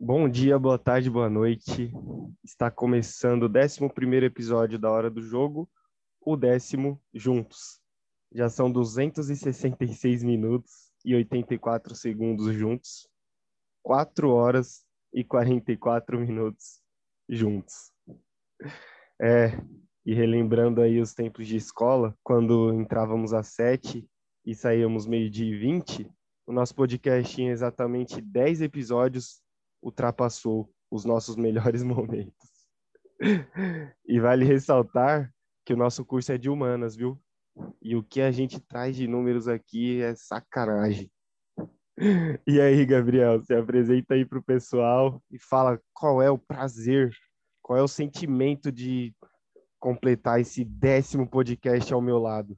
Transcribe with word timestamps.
Bom 0.00 0.28
dia, 0.28 0.56
boa 0.56 0.78
tarde, 0.78 1.10
boa 1.10 1.28
noite. 1.28 1.92
Está 2.44 2.70
começando 2.70 3.42
o 3.42 3.46
11 3.48 4.24
episódio 4.24 4.78
da 4.78 4.88
Hora 4.88 5.10
do 5.10 5.20
Jogo, 5.20 5.68
o 6.20 6.36
décimo 6.36 7.02
juntos. 7.12 7.80
Já 8.32 8.48
são 8.48 8.70
266 8.70 10.22
minutos 10.22 10.92
e 11.04 11.16
84 11.16 11.96
segundos 11.96 12.54
juntos, 12.54 13.08
4 13.82 14.30
horas 14.30 14.84
e 15.12 15.24
44 15.24 16.20
minutos 16.20 16.80
juntos. 17.28 17.92
É, 19.20 19.60
e 20.06 20.14
relembrando 20.14 20.80
aí 20.80 21.00
os 21.00 21.12
tempos 21.12 21.44
de 21.44 21.56
escola, 21.56 22.16
quando 22.22 22.72
entrávamos 22.72 23.34
às 23.34 23.48
7 23.48 24.08
e 24.46 24.54
saíamos 24.54 25.08
meio-dia 25.08 25.52
e 25.52 25.58
20, 25.58 26.08
o 26.46 26.52
nosso 26.52 26.72
podcast 26.72 27.34
tinha 27.34 27.50
exatamente 27.50 28.20
10 28.20 28.62
episódios 28.62 29.42
ultrapassou 29.82 30.70
os 30.90 31.04
nossos 31.04 31.36
melhores 31.36 31.82
momentos. 31.84 32.48
E 34.06 34.20
vale 34.20 34.44
ressaltar 34.44 35.32
que 35.64 35.74
o 35.74 35.76
nosso 35.76 36.04
curso 36.04 36.32
é 36.32 36.38
de 36.38 36.48
humanas, 36.48 36.96
viu? 36.96 37.20
E 37.82 37.96
o 37.96 38.02
que 38.02 38.20
a 38.20 38.30
gente 38.30 38.60
traz 38.60 38.96
de 38.96 39.08
números 39.08 39.48
aqui 39.48 40.00
é 40.00 40.14
sacanagem. 40.14 41.10
E 42.46 42.60
aí, 42.60 42.86
Gabriel, 42.86 43.42
se 43.42 43.52
apresenta 43.52 44.14
aí 44.14 44.24
para 44.24 44.38
o 44.38 44.42
pessoal 44.42 45.20
e 45.30 45.38
fala 45.38 45.80
qual 45.92 46.22
é 46.22 46.30
o 46.30 46.38
prazer, 46.38 47.12
qual 47.60 47.76
é 47.76 47.82
o 47.82 47.88
sentimento 47.88 48.70
de 48.70 49.12
completar 49.80 50.40
esse 50.40 50.64
décimo 50.64 51.28
podcast 51.28 51.92
ao 51.92 52.00
meu 52.00 52.18
lado. 52.18 52.56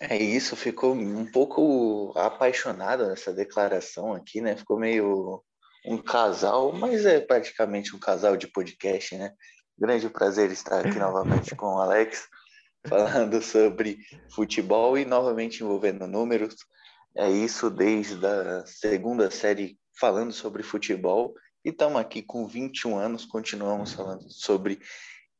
É 0.00 0.16
isso, 0.18 0.56
ficou 0.56 0.92
um 0.92 1.24
pouco 1.24 2.12
apaixonado 2.16 3.06
nessa 3.06 3.32
declaração 3.32 4.12
aqui, 4.12 4.40
né? 4.40 4.56
Ficou 4.56 4.78
meio 4.78 5.42
um 5.84 5.98
casal, 5.98 6.72
mas 6.72 7.04
é 7.04 7.20
praticamente 7.20 7.94
um 7.94 7.98
casal 7.98 8.36
de 8.36 8.46
podcast, 8.46 9.16
né? 9.16 9.32
Grande 9.78 10.08
prazer 10.08 10.50
estar 10.50 10.86
aqui 10.86 10.98
novamente 10.98 11.54
com 11.54 11.66
o 11.66 11.78
Alex, 11.78 12.28
falando 12.88 13.42
sobre 13.42 13.98
futebol 14.34 14.96
e 14.96 15.04
novamente 15.04 15.62
envolvendo 15.62 16.06
números. 16.06 16.54
É 17.16 17.30
isso 17.30 17.70
desde 17.70 18.24
a 18.24 18.64
segunda 18.66 19.30
série 19.30 19.78
falando 19.98 20.32
sobre 20.32 20.62
futebol 20.62 21.34
e 21.64 21.70
estamos 21.70 22.00
aqui 22.00 22.22
com 22.22 22.46
21 22.46 22.96
anos, 22.98 23.24
continuamos 23.24 23.94
falando 23.94 24.30
sobre 24.30 24.80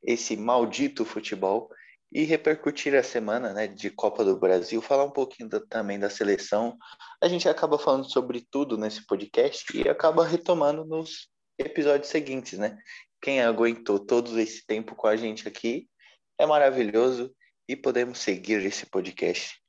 esse 0.03 0.36
maldito 0.36 1.05
futebol 1.05 1.69
e 2.15 2.23
repercutir 2.23 2.95
a 2.95 3.03
semana 3.03 3.53
né, 3.53 3.67
de 3.67 3.91
Copa 3.91 4.25
do 4.25 4.39
Brasil, 4.39 4.81
falar 4.81 5.03
um 5.03 5.11
pouquinho 5.11 5.48
da, 5.48 5.61
também 5.61 5.98
da 5.98 6.09
seleção. 6.09 6.79
A 7.20 7.27
gente 7.27 7.48
acaba 7.48 7.77
falando 7.77 8.09
sobre 8.09 8.47
tudo 8.48 8.79
nesse 8.79 9.05
podcast 9.05 9.77
e 9.77 9.89
acaba 9.89 10.25
retomando 10.25 10.85
nos 10.85 11.29
episódios 11.59 12.09
seguintes, 12.09 12.57
né? 12.57 12.79
Quem 13.20 13.42
aguentou 13.42 13.98
todo 13.98 14.39
esse 14.39 14.65
tempo 14.65 14.95
com 14.95 15.09
a 15.09 15.17
gente 15.17 15.48
aqui 15.48 15.89
é 16.39 16.47
maravilhoso 16.47 17.35
e 17.69 17.75
podemos 17.75 18.20
seguir 18.20 18.65
esse 18.65 18.87
podcast. 18.87 19.61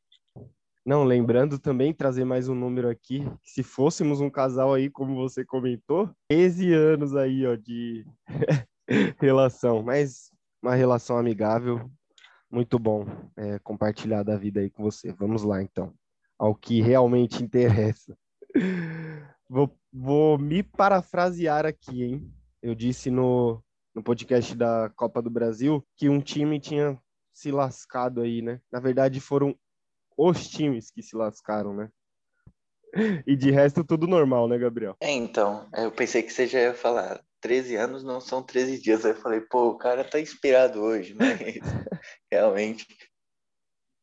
Não, 0.86 1.04
lembrando 1.04 1.58
também, 1.58 1.92
trazer 1.92 2.26
mais 2.26 2.48
um 2.48 2.54
número 2.54 2.88
aqui, 2.88 3.26
se 3.44 3.64
fôssemos 3.64 4.22
um 4.22 4.30
casal 4.30 4.72
aí, 4.72 4.88
como 4.88 5.16
você 5.16 5.44
comentou, 5.44 6.12
13 6.30 6.74
anos 6.74 7.16
aí, 7.16 7.44
ó, 7.48 7.56
de 7.56 8.06
relação, 9.20 9.82
mas 9.82 10.30
uma 10.62 10.76
relação 10.76 11.18
amigável, 11.18 11.90
muito 12.56 12.80
bom 12.80 13.06
é, 13.36 13.60
compartilhar 13.60 14.24
da 14.24 14.38
vida 14.38 14.62
aí 14.62 14.70
com 14.70 14.82
você. 14.82 15.12
Vamos 15.12 15.44
lá, 15.44 15.62
então, 15.62 15.94
ao 16.40 16.56
que 16.56 16.82
realmente 16.82 17.44
interessa. 17.44 18.18
Vou, 19.48 19.70
vou 19.94 20.40
me 20.40 20.64
parafrasear 20.64 21.68
aqui, 21.68 22.02
hein? 22.02 22.34
Eu 22.64 22.74
disse 22.74 23.12
no, 23.12 23.64
no 23.94 24.02
podcast 24.02 24.56
da 24.56 24.92
Copa 24.96 25.22
do 25.22 25.30
Brasil 25.30 25.86
que 25.96 26.10
um 26.10 26.20
time 26.20 26.60
tinha 26.60 27.00
se 27.32 27.52
lascado 27.52 28.22
aí, 28.22 28.42
né? 28.42 28.60
Na 28.72 28.80
verdade, 28.80 29.20
foram 29.20 29.56
os 30.18 30.50
times 30.50 30.90
que 30.90 31.04
se 31.04 31.16
lascaram, 31.16 31.76
né? 31.76 31.92
E 33.28 33.36
de 33.36 33.52
resto, 33.52 33.84
tudo 33.84 34.08
normal, 34.08 34.48
né, 34.48 34.58
Gabriel? 34.58 34.96
É, 35.00 35.12
então, 35.12 35.70
eu 35.78 35.92
pensei 35.92 36.24
que 36.24 36.34
você 36.34 36.48
já 36.48 36.60
ia 36.60 36.74
falar 36.74 37.22
13 37.42 37.76
anos 37.76 38.04
não 38.04 38.20
são 38.20 38.44
13 38.44 38.82
dias. 38.82 39.06
Aí 39.06 39.12
eu 39.12 39.22
falei, 39.22 39.42
pô, 39.42 39.70
o 39.70 39.78
cara 39.78 40.04
tá 40.04 40.20
inspirado 40.20 40.82
hoje, 40.82 41.14
mas 41.14 41.30
realmente 42.32 42.86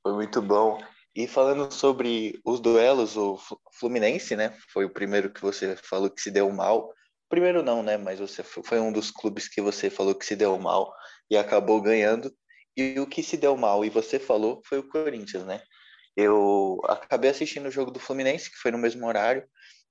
foi 0.03 0.15
muito 0.15 0.41
bom. 0.43 0.81
E 1.15 1.27
falando 1.27 1.71
sobre 1.71 2.41
os 2.45 2.61
duelos, 2.61 3.17
o 3.17 3.39
Fluminense, 3.79 4.35
né? 4.35 4.57
Foi 4.73 4.85
o 4.85 4.93
primeiro 4.93 5.33
que 5.33 5.43
você 5.43 5.77
falou 5.77 6.09
que 6.09 6.23
se 6.23 6.31
deu 6.31 6.51
mal. 6.51 6.93
Primeiro 7.29 7.63
não, 7.63 7.83
né? 7.83 7.97
Mas 7.99 8.19
você 8.19 8.43
foi 8.43 8.81
um 8.81 8.93
dos 8.93 9.11
clubes 9.11 9.47
que 9.49 9.61
você 9.61 9.91
falou 9.91 10.15
que 10.15 10.25
se 10.25 10.35
deu 10.35 10.59
mal 10.59 10.93
e 11.31 11.37
acabou 11.37 11.81
ganhando. 11.83 12.35
E 12.77 12.99
o 12.99 13.07
que 13.07 13.23
se 13.23 13.37
deu 13.37 13.57
mal, 13.57 13.85
e 13.85 13.91
você 13.91 14.19
falou, 14.19 14.63
foi 14.67 14.79
o 14.79 14.89
Corinthians, 14.89 15.45
né? 15.45 15.63
Eu 16.17 16.81
acabei 16.85 17.31
assistindo 17.31 17.67
o 17.67 17.71
jogo 17.71 17.91
do 17.91 18.01
Fluminense, 18.01 18.51
que 18.51 18.57
foi 18.57 18.71
no 18.71 18.79
mesmo 18.79 19.07
horário, 19.07 19.47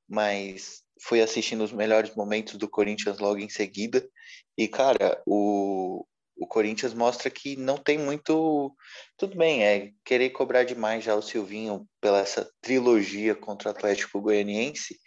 mas 0.09 0.80
fui 1.01 1.21
assistindo 1.21 1.63
os 1.63 1.71
melhores 1.71 2.15
momentos 2.15 2.55
do 2.55 2.69
Corinthians 2.69 3.19
logo 3.19 3.39
em 3.39 3.49
seguida. 3.49 4.07
E, 4.57 4.67
cara, 4.67 5.21
o, 5.25 6.05
o 6.37 6.47
Corinthians 6.47 6.93
mostra 6.93 7.29
que 7.29 7.55
não 7.55 7.77
tem 7.77 7.97
muito. 7.97 8.75
Tudo 9.17 9.37
bem, 9.37 9.63
é 9.63 9.91
querer 10.05 10.29
cobrar 10.29 10.63
demais 10.63 11.03
já 11.03 11.15
o 11.15 11.21
Silvinho 11.21 11.87
pela 11.99 12.19
essa 12.19 12.49
trilogia 12.61 13.35
contra 13.35 13.69
o 13.69 13.71
Atlético 13.71 14.21
Goianiense, 14.21 14.97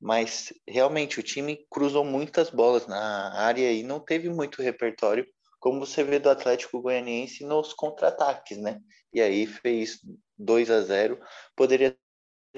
mas 0.00 0.52
realmente 0.66 1.20
o 1.20 1.22
time 1.22 1.66
cruzou 1.70 2.04
muitas 2.04 2.50
bolas 2.50 2.86
na 2.86 3.32
área 3.34 3.70
e 3.72 3.82
não 3.82 4.00
teve 4.00 4.28
muito 4.28 4.62
repertório, 4.62 5.26
como 5.60 5.80
você 5.80 6.02
vê 6.02 6.18
do 6.18 6.30
Atlético 6.30 6.80
Goianiense 6.80 7.44
nos 7.44 7.72
contra-ataques, 7.72 8.58
né? 8.58 8.80
E 9.14 9.20
aí 9.20 9.46
fez 9.46 10.00
2 10.38 10.70
a 10.70 10.80
0 10.82 11.18
Poderia 11.54 11.96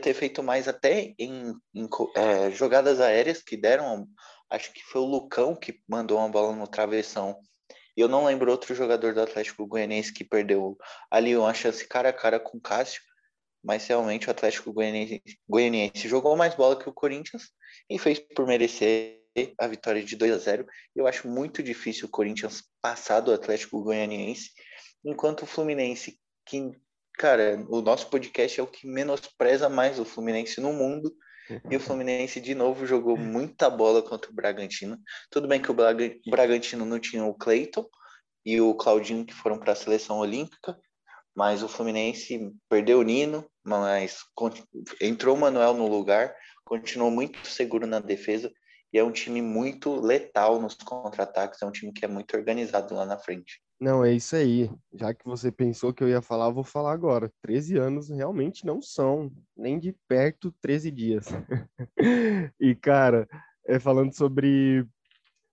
ter 0.00 0.14
feito 0.14 0.42
mais 0.42 0.68
até 0.68 1.14
em, 1.18 1.54
em 1.74 1.88
é, 2.16 2.50
jogadas 2.50 3.00
aéreas 3.00 3.42
que 3.42 3.56
deram. 3.56 4.08
Acho 4.50 4.72
que 4.72 4.82
foi 4.82 5.00
o 5.00 5.06
Lucão 5.06 5.54
que 5.54 5.80
mandou 5.88 6.18
uma 6.18 6.28
bola 6.28 6.54
no 6.54 6.66
travessão. 6.66 7.36
Eu 7.96 8.08
não 8.08 8.24
lembro 8.24 8.50
outro 8.50 8.74
jogador 8.74 9.14
do 9.14 9.20
Atlético 9.20 9.66
Goianiense 9.66 10.12
que 10.12 10.24
perdeu 10.24 10.76
ali 11.10 11.36
uma 11.36 11.54
chance 11.54 11.86
cara 11.86 12.08
a 12.08 12.12
cara 12.12 12.40
com 12.40 12.58
o 12.58 12.60
Cássio. 12.60 13.02
Mas 13.62 13.86
realmente 13.86 14.28
o 14.28 14.30
Atlético 14.30 14.72
Goianiense, 14.72 15.22
Goianiense 15.48 16.06
jogou 16.06 16.36
mais 16.36 16.54
bola 16.54 16.78
que 16.78 16.88
o 16.88 16.92
Corinthians 16.92 17.44
e 17.88 17.98
fez 17.98 18.18
por 18.18 18.46
merecer 18.46 19.22
a 19.58 19.66
vitória 19.66 20.02
de 20.02 20.16
2 20.16 20.32
a 20.32 20.38
0. 20.38 20.66
Eu 20.94 21.06
acho 21.06 21.26
muito 21.26 21.62
difícil 21.62 22.06
o 22.06 22.10
Corinthians 22.10 22.62
passar 22.82 23.20
do 23.20 23.32
Atlético 23.32 23.82
Goianiense, 23.82 24.50
enquanto 25.04 25.42
o 25.42 25.46
Fluminense, 25.46 26.20
que 26.44 26.72
cara, 27.18 27.64
o 27.68 27.80
nosso 27.80 28.08
podcast 28.08 28.58
é 28.58 28.62
o 28.62 28.66
que 28.66 28.86
menospreza 28.86 29.68
mais 29.68 29.98
o 29.98 30.04
Fluminense 30.04 30.60
no 30.60 30.72
mundo. 30.72 31.14
E 31.70 31.76
o 31.76 31.80
Fluminense, 31.80 32.40
de 32.40 32.54
novo, 32.54 32.86
jogou 32.86 33.18
muita 33.18 33.68
bola 33.68 34.00
contra 34.00 34.30
o 34.30 34.34
Bragantino. 34.34 34.98
Tudo 35.30 35.46
bem 35.46 35.60
que 35.60 35.70
o 35.70 35.76
Bragantino 36.30 36.86
não 36.86 36.98
tinha 36.98 37.22
o 37.22 37.34
Cleiton 37.34 37.86
e 38.46 38.62
o 38.62 38.74
Claudinho, 38.74 39.26
que 39.26 39.34
foram 39.34 39.58
para 39.58 39.72
a 39.72 39.76
seleção 39.76 40.20
olímpica, 40.20 40.74
mas 41.34 41.62
o 41.62 41.68
Fluminense 41.68 42.50
perdeu 42.66 43.00
o 43.00 43.02
Nino, 43.02 43.46
mas 43.62 44.20
entrou 45.00 45.36
o 45.36 45.38
Manuel 45.38 45.74
no 45.74 45.86
lugar, 45.86 46.34
continuou 46.64 47.10
muito 47.10 47.46
seguro 47.46 47.86
na 47.86 48.00
defesa 48.00 48.50
e 48.92 48.98
é 48.98 49.02
um 49.02 49.10
time 49.10 49.42
muito 49.42 50.00
letal 50.00 50.60
nos 50.60 50.74
contra-ataques, 50.74 51.60
é 51.60 51.66
um 51.66 51.72
time 51.72 51.92
que 51.92 52.04
é 52.04 52.08
muito 52.08 52.36
organizado 52.36 52.94
lá 52.94 53.04
na 53.04 53.18
frente. 53.18 53.60
Não, 53.80 54.04
é 54.04 54.12
isso 54.12 54.36
aí. 54.36 54.70
Já 54.92 55.12
que 55.12 55.24
você 55.24 55.50
pensou 55.50 55.92
que 55.92 56.02
eu 56.02 56.08
ia 56.08 56.22
falar, 56.22 56.46
eu 56.46 56.54
vou 56.54 56.64
falar 56.64 56.92
agora. 56.92 57.32
13 57.42 57.76
anos 57.76 58.08
realmente 58.08 58.64
não 58.64 58.80
são 58.80 59.30
nem 59.56 59.78
de 59.78 59.92
perto 60.08 60.54
13 60.60 60.90
dias. 60.90 61.26
e, 62.60 62.74
cara, 62.74 63.28
é, 63.66 63.78
falando 63.78 64.14
sobre 64.14 64.86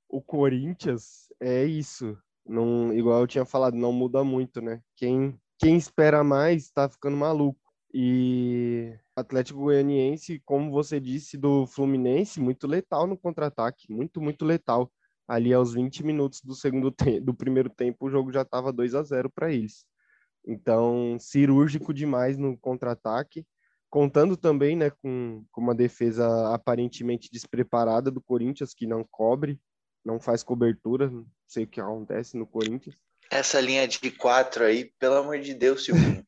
o 0.07 0.21
Corinthians, 0.21 1.27
é 1.39 1.65
isso. 1.65 2.17
Não, 2.45 2.93
igual 2.93 3.21
eu 3.21 3.27
tinha 3.27 3.45
falado, 3.45 3.75
não 3.75 3.91
muda 3.91 4.23
muito, 4.23 4.61
né? 4.61 4.81
Quem, 4.95 5.39
quem 5.57 5.77
espera 5.77 6.23
mais 6.23 6.71
tá 6.71 6.87
ficando 6.89 7.17
maluco. 7.17 7.59
E 7.93 8.97
Atlético 9.15 9.59
Goianiense, 9.59 10.41
como 10.45 10.71
você 10.71 10.99
disse, 10.99 11.37
do 11.37 11.67
Fluminense, 11.67 12.39
muito 12.39 12.65
letal 12.65 13.05
no 13.05 13.17
contra-ataque, 13.17 13.91
muito, 13.91 14.21
muito 14.21 14.45
letal 14.45 14.89
ali 15.31 15.53
aos 15.53 15.73
20 15.73 16.03
minutos 16.03 16.41
do 16.41 16.53
segundo 16.53 16.93
do 17.23 17.33
primeiro 17.33 17.69
tempo, 17.69 18.05
o 18.05 18.09
jogo 18.09 18.33
já 18.33 18.41
estava 18.41 18.73
2 18.73 18.95
a 18.95 19.01
0 19.01 19.29
para 19.29 19.49
eles. 19.49 19.85
Então, 20.45 21.17
cirúrgico 21.19 21.93
demais 21.93 22.37
no 22.37 22.57
contra-ataque, 22.57 23.45
contando 23.89 24.35
também, 24.35 24.75
né, 24.75 24.89
com, 24.89 25.45
com 25.49 25.61
uma 25.61 25.73
defesa 25.73 26.53
aparentemente 26.53 27.29
despreparada 27.31 28.11
do 28.11 28.21
Corinthians 28.21 28.73
que 28.73 28.85
não 28.85 29.05
cobre, 29.09 29.57
não 30.03 30.19
faz 30.19 30.43
cobertura, 30.43 31.09
não 31.09 31.25
sei 31.47 31.63
o 31.63 31.67
que 31.67 31.79
acontece 31.79 32.35
no 32.35 32.45
Corinthians. 32.45 32.97
Essa 33.29 33.61
linha 33.61 33.87
de 33.87 34.11
quatro 34.11 34.65
aí, 34.65 34.91
pelo 34.99 35.15
amor 35.15 35.39
de 35.39 35.53
Deus, 35.53 35.85
Silvinho. 35.85 36.25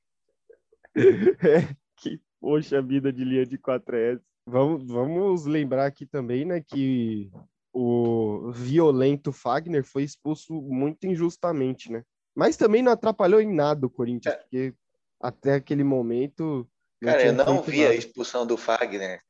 é, 0.96 1.76
que 1.98 2.22
poxa 2.40 2.82
vida 2.82 3.12
de 3.12 3.26
linha 3.26 3.46
de 3.46 3.58
quatro 3.58 3.98
é 3.98 4.14
essa? 4.14 4.24
Vamos, 4.46 4.88
vamos 4.88 5.46
lembrar 5.46 5.88
aqui 5.88 6.06
também, 6.06 6.46
né, 6.46 6.62
que 6.62 7.30
o 7.74 8.52
violento 8.52 9.34
Fagner 9.34 9.84
foi 9.84 10.04
expulso 10.04 10.54
muito 10.62 11.08
injustamente, 11.08 11.92
né? 11.92 12.04
Mas 12.36 12.56
também 12.56 12.84
não 12.84 12.92
atrapalhou 12.92 13.42
em 13.42 13.54
nada 13.54 13.88
o 13.88 13.90
Corinthians, 13.90 14.36
é. 14.36 14.38
porque 14.38 14.74
até 15.20 15.56
aquele 15.56 15.84
momento. 15.84 16.70
Cara, 17.02 17.26
eu 17.26 17.34
não 17.34 17.62
vi 17.62 17.82
nada. 17.82 17.92
a 17.92 17.96
expulsão 17.96 18.46
do 18.46 18.56
Fagner. 18.56 19.22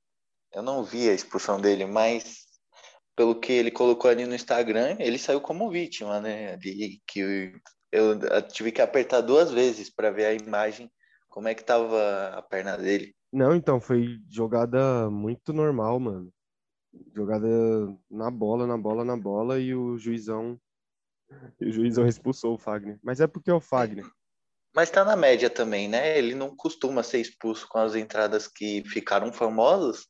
Eu 0.53 0.61
não 0.61 0.83
vi 0.83 1.09
a 1.09 1.13
expulsão 1.13 1.59
dele, 1.59 1.85
mas 1.85 2.43
pelo 3.15 3.39
que 3.39 3.51
ele 3.51 3.71
colocou 3.71 4.11
ali 4.11 4.25
no 4.25 4.35
Instagram, 4.35 4.97
ele 4.99 5.17
saiu 5.17 5.39
como 5.39 5.71
vítima, 5.71 6.19
né? 6.19 6.53
Ali, 6.53 7.01
que 7.07 7.53
eu 7.91 8.17
tive 8.51 8.71
que 8.71 8.81
apertar 8.81 9.21
duas 9.21 9.51
vezes 9.51 9.89
para 9.89 10.11
ver 10.11 10.25
a 10.25 10.33
imagem, 10.33 10.91
como 11.29 11.47
é 11.47 11.55
que 11.55 11.63
tava 11.63 12.29
a 12.29 12.41
perna 12.41 12.77
dele. 12.77 13.15
Não, 13.31 13.55
então, 13.55 13.79
foi 13.79 14.19
jogada 14.29 15.09
muito 15.09 15.53
normal, 15.53 15.99
mano. 15.99 16.31
Jogada 17.15 17.47
na 18.09 18.29
bola, 18.29 18.67
na 18.67 18.77
bola, 18.77 19.03
na 19.03 19.17
bola, 19.17 19.59
e 19.59 19.73
o 19.73 19.97
juizão. 19.97 20.59
o 21.61 21.71
juizão 21.71 22.07
expulsou 22.07 22.55
o 22.55 22.57
Fagner. 22.57 22.99
Mas 23.01 23.19
é 23.19 23.27
porque 23.27 23.49
é 23.49 23.53
o 23.53 23.61
Fagner. 23.61 24.05
Mas 24.75 24.89
tá 24.89 25.05
na 25.05 25.15
média 25.15 25.49
também, 25.49 25.87
né? 25.87 26.17
Ele 26.17 26.33
não 26.33 26.55
costuma 26.55 27.03
ser 27.03 27.19
expulso 27.19 27.67
com 27.67 27.77
as 27.77 27.95
entradas 27.95 28.47
que 28.47 28.83
ficaram 28.87 29.31
famosas 29.31 30.07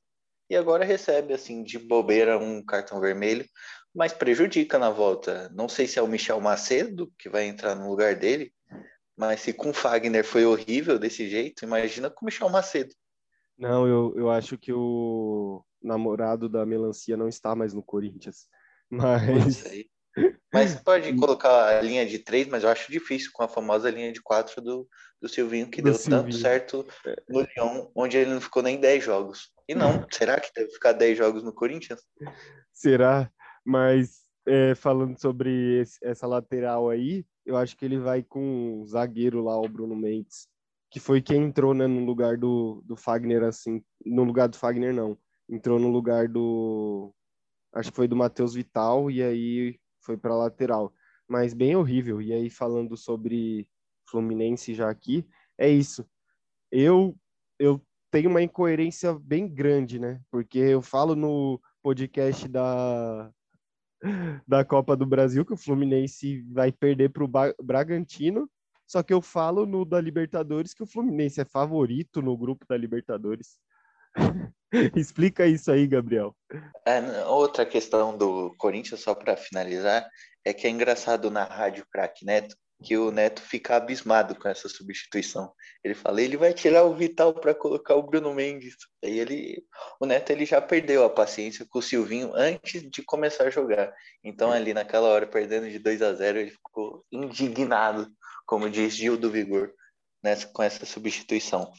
e 0.49 0.55
agora 0.55 0.85
recebe, 0.85 1.33
assim, 1.33 1.63
de 1.63 1.77
bobeira 1.77 2.37
um 2.37 2.63
cartão 2.63 2.99
vermelho, 3.01 3.45
mas 3.93 4.13
prejudica 4.13 4.79
na 4.79 4.89
volta. 4.89 5.49
Não 5.53 5.67
sei 5.67 5.87
se 5.87 5.99
é 5.99 6.01
o 6.01 6.07
Michel 6.07 6.39
Macedo 6.39 7.11
que 7.19 7.29
vai 7.29 7.45
entrar 7.45 7.75
no 7.75 7.89
lugar 7.89 8.15
dele, 8.15 8.53
mas 9.17 9.41
se 9.41 9.53
com 9.53 9.69
o 9.69 9.73
Fagner 9.73 10.23
foi 10.23 10.45
horrível 10.45 10.97
desse 10.97 11.29
jeito, 11.29 11.65
imagina 11.65 12.09
com 12.09 12.23
o 12.23 12.25
Michel 12.25 12.49
Macedo. 12.49 12.93
Não, 13.57 13.87
eu, 13.87 14.13
eu 14.15 14.29
acho 14.31 14.57
que 14.57 14.71
o 14.73 15.63
namorado 15.83 16.47
da 16.47 16.65
melancia 16.65 17.17
não 17.17 17.27
está 17.27 17.55
mais 17.55 17.73
no 17.73 17.83
Corinthians. 17.83 18.47
Mas. 18.89 19.63
Mas 20.53 20.75
pode 20.81 21.13
colocar 21.15 21.79
a 21.79 21.81
linha 21.81 22.05
de 22.05 22.19
três, 22.19 22.47
mas 22.47 22.63
eu 22.63 22.69
acho 22.69 22.91
difícil 22.91 23.31
com 23.33 23.41
a 23.41 23.47
famosa 23.47 23.89
linha 23.89 24.11
de 24.11 24.21
quatro 24.21 24.61
do, 24.61 24.87
do 25.19 25.27
Silvinho, 25.27 25.67
que 25.67 25.81
do 25.81 25.85
deu 25.85 25.95
Silvinho. 25.95 26.25
tanto 26.25 26.35
certo 26.37 26.87
no 27.27 27.41
Lyon, 27.41 27.87
onde 27.95 28.17
ele 28.17 28.29
não 28.29 28.39
ficou 28.39 28.61
nem 28.61 28.79
10 28.79 29.03
jogos. 29.03 29.51
E 29.67 29.73
não, 29.73 30.05
será 30.13 30.39
que 30.39 30.51
deve 30.55 30.69
ficar 30.69 30.93
10 30.93 31.17
jogos 31.17 31.43
no 31.43 31.51
Corinthians? 31.51 31.99
Será? 32.71 33.31
Mas 33.65 34.19
é, 34.45 34.75
falando 34.75 35.19
sobre 35.19 35.81
esse, 35.81 35.97
essa 36.03 36.27
lateral 36.27 36.91
aí, 36.91 37.25
eu 37.43 37.57
acho 37.57 37.75
que 37.75 37.83
ele 37.83 37.97
vai 37.97 38.21
com 38.21 38.81
o 38.81 38.85
zagueiro 38.85 39.43
lá, 39.43 39.57
o 39.57 39.67
Bruno 39.67 39.95
Mendes 39.95 40.47
que 40.93 40.99
foi 40.99 41.23
quem 41.23 41.45
entrou 41.45 41.73
né, 41.73 41.87
no 41.87 42.05
lugar 42.05 42.37
do, 42.37 42.83
do 42.85 42.95
Fagner, 42.95 43.41
assim, 43.41 43.83
no 44.05 44.23
lugar 44.23 44.47
do 44.47 44.55
Fagner 44.55 44.93
não, 44.93 45.17
entrou 45.49 45.79
no 45.79 45.89
lugar 45.89 46.27
do, 46.27 47.13
acho 47.73 47.89
que 47.89 47.95
foi 47.95 48.07
do 48.07 48.15
Matheus 48.15 48.53
Vital, 48.53 49.09
e 49.09 49.21
aí 49.21 49.79
foi 50.01 50.17
para 50.17 50.35
lateral, 50.35 50.93
mas 51.27 51.53
bem 51.53 51.75
horrível, 51.75 52.21
e 52.21 52.33
aí 52.33 52.49
falando 52.49 52.95
sobre 52.97 53.67
Fluminense 54.09 54.73
já 54.73 54.89
aqui, 54.89 55.27
é 55.57 55.69
isso, 55.69 56.05
eu, 56.71 57.15
eu 57.59 57.81
tenho 58.11 58.29
uma 58.29 58.41
incoerência 58.41 59.13
bem 59.19 59.47
grande, 59.47 59.99
né, 59.99 60.21
porque 60.31 60.59
eu 60.59 60.81
falo 60.81 61.15
no 61.15 61.59
podcast 61.81 62.47
da, 62.47 63.31
da 64.47 64.63
Copa 64.63 64.95
do 64.95 65.05
Brasil 65.05 65.45
que 65.45 65.53
o 65.53 65.57
Fluminense 65.57 66.41
vai 66.51 66.71
perder 66.71 67.09
para 67.09 67.23
o 67.23 67.63
Bragantino, 67.63 68.49
só 68.85 69.01
que 69.01 69.13
eu 69.13 69.21
falo 69.21 69.65
no 69.65 69.85
da 69.85 69.99
Libertadores 69.99 70.73
que 70.73 70.83
o 70.83 70.87
Fluminense 70.87 71.41
é 71.41 71.45
favorito 71.45 72.21
no 72.21 72.37
grupo 72.37 72.65
da 72.67 72.77
Libertadores. 72.77 73.57
Explica 74.95 75.45
isso 75.45 75.71
aí, 75.71 75.87
Gabriel. 75.87 76.35
É, 76.85 76.99
outra 77.25 77.65
questão 77.65 78.17
do 78.17 78.53
Corinthians, 78.57 79.01
só 79.01 79.13
para 79.13 79.37
finalizar, 79.37 80.07
é 80.43 80.53
que 80.53 80.67
é 80.67 80.69
engraçado 80.69 81.29
na 81.29 81.43
rádio 81.43 81.85
Crack 81.91 82.25
Neto 82.25 82.55
que 82.83 82.97
o 82.97 83.11
Neto 83.11 83.41
fica 83.41 83.77
abismado 83.77 84.35
com 84.35 84.49
essa 84.49 84.67
substituição. 84.67 85.53
Ele 85.81 85.93
fala, 85.93 86.21
ele 86.21 86.35
vai 86.35 86.53
tirar 86.53 86.83
o 86.83 86.93
Vital 86.93 87.33
para 87.33 87.55
colocar 87.55 87.95
o 87.95 88.03
Bruno 88.03 88.33
Mendes. 88.33 88.75
Aí 89.01 89.19
ele, 89.19 89.63
o 90.01 90.05
Neto 90.05 90.31
ele 90.31 90.45
já 90.45 90.61
perdeu 90.61 91.05
a 91.05 91.09
paciência 91.09 91.65
com 91.69 91.79
o 91.79 91.81
Silvinho 91.81 92.33
antes 92.35 92.83
de 92.91 93.01
começar 93.01 93.45
a 93.45 93.49
jogar. 93.49 93.93
Então 94.21 94.51
ali 94.51 94.73
naquela 94.73 95.07
hora 95.07 95.25
perdendo 95.25 95.69
de 95.69 95.79
2 95.79 96.01
a 96.01 96.13
0, 96.13 96.39
ele 96.39 96.51
ficou 96.51 97.05
indignado 97.09 98.11
como 98.45 98.69
diz 98.69 98.93
Gil 98.93 99.17
do 99.17 99.31
Vigor, 99.31 99.71
nessa, 100.21 100.47
com 100.47 100.61
essa 100.61 100.85
substituição. 100.85 101.71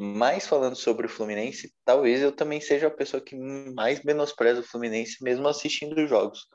Mas 0.00 0.46
falando 0.46 0.76
sobre 0.76 1.06
o 1.06 1.08
Fluminense, 1.08 1.74
talvez 1.84 2.22
eu 2.22 2.30
também 2.30 2.60
seja 2.60 2.86
a 2.86 2.90
pessoa 2.90 3.20
que 3.20 3.34
mais 3.34 4.00
menospreza 4.04 4.60
o 4.60 4.62
Fluminense, 4.64 5.20
mesmo 5.24 5.48
assistindo 5.48 6.00
os 6.00 6.08
jogos. 6.08 6.46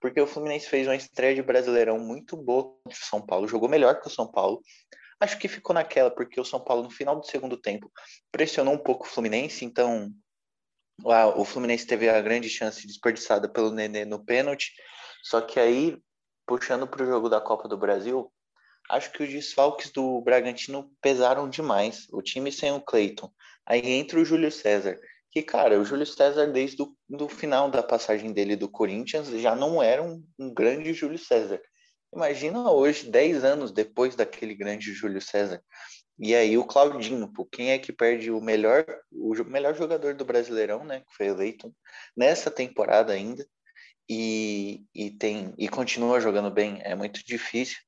Porque 0.00 0.20
o 0.20 0.26
Fluminense 0.26 0.68
fez 0.68 0.88
uma 0.88 0.96
estreia 0.96 1.32
de 1.32 1.42
Brasileirão 1.42 1.96
muito 2.00 2.36
boa 2.36 2.64
contra 2.64 2.98
o 2.98 3.04
São 3.04 3.24
Paulo, 3.24 3.46
jogou 3.46 3.68
melhor 3.68 4.00
que 4.00 4.08
o 4.08 4.10
São 4.10 4.28
Paulo. 4.28 4.60
Acho 5.20 5.38
que 5.38 5.46
ficou 5.46 5.72
naquela, 5.72 6.10
porque 6.10 6.40
o 6.40 6.44
São 6.44 6.58
Paulo, 6.58 6.82
no 6.82 6.90
final 6.90 7.20
do 7.20 7.24
segundo 7.24 7.56
tempo, 7.56 7.88
pressionou 8.32 8.74
um 8.74 8.82
pouco 8.82 9.06
o 9.06 9.08
Fluminense, 9.08 9.64
então 9.64 10.10
o 11.36 11.44
Fluminense 11.44 11.86
teve 11.86 12.08
a 12.08 12.20
grande 12.20 12.48
chance 12.48 12.84
desperdiçada 12.84 13.48
pelo 13.48 13.70
Nenê 13.70 14.04
no 14.04 14.24
pênalti. 14.24 14.72
Só 15.22 15.40
que 15.40 15.60
aí, 15.60 15.96
puxando 16.44 16.88
para 16.88 17.04
o 17.04 17.06
jogo 17.06 17.28
da 17.28 17.40
Copa 17.40 17.68
do 17.68 17.78
Brasil, 17.78 18.28
acho 18.92 19.10
que 19.10 19.22
os 19.22 19.30
desfalques 19.30 19.90
do 19.90 20.20
Bragantino 20.20 20.90
pesaram 21.00 21.48
demais. 21.48 22.06
O 22.12 22.20
time 22.20 22.52
sem 22.52 22.70
o 22.72 22.80
Cleiton. 22.80 23.32
Aí 23.64 23.80
entra 23.80 24.20
o 24.20 24.24
Júlio 24.24 24.52
César. 24.52 25.00
Que, 25.30 25.42
cara, 25.42 25.80
o 25.80 25.84
Júlio 25.84 26.04
César, 26.04 26.46
desde 26.48 26.82
o 26.82 26.94
do 27.08 27.26
final 27.26 27.70
da 27.70 27.82
passagem 27.82 28.32
dele 28.32 28.54
do 28.54 28.68
Corinthians, 28.68 29.28
já 29.28 29.56
não 29.56 29.82
era 29.82 30.02
um, 30.02 30.22
um 30.38 30.52
grande 30.52 30.92
Júlio 30.92 31.18
César. 31.18 31.58
Imagina 32.14 32.70
hoje, 32.70 33.10
10 33.10 33.42
anos 33.42 33.72
depois 33.72 34.14
daquele 34.14 34.54
grande 34.54 34.92
Júlio 34.92 35.22
César. 35.22 35.62
E 36.18 36.34
aí 36.34 36.58
o 36.58 36.66
Claudinho, 36.66 37.32
pô, 37.32 37.46
quem 37.46 37.70
é 37.70 37.78
que 37.78 37.94
perde 37.94 38.30
o 38.30 38.42
melhor, 38.42 38.84
o 39.10 39.32
melhor 39.44 39.74
jogador 39.74 40.12
do 40.14 40.26
Brasileirão, 40.26 40.84
né? 40.84 41.00
Que 41.00 41.16
foi 41.16 41.28
eleito 41.28 41.74
nessa 42.14 42.50
temporada 42.50 43.14
ainda. 43.14 43.46
E, 44.06 44.84
e 44.94 45.10
tem 45.12 45.54
e 45.56 45.66
continua 45.66 46.20
jogando 46.20 46.50
bem, 46.50 46.82
é 46.82 46.94
muito 46.94 47.24
difícil 47.24 47.78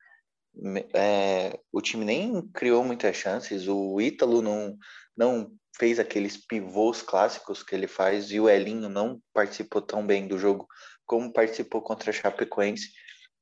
é, 0.94 1.58
o 1.72 1.80
time 1.80 2.04
nem 2.04 2.42
criou 2.48 2.84
muitas 2.84 3.16
chances, 3.16 3.66
o 3.68 4.00
Ítalo 4.00 4.40
não, 4.40 4.76
não 5.16 5.50
fez 5.76 5.98
aqueles 5.98 6.36
pivôs 6.36 7.02
clássicos 7.02 7.62
que 7.62 7.74
ele 7.74 7.86
faz 7.86 8.30
e 8.30 8.38
o 8.38 8.48
Elinho 8.48 8.88
não 8.88 9.20
participou 9.32 9.82
tão 9.82 10.06
bem 10.06 10.28
do 10.28 10.38
jogo 10.38 10.66
como 11.06 11.32
participou 11.32 11.82
contra 11.82 12.10
a 12.10 12.14
Chapecoense 12.14 12.90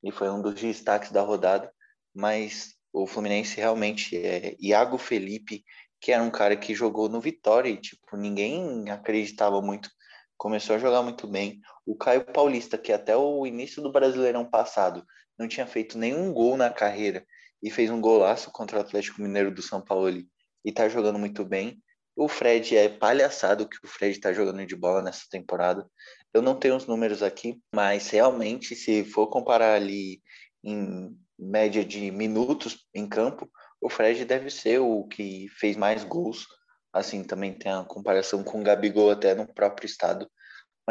e 0.02 0.10
foi 0.10 0.28
um 0.30 0.42
dos 0.42 0.54
destaques 0.54 1.12
da 1.12 1.22
rodada, 1.22 1.72
mas 2.14 2.74
o 2.92 3.06
Fluminense 3.06 3.56
realmente 3.56 4.16
é 4.16 4.56
Iago 4.60 4.98
Felipe, 4.98 5.64
que 6.00 6.10
era 6.10 6.22
um 6.22 6.30
cara 6.30 6.56
que 6.56 6.74
jogou 6.74 7.08
no 7.08 7.20
Vitória 7.20 7.68
e 7.68 7.76
tipo, 7.76 8.16
ninguém 8.16 8.90
acreditava 8.90 9.62
muito, 9.62 9.88
começou 10.36 10.74
a 10.74 10.78
jogar 10.78 11.02
muito 11.02 11.26
bem. 11.26 11.60
O 11.86 11.96
Caio 11.96 12.24
Paulista, 12.24 12.76
que 12.76 12.92
até 12.92 13.16
o 13.16 13.46
início 13.46 13.80
do 13.80 13.92
Brasileirão 13.92 14.44
passado 14.44 15.04
não 15.38 15.48
tinha 15.48 15.66
feito 15.66 15.98
nenhum 15.98 16.32
gol 16.32 16.56
na 16.56 16.70
carreira 16.70 17.26
e 17.62 17.70
fez 17.70 17.90
um 17.90 18.00
golaço 18.00 18.50
contra 18.50 18.78
o 18.78 18.80
Atlético 18.80 19.22
Mineiro 19.22 19.54
do 19.54 19.62
São 19.62 19.80
Paulo 19.80 20.06
ali 20.06 20.28
e 20.64 20.72
tá 20.72 20.88
jogando 20.88 21.18
muito 21.18 21.44
bem. 21.44 21.82
O 22.14 22.28
Fred 22.28 22.76
é 22.76 22.88
palhaçado 22.88 23.68
que 23.68 23.76
o 23.82 23.88
Fred 23.88 24.18
tá 24.20 24.32
jogando 24.32 24.66
de 24.66 24.76
bola 24.76 25.02
nessa 25.02 25.24
temporada. 25.30 25.88
Eu 26.32 26.42
não 26.42 26.54
tenho 26.54 26.76
os 26.76 26.86
números 26.86 27.22
aqui, 27.22 27.60
mas 27.74 28.10
realmente, 28.10 28.74
se 28.74 29.04
for 29.04 29.28
comparar 29.28 29.74
ali 29.74 30.20
em 30.62 31.16
média 31.38 31.84
de 31.84 32.10
minutos 32.10 32.86
em 32.94 33.08
campo, 33.08 33.50
o 33.80 33.88
Fred 33.88 34.24
deve 34.24 34.50
ser 34.50 34.78
o 34.78 35.04
que 35.04 35.48
fez 35.58 35.76
mais 35.76 36.04
gols. 36.04 36.46
Assim, 36.92 37.24
também 37.24 37.54
tem 37.54 37.72
a 37.72 37.84
comparação 37.84 38.44
com 38.44 38.60
o 38.60 38.62
Gabigol 38.62 39.10
até 39.10 39.34
no 39.34 39.46
próprio 39.52 39.86
estado 39.86 40.30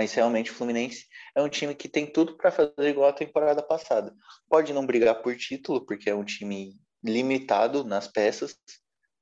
mas 0.02 0.14
realmente 0.14 0.50
o 0.50 0.56
Fluminense 0.56 1.06
é 1.36 1.44
um 1.44 1.48
time 1.48 1.76
que 1.76 1.88
tem 1.88 2.12
tudo 2.12 2.36
para 2.36 2.50
fazer 2.50 2.90
igual 2.90 3.08
a 3.10 3.14
temporada 3.14 3.62
passada. 3.62 4.12
Pode 4.50 4.74
não 4.74 4.84
brigar 4.84 5.22
por 5.22 5.38
título, 5.38 5.86
porque 5.86 6.10
é 6.10 6.16
um 6.16 6.26
time 6.26 6.74
limitado 7.04 7.84
nas 7.84 8.08
peças, 8.08 8.58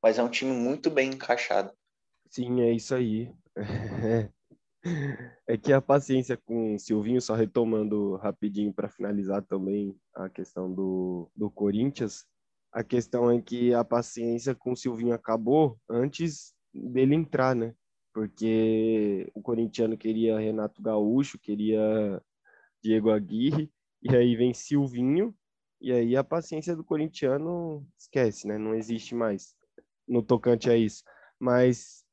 mas 0.02 0.18
é 0.18 0.24
um 0.24 0.30
time 0.30 0.54
muito 0.54 0.90
bem 0.90 1.10
encaixado. 1.10 1.74
Sim, 2.30 2.62
é 2.62 2.72
isso 2.72 2.96
aí. 2.96 3.30
É 5.46 5.58
que 5.58 5.74
a 5.74 5.82
paciência 5.82 6.38
com 6.38 6.76
o 6.76 6.80
Silvinho, 6.80 7.20
só 7.20 7.36
retomando 7.36 8.16
rapidinho 8.16 8.74
para 8.74 8.88
finalizar 8.88 9.42
também 9.44 9.94
a 10.16 10.30
questão 10.30 10.74
do, 10.74 11.30
do 11.36 11.52
Corinthians, 11.52 12.26
a 12.72 12.82
questão 12.82 13.30
é 13.30 13.42
que 13.42 13.74
a 13.74 13.84
paciência 13.84 14.56
com 14.56 14.72
o 14.72 14.78
Silvinho 14.78 15.14
acabou 15.14 15.78
antes 15.90 16.54
dele 16.74 17.14
entrar, 17.14 17.54
né? 17.54 17.76
Porque 18.14 19.30
o 19.34 19.42
corintiano 19.42 19.98
queria 19.98 20.40
Renato 20.40 20.82
Gaúcho, 20.82 21.40
queria 21.40 22.22
Diego 22.84 23.10
Aguirre, 23.12 23.72
e 24.02 24.16
aí 24.16 24.36
vem 24.36 24.54
Silvinho, 24.54 25.36
e 25.82 25.92
aí 25.92 26.16
a 26.16 26.24
paciência 26.24 26.76
do 26.76 26.84
corintiano 26.84 27.86
esquece, 27.98 28.48
né? 28.48 28.58
Não 28.58 28.74
existe 28.76 29.16
mais 29.16 29.56
no 30.08 30.22
tocante 30.24 30.70
a 30.70 30.76
isso. 30.78 31.04
Mas, 31.40 32.04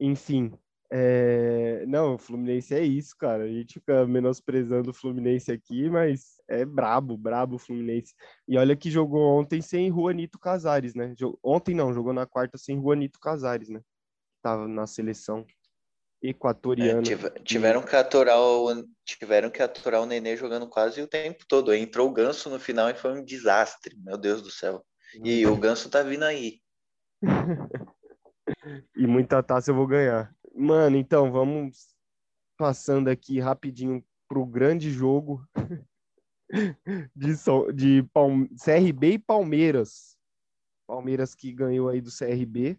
enfim, 0.00 0.52
É... 0.90 1.86
Não, 1.86 2.14
o 2.16 2.18
Fluminense 2.18 2.74
é 2.74 2.82
isso, 2.84 3.16
cara. 3.16 3.44
A 3.44 3.48
gente 3.48 3.74
fica 3.74 4.06
menosprezando 4.06 4.90
o 4.90 4.94
Fluminense 4.94 5.50
aqui, 5.50 5.88
mas 5.88 6.36
é 6.48 6.64
brabo, 6.66 7.16
brabo 7.16 7.56
o 7.56 7.58
Fluminense. 7.58 8.14
E 8.46 8.58
olha 8.58 8.76
que 8.76 8.90
jogou 8.90 9.22
ontem 9.40 9.62
sem 9.62 9.90
Juanito 9.90 10.38
Casares, 10.38 10.94
né? 10.94 11.14
Ontem 11.42 11.74
não, 11.74 11.92
jogou 11.94 12.12
na 12.12 12.26
quarta 12.26 12.58
sem 12.58 12.76
Juanito 12.78 13.18
Casares, 13.20 13.68
né? 13.70 13.80
Tava 14.42 14.66
na 14.66 14.86
seleção 14.86 15.46
equatoriana. 16.22 17.00
É, 17.00 17.42
tiveram, 17.42 17.82
que 17.82 17.96
aturar 17.96 18.38
o, 18.40 18.84
tiveram 19.04 19.50
que 19.50 19.62
aturar 19.62 20.02
o 20.02 20.06
Nenê 20.06 20.36
jogando 20.36 20.68
quase 20.68 21.02
o 21.02 21.08
tempo 21.08 21.44
todo. 21.48 21.74
Entrou 21.74 22.08
o 22.08 22.12
Ganso 22.12 22.48
no 22.48 22.60
final 22.60 22.88
e 22.90 22.94
foi 22.94 23.12
um 23.12 23.24
desastre, 23.24 23.96
meu 23.98 24.16
Deus 24.16 24.40
do 24.40 24.50
céu. 24.50 24.84
E 25.22 25.46
o 25.46 25.56
Ganso 25.56 25.90
tá 25.90 26.02
vindo 26.02 26.24
aí. 26.24 26.60
e 28.96 29.06
muita 29.06 29.42
taça 29.42 29.70
eu 29.70 29.74
vou 29.74 29.86
ganhar. 29.86 30.34
Mano, 30.54 30.96
então 30.96 31.30
vamos 31.30 31.94
passando 32.56 33.08
aqui 33.08 33.40
rapidinho 33.40 34.04
pro 34.28 34.46
grande 34.46 34.90
jogo 34.90 35.46
de, 37.14 37.34
de 37.74 38.02
Palme... 38.12 38.48
CRB 38.56 39.12
e 39.12 39.18
Palmeiras. 39.18 40.16
Palmeiras 40.86 41.34
que 41.34 41.52
ganhou 41.52 41.88
aí 41.88 42.00
do 42.00 42.10
CRB, 42.10 42.78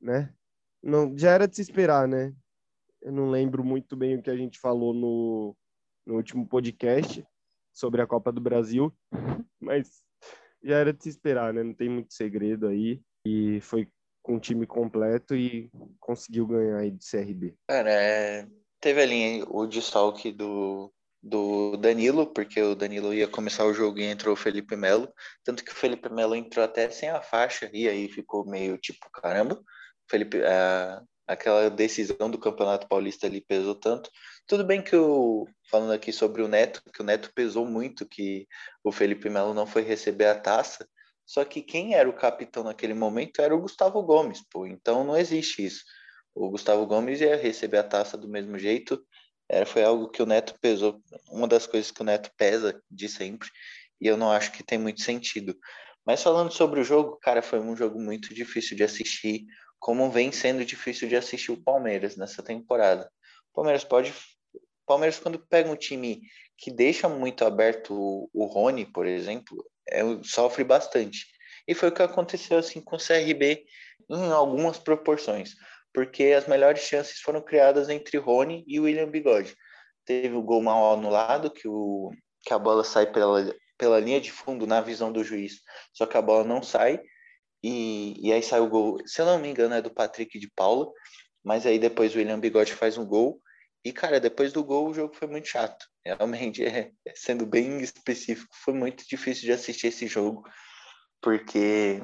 né? 0.00 0.32
Não, 0.82 1.16
já 1.16 1.32
era 1.32 1.48
de 1.48 1.56
se 1.56 1.62
esperar, 1.62 2.06
né? 2.06 2.32
Eu 3.02 3.12
não 3.12 3.30
lembro 3.30 3.64
muito 3.64 3.96
bem 3.96 4.16
o 4.16 4.22
que 4.22 4.30
a 4.30 4.36
gente 4.36 4.58
falou 4.58 4.92
no, 4.92 5.56
no 6.06 6.16
último 6.16 6.46
podcast 6.46 7.24
sobre 7.72 8.02
a 8.02 8.06
Copa 8.06 8.32
do 8.32 8.40
Brasil, 8.40 8.92
mas 9.60 10.02
já 10.62 10.76
era 10.76 10.92
de 10.92 11.02
se 11.02 11.08
esperar, 11.08 11.52
né? 11.52 11.62
Não 11.62 11.74
tem 11.74 11.88
muito 11.88 12.12
segredo 12.12 12.66
aí. 12.66 13.00
E 13.24 13.60
foi 13.60 13.88
com 14.22 14.36
o 14.36 14.40
time 14.40 14.66
completo 14.66 15.34
e 15.34 15.70
conseguiu 16.00 16.46
ganhar 16.46 16.78
aí 16.78 16.90
do 16.90 17.02
CRB. 17.02 17.54
Cara, 17.68 17.90
é... 17.90 18.46
teve 18.80 19.00
ali 19.00 19.44
o 19.48 19.66
desfalque 19.66 20.32
do, 20.32 20.92
do 21.22 21.76
Danilo, 21.76 22.26
porque 22.26 22.60
o 22.60 22.74
Danilo 22.74 23.14
ia 23.14 23.28
começar 23.28 23.64
o 23.64 23.74
jogo 23.74 23.98
e 23.98 24.04
entrou 24.04 24.34
o 24.34 24.36
Felipe 24.36 24.76
Melo, 24.76 25.12
tanto 25.44 25.64
que 25.64 25.72
o 25.72 25.74
Felipe 25.74 26.08
Melo 26.12 26.34
entrou 26.34 26.64
até 26.64 26.90
sem 26.90 27.08
a 27.08 27.22
faixa, 27.22 27.70
e 27.72 27.88
aí 27.88 28.08
ficou 28.08 28.44
meio 28.44 28.76
tipo, 28.78 29.10
caramba, 29.10 29.62
Felipe, 30.10 30.42
a, 30.42 31.02
aquela 31.26 31.68
decisão 31.68 32.30
do 32.30 32.38
Campeonato 32.38 32.88
Paulista 32.88 33.26
ali 33.26 33.40
pesou 33.40 33.74
tanto. 33.74 34.10
Tudo 34.46 34.64
bem 34.64 34.82
que 34.82 34.96
o 34.96 35.46
falando 35.70 35.92
aqui 35.92 36.10
sobre 36.10 36.42
o 36.42 36.48
Neto, 36.48 36.82
que 36.92 37.02
o 37.02 37.04
Neto 37.04 37.30
pesou 37.34 37.66
muito 37.66 38.08
que 38.08 38.46
o 38.82 38.90
Felipe 38.90 39.28
Melo 39.28 39.52
não 39.52 39.66
foi 39.66 39.82
receber 39.82 40.26
a 40.26 40.38
taça, 40.38 40.88
só 41.26 41.44
que 41.44 41.60
quem 41.60 41.94
era 41.94 42.08
o 42.08 42.16
capitão 42.16 42.64
naquele 42.64 42.94
momento 42.94 43.42
era 43.42 43.54
o 43.54 43.60
Gustavo 43.60 44.02
Gomes, 44.02 44.42
pô. 44.50 44.66
Então 44.66 45.04
não 45.04 45.14
existe 45.14 45.64
isso. 45.64 45.84
O 46.34 46.48
Gustavo 46.48 46.86
Gomes 46.86 47.20
ia 47.20 47.36
receber 47.36 47.78
a 47.78 47.84
taça 47.84 48.16
do 48.16 48.28
mesmo 48.28 48.58
jeito. 48.58 49.04
Era, 49.46 49.66
foi 49.66 49.84
algo 49.84 50.08
que 50.08 50.22
o 50.22 50.26
Neto 50.26 50.54
pesou, 50.60 51.02
uma 51.30 51.46
das 51.46 51.66
coisas 51.66 51.90
que 51.90 52.00
o 52.00 52.04
Neto 52.04 52.30
pesa 52.36 52.82
de 52.90 53.08
sempre, 53.08 53.48
e 54.00 54.06
eu 54.06 54.16
não 54.16 54.30
acho 54.30 54.52
que 54.52 54.62
tem 54.62 54.78
muito 54.78 55.02
sentido. 55.02 55.54
Mas 56.06 56.22
falando 56.22 56.50
sobre 56.50 56.80
o 56.80 56.84
jogo, 56.84 57.18
cara, 57.20 57.42
foi 57.42 57.60
um 57.60 57.76
jogo 57.76 58.00
muito 58.00 58.32
difícil 58.34 58.76
de 58.76 58.84
assistir, 58.84 59.44
como 59.78 60.10
vem 60.10 60.32
sendo 60.32 60.64
difícil 60.64 61.08
de 61.08 61.16
assistir 61.16 61.52
o 61.52 61.62
Palmeiras 61.62 62.16
nessa 62.16 62.42
temporada. 62.42 63.10
O 63.52 63.54
Palmeiras 63.54 63.84
pode. 63.84 64.12
Palmeiras, 64.86 65.18
quando 65.18 65.38
pega 65.38 65.70
um 65.70 65.76
time 65.76 66.22
que 66.56 66.70
deixa 66.70 67.08
muito 67.08 67.44
aberto 67.44 67.94
o, 67.94 68.30
o 68.32 68.46
Rony, 68.46 68.86
por 68.86 69.06
exemplo, 69.06 69.64
é, 69.88 70.02
sofre 70.22 70.64
bastante. 70.64 71.26
E 71.66 71.74
foi 71.74 71.90
o 71.90 71.92
que 71.92 72.02
aconteceu 72.02 72.58
assim 72.58 72.80
com 72.80 72.96
o 72.96 72.98
CRB 72.98 73.64
em 74.10 74.32
algumas 74.32 74.78
proporções, 74.78 75.54
porque 75.92 76.24
as 76.36 76.46
melhores 76.46 76.80
chances 76.80 77.20
foram 77.20 77.42
criadas 77.42 77.88
entre 77.88 78.16
Rony 78.16 78.64
e 78.66 78.80
William 78.80 79.08
Bigode. 79.08 79.54
Teve 80.04 80.34
o 80.34 80.42
gol 80.42 80.62
mal 80.62 80.94
anulado, 80.94 81.50
que, 81.50 81.68
o, 81.68 82.10
que 82.42 82.54
a 82.54 82.58
bola 82.58 82.82
sai 82.82 83.12
pela, 83.12 83.54
pela 83.76 84.00
linha 84.00 84.20
de 84.20 84.32
fundo 84.32 84.66
na 84.66 84.80
visão 84.80 85.12
do 85.12 85.22
juiz, 85.22 85.60
só 85.92 86.06
que 86.06 86.16
a 86.16 86.22
bola 86.22 86.42
não 86.42 86.62
sai, 86.62 87.00
e, 87.62 88.14
e 88.20 88.32
aí 88.32 88.42
sai 88.42 88.60
o 88.60 88.68
gol, 88.68 88.98
se 89.06 89.20
eu 89.20 89.26
não 89.26 89.38
me 89.38 89.48
engano, 89.48 89.74
é 89.74 89.82
do 89.82 89.92
Patrick 89.92 90.38
de 90.38 90.50
Paula, 90.50 90.90
mas 91.44 91.66
aí 91.66 91.78
depois 91.78 92.14
o 92.14 92.18
William 92.18 92.38
Bigode 92.38 92.72
faz 92.72 92.98
um 92.98 93.06
gol, 93.06 93.40
e, 93.84 93.92
cara, 93.92 94.20
depois 94.20 94.52
do 94.52 94.64
gol 94.64 94.88
o 94.88 94.94
jogo 94.94 95.14
foi 95.14 95.28
muito 95.28 95.48
chato. 95.48 95.86
Realmente, 96.04 96.62
é, 96.66 96.92
sendo 97.14 97.46
bem 97.46 97.80
específico, 97.80 98.54
foi 98.64 98.74
muito 98.74 99.06
difícil 99.08 99.44
de 99.44 99.52
assistir 99.52 99.88
esse 99.88 100.06
jogo, 100.06 100.42
porque. 101.22 102.02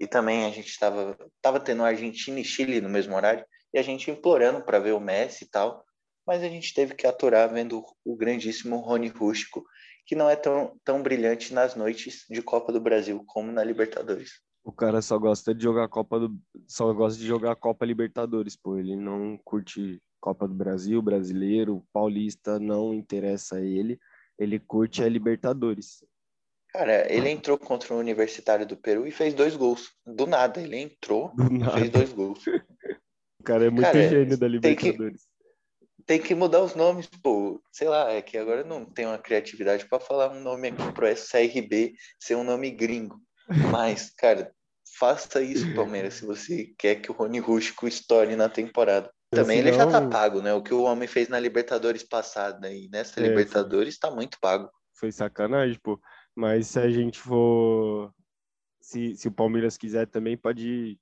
E 0.00 0.06
também 0.06 0.46
a 0.46 0.50
gente 0.50 0.68
estava 0.68 1.18
tava 1.42 1.58
tendo 1.58 1.82
Argentina 1.82 2.38
e 2.38 2.44
Chile 2.44 2.80
no 2.80 2.88
mesmo 2.88 3.16
horário, 3.16 3.44
e 3.74 3.78
a 3.78 3.82
gente 3.82 4.10
implorando 4.10 4.62
para 4.64 4.78
ver 4.78 4.92
o 4.92 5.00
Messi 5.00 5.44
e 5.44 5.48
tal, 5.48 5.84
mas 6.26 6.42
a 6.42 6.48
gente 6.48 6.72
teve 6.72 6.94
que 6.94 7.06
aturar 7.06 7.52
vendo 7.52 7.84
o 8.04 8.16
grandíssimo 8.16 8.76
Rony 8.76 9.08
Rústico, 9.08 9.64
que 10.06 10.14
não 10.14 10.30
é 10.30 10.36
tão, 10.36 10.78
tão 10.84 11.02
brilhante 11.02 11.52
nas 11.52 11.74
noites 11.74 12.24
de 12.30 12.40
Copa 12.42 12.72
do 12.72 12.80
Brasil 12.80 13.24
como 13.26 13.50
na 13.50 13.64
Libertadores. 13.64 14.40
O 14.68 14.72
cara 14.72 15.00
só 15.00 15.18
gosta 15.18 15.54
de 15.54 15.62
jogar 15.62 15.84
a 15.84 15.88
Copa 15.88 16.20
do 16.20 16.38
só 16.66 16.92
gosta 16.92 17.18
de 17.18 17.26
jogar 17.26 17.56
Copa 17.56 17.86
Libertadores, 17.86 18.54
pô, 18.54 18.76
ele 18.76 18.94
não 18.94 19.38
curte 19.42 19.98
Copa 20.20 20.46
do 20.46 20.52
Brasil, 20.52 21.00
Brasileiro, 21.00 21.82
Paulista, 21.90 22.58
não 22.58 22.92
interessa 22.92 23.56
a 23.56 23.62
ele. 23.62 23.98
Ele 24.38 24.58
curte 24.58 25.02
a 25.02 25.08
Libertadores. 25.08 26.04
Cara, 26.68 27.10
ele 27.10 27.30
entrou 27.30 27.56
contra 27.56 27.94
o 27.94 27.98
Universitário 27.98 28.66
do 28.66 28.76
Peru 28.76 29.06
e 29.06 29.10
fez 29.10 29.32
dois 29.32 29.56
gols. 29.56 29.90
Do 30.04 30.26
nada, 30.26 30.60
ele 30.60 30.76
entrou 30.76 31.32
e 31.38 31.78
fez 31.80 31.90
dois 31.90 32.12
gols. 32.12 32.46
O 33.40 33.42
cara 33.42 33.64
é 33.64 33.70
muito 33.70 33.86
cara, 33.86 34.06
gênio 34.06 34.36
da 34.36 34.46
Libertadores. 34.46 35.22
Tem 36.04 36.18
que, 36.18 36.20
tem 36.20 36.20
que, 36.20 36.34
mudar 36.34 36.62
os 36.62 36.74
nomes, 36.74 37.06
pô. 37.22 37.58
Sei 37.72 37.88
lá, 37.88 38.10
é 38.12 38.20
que 38.20 38.36
agora 38.36 38.62
não 38.64 38.84
tem 38.84 39.06
uma 39.06 39.16
criatividade 39.16 39.86
para 39.88 39.98
falar 39.98 40.30
um 40.30 40.42
nome 40.42 40.68
aqui 40.68 40.92
pro 40.92 41.08
SRB 41.08 41.94
ser 42.20 42.34
um 42.34 42.44
nome 42.44 42.70
gringo. 42.70 43.18
Mas, 43.72 44.10
cara, 44.10 44.54
faça 44.98 45.40
isso, 45.40 45.74
Palmeiras, 45.74 46.14
se 46.14 46.26
você 46.26 46.74
quer 46.78 46.96
que 46.96 47.10
o 47.10 47.14
Rony 47.14 47.38
Rústico 47.38 47.86
estoure 47.86 48.34
na 48.34 48.48
temporada. 48.48 49.10
Também 49.30 49.58
ele 49.58 49.72
já 49.72 49.86
tá 49.86 50.08
pago, 50.08 50.40
né? 50.40 50.54
O 50.54 50.62
que 50.62 50.72
o 50.72 50.82
homem 50.82 51.06
fez 51.06 51.28
na 51.28 51.38
Libertadores 51.38 52.02
passada 52.02 52.72
e 52.72 52.88
nessa 52.88 53.20
é, 53.20 53.22
Libertadores 53.22 53.98
tá 53.98 54.10
muito 54.10 54.38
pago. 54.40 54.70
Foi 54.94 55.12
sacanagem, 55.12 55.78
pô. 55.82 56.00
Mas 56.34 56.68
se 56.68 56.80
a 56.80 56.90
gente 56.90 57.18
for. 57.18 58.12
Se, 58.80 59.14
se 59.16 59.28
o 59.28 59.32
Palmeiras 59.32 59.76
quiser 59.76 60.06
também, 60.06 60.36
pode, 60.36 60.98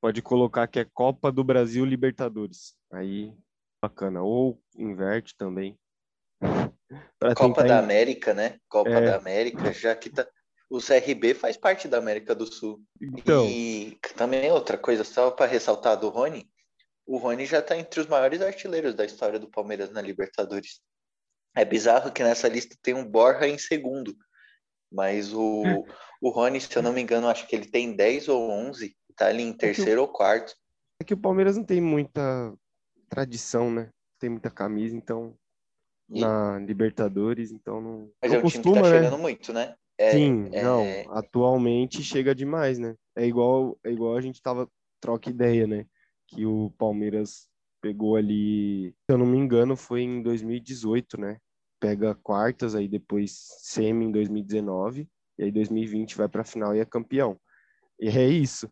pode 0.00 0.20
colocar 0.20 0.66
que 0.66 0.80
é 0.80 0.84
Copa 0.84 1.30
do 1.30 1.44
Brasil 1.44 1.84
Libertadores. 1.84 2.74
Aí, 2.92 3.32
bacana. 3.80 4.22
Ou 4.22 4.60
inverte 4.76 5.36
também. 5.36 5.78
Copa 7.36 7.62
da 7.62 7.78
América, 7.78 8.34
né? 8.34 8.58
Copa 8.68 8.90
é... 8.90 9.06
da 9.06 9.16
América, 9.16 9.72
já 9.72 9.94
que 9.94 10.10
tá. 10.10 10.26
O 10.70 10.78
CRB 10.78 11.34
faz 11.34 11.56
parte 11.56 11.86
da 11.86 11.98
América 11.98 12.34
do 12.34 12.46
Sul. 12.46 12.82
Então... 13.00 13.46
E 13.48 13.98
também 14.16 14.50
outra 14.50 14.78
coisa, 14.78 15.04
só 15.04 15.30
para 15.30 15.46
ressaltar 15.46 15.98
do 15.98 16.08
Rony, 16.08 16.48
o 17.06 17.18
Rony 17.18 17.46
já 17.46 17.58
está 17.58 17.76
entre 17.76 18.00
os 18.00 18.06
maiores 18.06 18.40
artilheiros 18.40 18.94
da 18.94 19.04
história 19.04 19.38
do 19.38 19.50
Palmeiras 19.50 19.90
na 19.90 20.00
Libertadores. 20.00 20.80
É 21.54 21.64
bizarro 21.64 22.12
que 22.12 22.24
nessa 22.24 22.48
lista 22.48 22.76
tem 22.82 22.94
um 22.94 23.04
Borja 23.04 23.46
em 23.46 23.58
segundo, 23.58 24.16
mas 24.90 25.32
o, 25.32 25.62
o 26.20 26.30
Rony, 26.30 26.60
se 26.60 26.74
eu 26.74 26.82
não 26.82 26.92
me 26.92 27.02
engano, 27.02 27.28
acho 27.28 27.46
que 27.46 27.54
ele 27.54 27.66
tem 27.66 27.94
10 27.94 28.28
ou 28.28 28.50
11, 28.50 28.96
está 29.10 29.26
ali 29.26 29.42
em 29.42 29.52
terceiro 29.52 30.00
é 30.00 30.02
ou 30.02 30.08
quarto. 30.08 30.54
É 31.00 31.04
que 31.04 31.14
o 31.14 31.18
Palmeiras 31.18 31.56
não 31.56 31.64
tem 31.64 31.80
muita 31.80 32.52
tradição, 33.08 33.70
né? 33.70 33.90
Tem 34.18 34.30
muita 34.30 34.50
camisa, 34.50 34.96
então 34.96 35.36
e... 36.08 36.20
na 36.20 36.58
Libertadores, 36.58 37.52
então 37.52 37.80
não. 37.80 38.10
Mas 38.20 38.30
não 38.30 38.36
é 38.36 38.40
um 38.40 38.42
costuma, 38.42 38.62
time 38.62 38.74
que 38.74 38.82
tá 38.82 38.90
né? 38.90 39.02
chegando 39.02 39.18
muito, 39.18 39.52
né? 39.52 39.74
É, 39.98 40.10
Sim, 40.10 40.48
é... 40.52 40.62
não. 40.62 40.84
Atualmente 41.10 42.02
chega 42.02 42.34
demais, 42.34 42.78
né? 42.78 42.94
É 43.16 43.26
igual, 43.26 43.78
é 43.84 43.90
igual 43.90 44.16
a 44.16 44.20
gente 44.20 44.42
tava 44.42 44.68
troca 45.00 45.30
ideia, 45.30 45.66
né? 45.66 45.86
que 46.34 46.44
o 46.44 46.70
Palmeiras 46.78 47.48
pegou 47.80 48.16
ali, 48.16 48.90
se 48.90 49.12
eu 49.12 49.18
não 49.18 49.26
me 49.26 49.38
engano, 49.38 49.76
foi 49.76 50.02
em 50.02 50.22
2018, 50.22 51.20
né? 51.20 51.38
Pega 51.80 52.14
quartas, 52.14 52.74
aí 52.74 52.88
depois 52.88 53.36
semi 53.60 54.06
em 54.06 54.12
2019, 54.12 55.08
e 55.38 55.44
aí 55.44 55.50
2020 55.50 56.16
vai 56.16 56.28
para 56.28 56.42
a 56.42 56.46
final 56.46 56.74
e 56.74 56.80
é 56.80 56.84
campeão. 56.84 57.38
E 58.00 58.08
é 58.08 58.26
isso. 58.26 58.70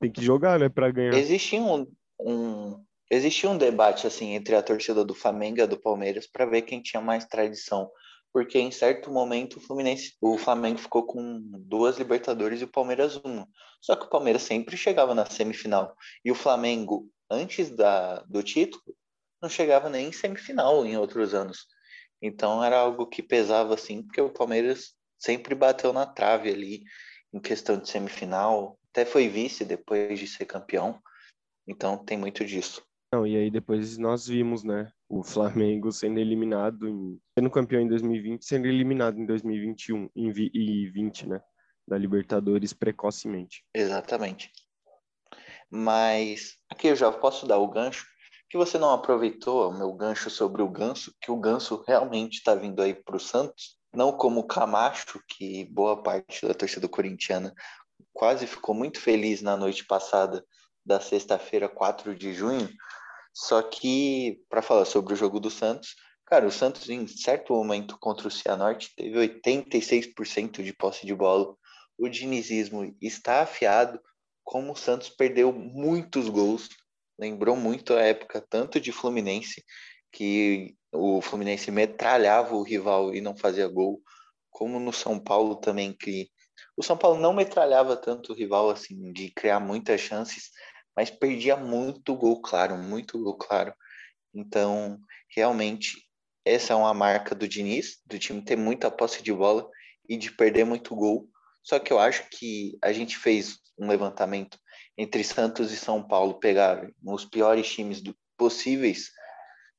Tem 0.00 0.10
que 0.10 0.22
jogar, 0.22 0.58
né, 0.58 0.68
para 0.68 0.90
ganhar. 0.90 1.14
Existia 1.14 1.60
um, 1.60 1.86
um, 2.20 2.84
existia 3.10 3.50
um 3.50 3.58
debate 3.58 4.06
assim 4.06 4.34
entre 4.34 4.54
a 4.54 4.62
torcida 4.62 5.04
do 5.04 5.14
Flamengo 5.14 5.60
e 5.60 5.66
do 5.66 5.78
Palmeiras 5.78 6.26
para 6.26 6.46
ver 6.46 6.62
quem 6.62 6.80
tinha 6.80 7.00
mais 7.00 7.24
tradição 7.26 7.90
porque 8.36 8.58
em 8.58 8.70
certo 8.70 9.10
momento 9.10 9.56
o 9.56 9.60
Fluminense, 9.60 10.14
o 10.20 10.36
Flamengo 10.36 10.76
ficou 10.76 11.06
com 11.06 11.40
duas 11.58 11.96
Libertadores 11.96 12.60
e 12.60 12.64
o 12.64 12.68
Palmeiras 12.68 13.16
uma. 13.24 13.48
Só 13.80 13.96
que 13.96 14.04
o 14.04 14.10
Palmeiras 14.10 14.42
sempre 14.42 14.76
chegava 14.76 15.14
na 15.14 15.24
semifinal 15.24 15.96
e 16.22 16.30
o 16.30 16.34
Flamengo 16.34 17.10
antes 17.30 17.70
da, 17.70 18.20
do 18.24 18.42
título 18.42 18.84
não 19.40 19.48
chegava 19.48 19.88
nem 19.88 20.08
em 20.08 20.12
semifinal 20.12 20.84
em 20.84 20.98
outros 20.98 21.32
anos. 21.32 21.66
Então 22.20 22.62
era 22.62 22.76
algo 22.76 23.06
que 23.06 23.22
pesava 23.22 23.72
assim, 23.72 24.02
porque 24.02 24.20
o 24.20 24.28
Palmeiras 24.28 24.94
sempre 25.18 25.54
bateu 25.54 25.90
na 25.94 26.04
trave 26.04 26.50
ali 26.50 26.82
em 27.32 27.40
questão 27.40 27.78
de 27.78 27.88
semifinal, 27.88 28.78
até 28.90 29.06
foi 29.06 29.28
vice 29.28 29.64
depois 29.64 30.18
de 30.18 30.26
ser 30.26 30.44
campeão. 30.44 31.00
Então 31.66 31.96
tem 32.04 32.18
muito 32.18 32.44
disso. 32.44 32.85
Não, 33.16 33.26
e 33.26 33.34
aí 33.34 33.50
depois 33.50 33.96
nós 33.96 34.26
vimos, 34.26 34.62
né, 34.62 34.92
o 35.08 35.22
Flamengo 35.22 35.90
sendo 35.90 36.20
eliminado, 36.20 36.86
em, 36.86 37.18
sendo 37.38 37.50
campeão 37.50 37.80
em 37.80 37.88
2020, 37.88 38.44
sendo 38.44 38.66
eliminado 38.66 39.18
em 39.18 39.24
2021 39.24 40.10
em 40.14 40.30
vi, 40.30 40.50
e 40.52 40.90
20, 40.90 41.26
né, 41.26 41.40
da 41.88 41.96
Libertadores 41.96 42.74
precocemente. 42.74 43.64
Exatamente. 43.72 44.52
Mas 45.70 46.58
aqui 46.68 46.88
eu 46.88 46.96
já 46.96 47.10
posso 47.10 47.46
dar 47.46 47.56
o 47.56 47.70
gancho 47.70 48.06
que 48.50 48.58
você 48.58 48.76
não 48.76 48.90
aproveitou 48.90 49.70
o 49.70 49.76
meu 49.76 49.92
gancho 49.94 50.28
sobre 50.28 50.62
o 50.62 50.68
Ganso, 50.68 51.12
que 51.20 51.32
o 51.32 51.36
Ganso 51.36 51.82
realmente 51.86 52.34
está 52.34 52.54
vindo 52.54 52.80
aí 52.80 52.94
para 52.94 53.16
o 53.16 53.20
Santos, 53.20 53.76
não 53.92 54.12
como 54.12 54.40
o 54.40 54.46
Camacho, 54.46 55.20
que 55.26 55.64
boa 55.64 56.00
parte 56.00 56.46
da 56.46 56.54
torcida 56.54 56.86
corintiana 56.86 57.52
quase 58.12 58.46
ficou 58.46 58.74
muito 58.74 59.00
feliz 59.00 59.42
na 59.42 59.56
noite 59.56 59.84
passada 59.84 60.44
da 60.84 61.00
sexta-feira, 61.00 61.68
4 61.68 62.14
de 62.14 62.32
junho. 62.32 62.68
Só 63.38 63.62
que, 63.62 64.40
para 64.48 64.62
falar 64.62 64.86
sobre 64.86 65.12
o 65.12 65.16
jogo 65.16 65.38
do 65.38 65.50
Santos, 65.50 65.94
cara, 66.24 66.46
o 66.46 66.50
Santos 66.50 66.88
em 66.88 67.06
certo 67.06 67.52
momento 67.52 67.98
contra 67.98 68.28
o 68.28 68.30
Cianorte 68.30 68.94
teve 68.96 69.18
86% 69.18 70.62
de 70.62 70.72
posse 70.72 71.04
de 71.04 71.14
bola. 71.14 71.54
O 71.98 72.08
dinizismo 72.08 72.96
está 73.00 73.42
afiado, 73.42 74.00
como 74.42 74.72
o 74.72 74.76
Santos 74.76 75.10
perdeu 75.10 75.52
muitos 75.52 76.30
gols 76.30 76.68
lembrou 77.18 77.56
muito 77.56 77.94
a 77.94 78.02
época 78.02 78.44
tanto 78.48 78.80
de 78.80 78.92
Fluminense, 78.92 79.64
que 80.12 80.74
o 80.92 81.20
Fluminense 81.20 81.70
metralhava 81.70 82.54
o 82.54 82.62
rival 82.62 83.14
e 83.14 83.20
não 83.20 83.36
fazia 83.36 83.66
gol, 83.66 84.00
como 84.50 84.78
no 84.78 84.92
São 84.92 85.18
Paulo 85.18 85.56
também, 85.56 85.92
que 85.92 86.30
o 86.76 86.82
São 86.82 86.96
Paulo 86.96 87.18
não 87.18 87.32
metralhava 87.32 87.96
tanto 87.96 88.32
o 88.32 88.34
rival 88.34 88.70
assim, 88.70 89.12
de 89.12 89.30
criar 89.30 89.60
muitas 89.60 90.00
chances, 90.00 90.50
mas 90.96 91.10
perdia 91.10 91.56
muito 91.56 92.14
gol 92.14 92.40
claro, 92.40 92.76
muito 92.76 93.22
gol 93.22 93.36
claro. 93.36 93.74
Então, 94.34 94.98
realmente, 95.34 95.96
essa 96.44 96.72
é 96.72 96.76
uma 96.76 96.94
marca 96.94 97.34
do 97.34 97.48
Diniz, 97.48 98.00
do 98.06 98.18
time 98.18 98.42
ter 98.42 98.56
muita 98.56 98.90
posse 98.90 99.22
de 99.22 99.32
bola 99.32 99.68
e 100.08 100.16
de 100.16 100.30
perder 100.30 100.64
muito 100.64 100.94
gol. 100.94 101.28
Só 101.62 101.78
que 101.78 101.92
eu 101.92 101.98
acho 101.98 102.28
que 102.30 102.78
a 102.82 102.92
gente 102.92 103.16
fez 103.16 103.58
um 103.78 103.88
levantamento 103.88 104.58
entre 104.96 105.22
Santos 105.22 105.72
e 105.72 105.76
São 105.76 106.06
Paulo 106.06 106.38
pegar 106.38 106.88
os 107.04 107.24
piores 107.24 107.70
times 107.70 108.00
do, 108.00 108.16
possíveis, 108.36 109.10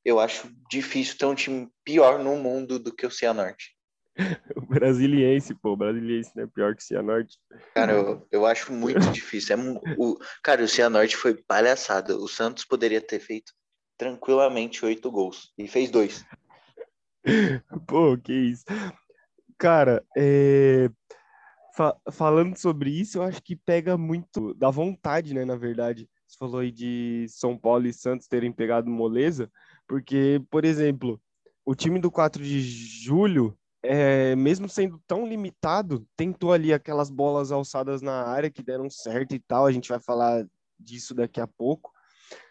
eu 0.03 0.19
acho 0.19 0.49
difícil 0.69 1.17
ter 1.17 1.25
um 1.25 1.35
time 1.35 1.69
pior 1.83 2.19
no 2.19 2.35
mundo 2.35 2.79
do 2.79 2.93
que 2.93 3.05
o 3.05 3.11
Cianorte. 3.11 3.76
O 4.55 4.61
brasiliense, 4.61 5.53
pô, 5.53 5.71
o 5.73 5.77
brasiliense 5.77 6.31
não 6.35 6.43
é 6.43 6.47
pior 6.47 6.75
que 6.75 6.81
o 6.81 6.85
Cianorte. 6.85 7.37
Cara, 7.73 7.93
eu, 7.93 8.27
eu 8.31 8.45
acho 8.45 8.73
muito 8.73 8.99
difícil. 9.11 9.55
É, 9.55 9.59
o, 9.97 10.17
cara, 10.43 10.63
o 10.63 10.67
Cianorte 10.67 11.15
foi 11.15 11.35
palhaçada. 11.35 12.17
O 12.17 12.27
Santos 12.27 12.65
poderia 12.65 12.99
ter 12.99 13.19
feito 13.19 13.53
tranquilamente 13.97 14.85
oito 14.85 15.11
gols 15.11 15.53
e 15.57 15.67
fez 15.67 15.89
dois. 15.89 16.25
Pô, 17.87 18.17
que 18.17 18.33
isso. 18.33 18.65
Cara, 19.57 20.03
é, 20.15 20.89
fa 21.75 21.95
falando 22.11 22.57
sobre 22.57 22.89
isso, 22.89 23.17
eu 23.17 23.23
acho 23.23 23.41
que 23.41 23.55
pega 23.55 23.97
muito 23.97 24.53
da 24.53 24.69
vontade, 24.69 25.33
né? 25.33 25.45
Na 25.45 25.55
verdade, 25.55 26.09
você 26.27 26.37
falou 26.37 26.59
aí 26.59 26.71
de 26.71 27.25
São 27.29 27.57
Paulo 27.57 27.87
e 27.87 27.93
Santos 27.93 28.27
terem 28.27 28.51
pegado 28.51 28.89
moleza, 28.89 29.51
porque, 29.87 30.41
por 30.49 30.65
exemplo, 30.65 31.19
o 31.65 31.75
time 31.75 31.99
do 31.99 32.11
4 32.11 32.43
de 32.43 32.61
julho, 32.61 33.57
é, 33.87 34.35
mesmo 34.35 34.67
sendo 34.69 35.01
tão 35.07 35.27
limitado, 35.27 36.07
tentou 36.15 36.53
ali 36.53 36.73
aquelas 36.73 37.09
bolas 37.09 37.51
alçadas 37.51 38.01
na 38.01 38.23
área 38.27 38.51
que 38.51 38.63
deram 38.63 38.89
certo 38.89 39.33
e 39.33 39.39
tal. 39.39 39.65
A 39.65 39.71
gente 39.71 39.89
vai 39.89 39.99
falar 39.99 40.45
disso 40.79 41.13
daqui 41.15 41.41
a 41.41 41.47
pouco. 41.47 41.91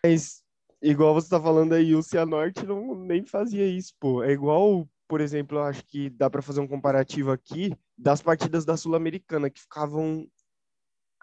Mas, 0.03 0.43
igual 0.83 1.15
você 1.15 1.29
tá 1.29 1.41
falando 1.41 1.75
aí, 1.75 1.95
o 1.95 2.03
Cianorte 2.03 2.67
não 2.67 2.95
nem 2.95 3.25
fazia 3.25 3.67
isso, 3.67 3.95
pô. 4.01 4.23
É 4.23 4.33
igual 4.33 4.89
por 5.09 5.21
exemplo, 5.21 5.59
eu 5.59 5.63
acho 5.63 5.85
que 5.85 6.11
dá 6.11 6.29
para 6.29 6.43
fazer 6.43 6.61
um 6.61 6.67
comparativo 6.67 7.31
aqui 7.31 7.73
das 7.97 8.21
partidas 8.21 8.65
da 8.65 8.77
Sul-Americana 8.77 9.49
que 9.49 9.61
ficavam 9.61 10.27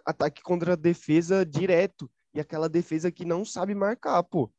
ataque 0.06 0.42
contra 0.42 0.78
defesa 0.78 1.46
direto 1.46 2.10
e 2.34 2.40
aquela 2.40 2.70
defesa 2.70 3.12
que 3.12 3.26
não 3.26 3.46
sabe 3.46 3.76
marcar, 3.76 4.24
pô. 4.24 4.52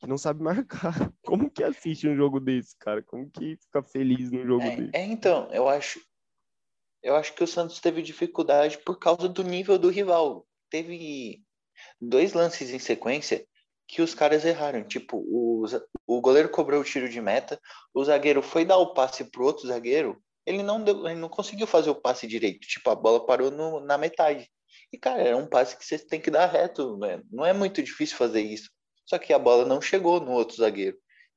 Que 0.00 0.06
não 0.06 0.18
sabe 0.18 0.42
marcar. 0.44 1.12
Como 1.24 1.50
que 1.50 1.62
assiste 1.62 2.08
um 2.08 2.16
jogo 2.16 2.40
desse, 2.40 2.76
cara? 2.78 3.02
Como 3.02 3.30
que 3.30 3.56
fica 3.56 3.82
feliz 3.82 4.30
num 4.30 4.46
jogo 4.46 4.62
é, 4.62 4.76
desse? 4.76 4.90
É, 4.94 5.04
então, 5.04 5.48
eu 5.52 5.68
acho 5.68 6.00
eu 7.04 7.14
acho 7.14 7.34
que 7.34 7.44
o 7.44 7.46
Santos 7.46 7.80
teve 7.80 8.00
dificuldade 8.00 8.78
por 8.78 8.98
causa 8.98 9.28
do 9.28 9.44
nível 9.44 9.78
do 9.78 9.90
rival. 9.90 10.46
Teve 10.70 11.42
dois 12.00 12.32
lances 12.32 12.70
em 12.70 12.78
sequência 12.78 13.46
que 13.86 14.00
os 14.00 14.14
caras 14.14 14.42
erraram. 14.44 14.82
Tipo, 14.82 15.18
o, 15.18 15.66
o 16.06 16.20
goleiro 16.22 16.48
cobrou 16.48 16.80
o 16.80 16.84
tiro 16.84 17.06
de 17.08 17.20
meta, 17.20 17.60
o 17.92 18.02
zagueiro 18.02 18.40
foi 18.40 18.64
dar 18.64 18.78
o 18.78 18.94
passe 18.94 19.22
pro 19.24 19.44
outro 19.44 19.68
zagueiro, 19.68 20.18
ele 20.46 20.62
não, 20.62 20.82
deu, 20.82 21.06
ele 21.06 21.20
não 21.20 21.28
conseguiu 21.28 21.66
fazer 21.66 21.90
o 21.90 21.94
passe 21.94 22.26
direito. 22.26 22.66
Tipo, 22.66 22.88
a 22.88 22.94
bola 22.94 23.24
parou 23.24 23.50
no, 23.50 23.80
na 23.80 23.98
metade. 23.98 24.50
E, 24.90 24.98
cara, 24.98 25.22
era 25.22 25.36
um 25.36 25.46
passe 25.46 25.76
que 25.76 25.84
você 25.84 25.98
tem 25.98 26.20
que 26.20 26.30
dar 26.30 26.46
reto, 26.46 26.96
né? 26.96 27.22
Não 27.30 27.44
é 27.44 27.52
muito 27.52 27.82
difícil 27.82 28.16
fazer 28.16 28.40
isso. 28.40 28.70
Só 29.06 29.18
que 29.18 29.32
a 29.32 29.38
bola 29.38 29.64
não 29.64 29.80
chegou 29.80 30.20
no 30.20 30.32
outro 30.32 30.56
zagueiro. 30.56 30.96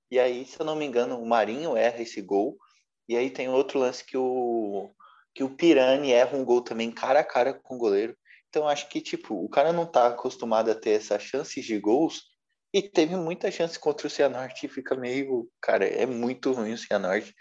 E 0.10 0.20
aí, 0.20 0.46
se 0.46 0.60
eu 0.60 0.66
não 0.66 0.76
me 0.76 0.86
engano, 0.86 1.20
o 1.22 1.28
Marinho 1.28 1.76
erra 1.76 2.02
esse 2.02 2.22
gol. 2.22 2.58
E 3.08 3.16
aí 3.16 3.30
tem 3.30 3.50
outro 3.50 3.80
lance 3.80 4.04
que 4.04 4.18
o, 4.18 4.92
que 5.34 5.44
o 5.44 5.56
Pirani 5.56 6.12
erra 6.12 6.38
um 6.38 6.46
gol 6.46 6.62
também 6.62 6.92
cara 6.92 7.20
a 7.20 7.24
cara 7.24 7.54
com 7.54 7.76
o 7.76 7.78
goleiro. 7.78 8.18
Então, 8.50 8.68
acho 8.68 8.88
que, 8.90 9.02
tipo, 9.02 9.36
o 9.36 9.50
cara 9.50 9.74
não 9.74 9.86
tá 9.86 10.08
acostumado 10.08 10.72
a 10.72 10.76
ter 10.76 10.92
essas 10.92 11.22
chances 11.22 11.66
de 11.66 11.78
gols 11.80 12.24
e 12.74 12.82
teve 12.82 13.16
muita 13.16 13.52
chance 13.52 13.78
contra 13.78 14.08
o 14.08 14.10
Cianorte 14.10 14.66
e 14.66 14.70
fica 14.70 14.96
meio. 14.96 15.50
Cara, 15.62 15.86
é 15.86 16.06
muito 16.06 16.52
ruim 16.52 16.74
o 16.74 16.78
Cianorte. 16.78 17.34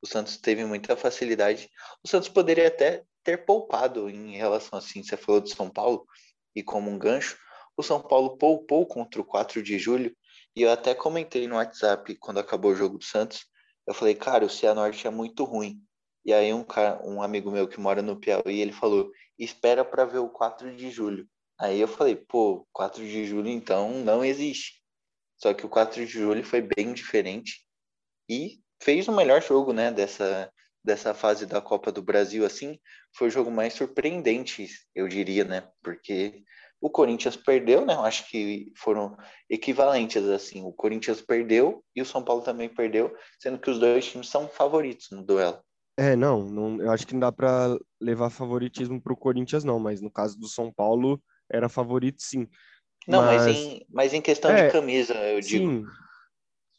O 0.00 0.06
Santos 0.06 0.36
teve 0.36 0.64
muita 0.64 0.96
facilidade. 0.96 1.68
O 2.04 2.08
Santos 2.08 2.28
poderia 2.28 2.68
até 2.68 3.04
ter 3.22 3.44
poupado 3.44 4.10
em 4.10 4.36
relação 4.36 4.78
assim. 4.78 5.02
Você 5.02 5.16
falou 5.16 5.40
do 5.40 5.48
São 5.48 5.70
Paulo 5.70 6.06
e 6.54 6.62
como 6.62 6.90
um 6.90 6.98
gancho. 6.98 7.38
O 7.76 7.82
São 7.82 8.00
Paulo 8.00 8.36
poupou 8.36 8.86
contra 8.86 9.20
o 9.20 9.24
4 9.24 9.62
de 9.62 9.78
julho. 9.78 10.14
E 10.54 10.62
eu 10.62 10.70
até 10.70 10.94
comentei 10.94 11.46
no 11.48 11.56
WhatsApp 11.56 12.14
quando 12.16 12.38
acabou 12.38 12.72
o 12.72 12.76
jogo 12.76 12.98
do 12.98 13.04
Santos. 13.04 13.46
Eu 13.86 13.94
falei, 13.94 14.14
cara, 14.14 14.44
o 14.44 14.50
Cianorte 14.50 15.06
é 15.06 15.10
muito 15.10 15.44
ruim. 15.44 15.82
E 16.24 16.32
aí 16.32 16.52
um, 16.52 16.62
cara, 16.62 17.00
um 17.04 17.22
amigo 17.22 17.50
meu 17.50 17.66
que 17.66 17.80
mora 17.80 18.02
no 18.02 18.18
Piauí, 18.18 18.60
ele 18.60 18.72
falou, 18.72 19.10
espera 19.38 19.84
para 19.84 20.04
ver 20.04 20.18
o 20.18 20.28
4 20.28 20.74
de 20.76 20.90
julho. 20.90 21.26
Aí 21.58 21.80
eu 21.80 21.88
falei, 21.88 22.16
pô, 22.16 22.66
4 22.72 23.02
de 23.02 23.24
julho 23.24 23.48
então 23.48 23.90
não 24.04 24.24
existe. 24.24 24.82
Só 25.36 25.52
que 25.52 25.66
o 25.66 25.68
4 25.68 26.06
de 26.06 26.12
julho 26.12 26.44
foi 26.44 26.60
bem 26.60 26.92
diferente 26.92 27.66
e 28.28 28.60
fez 28.80 29.08
o 29.08 29.12
melhor 29.12 29.42
jogo, 29.42 29.72
né, 29.72 29.90
dessa 29.90 30.52
dessa 30.84 31.14
fase 31.14 31.46
da 31.46 31.60
Copa 31.60 31.92
do 31.92 32.02
Brasil 32.02 32.44
assim, 32.44 32.78
foi 33.14 33.28
o 33.28 33.30
jogo 33.30 33.50
mais 33.50 33.72
surpreendente, 33.74 34.66
eu 34.94 35.06
diria, 35.06 35.44
né? 35.44 35.68
Porque 35.82 36.42
o 36.82 36.90
Corinthians 36.90 37.36
perdeu, 37.36 37.86
né? 37.86 37.94
Eu 37.94 38.00
acho 38.00 38.28
que 38.28 38.72
foram 38.76 39.16
equivalentes 39.48 40.24
assim. 40.24 40.64
O 40.64 40.72
Corinthians 40.72 41.22
perdeu 41.22 41.82
e 41.94 42.02
o 42.02 42.04
São 42.04 42.24
Paulo 42.24 42.42
também 42.42 42.68
perdeu, 42.68 43.14
sendo 43.38 43.56
que 43.60 43.70
os 43.70 43.78
dois 43.78 44.04
times 44.04 44.28
são 44.28 44.48
favoritos 44.48 45.08
no 45.12 45.22
duelo. 45.22 45.62
É, 45.96 46.16
não, 46.16 46.42
não 46.44 46.82
eu 46.82 46.90
acho 46.90 47.06
que 47.06 47.12
não 47.12 47.20
dá 47.20 47.30
para 47.30 47.78
levar 48.00 48.30
favoritismo 48.30 49.00
para 49.00 49.12
o 49.12 49.16
Corinthians, 49.16 49.62
não, 49.62 49.78
mas 49.78 50.00
no 50.00 50.10
caso 50.10 50.36
do 50.36 50.48
São 50.48 50.72
Paulo, 50.72 51.22
era 51.48 51.68
favorito 51.68 52.20
sim. 52.20 52.48
Não, 53.06 53.22
mas, 53.22 53.46
mas 53.46 53.56
em, 53.56 53.86
mas 53.88 54.14
em 54.14 54.20
questão 54.20 54.50
é, 54.50 54.66
de 54.66 54.72
camisa, 54.72 55.14
eu 55.14 55.40
digo. 55.40 55.70
Sim, 55.70 55.86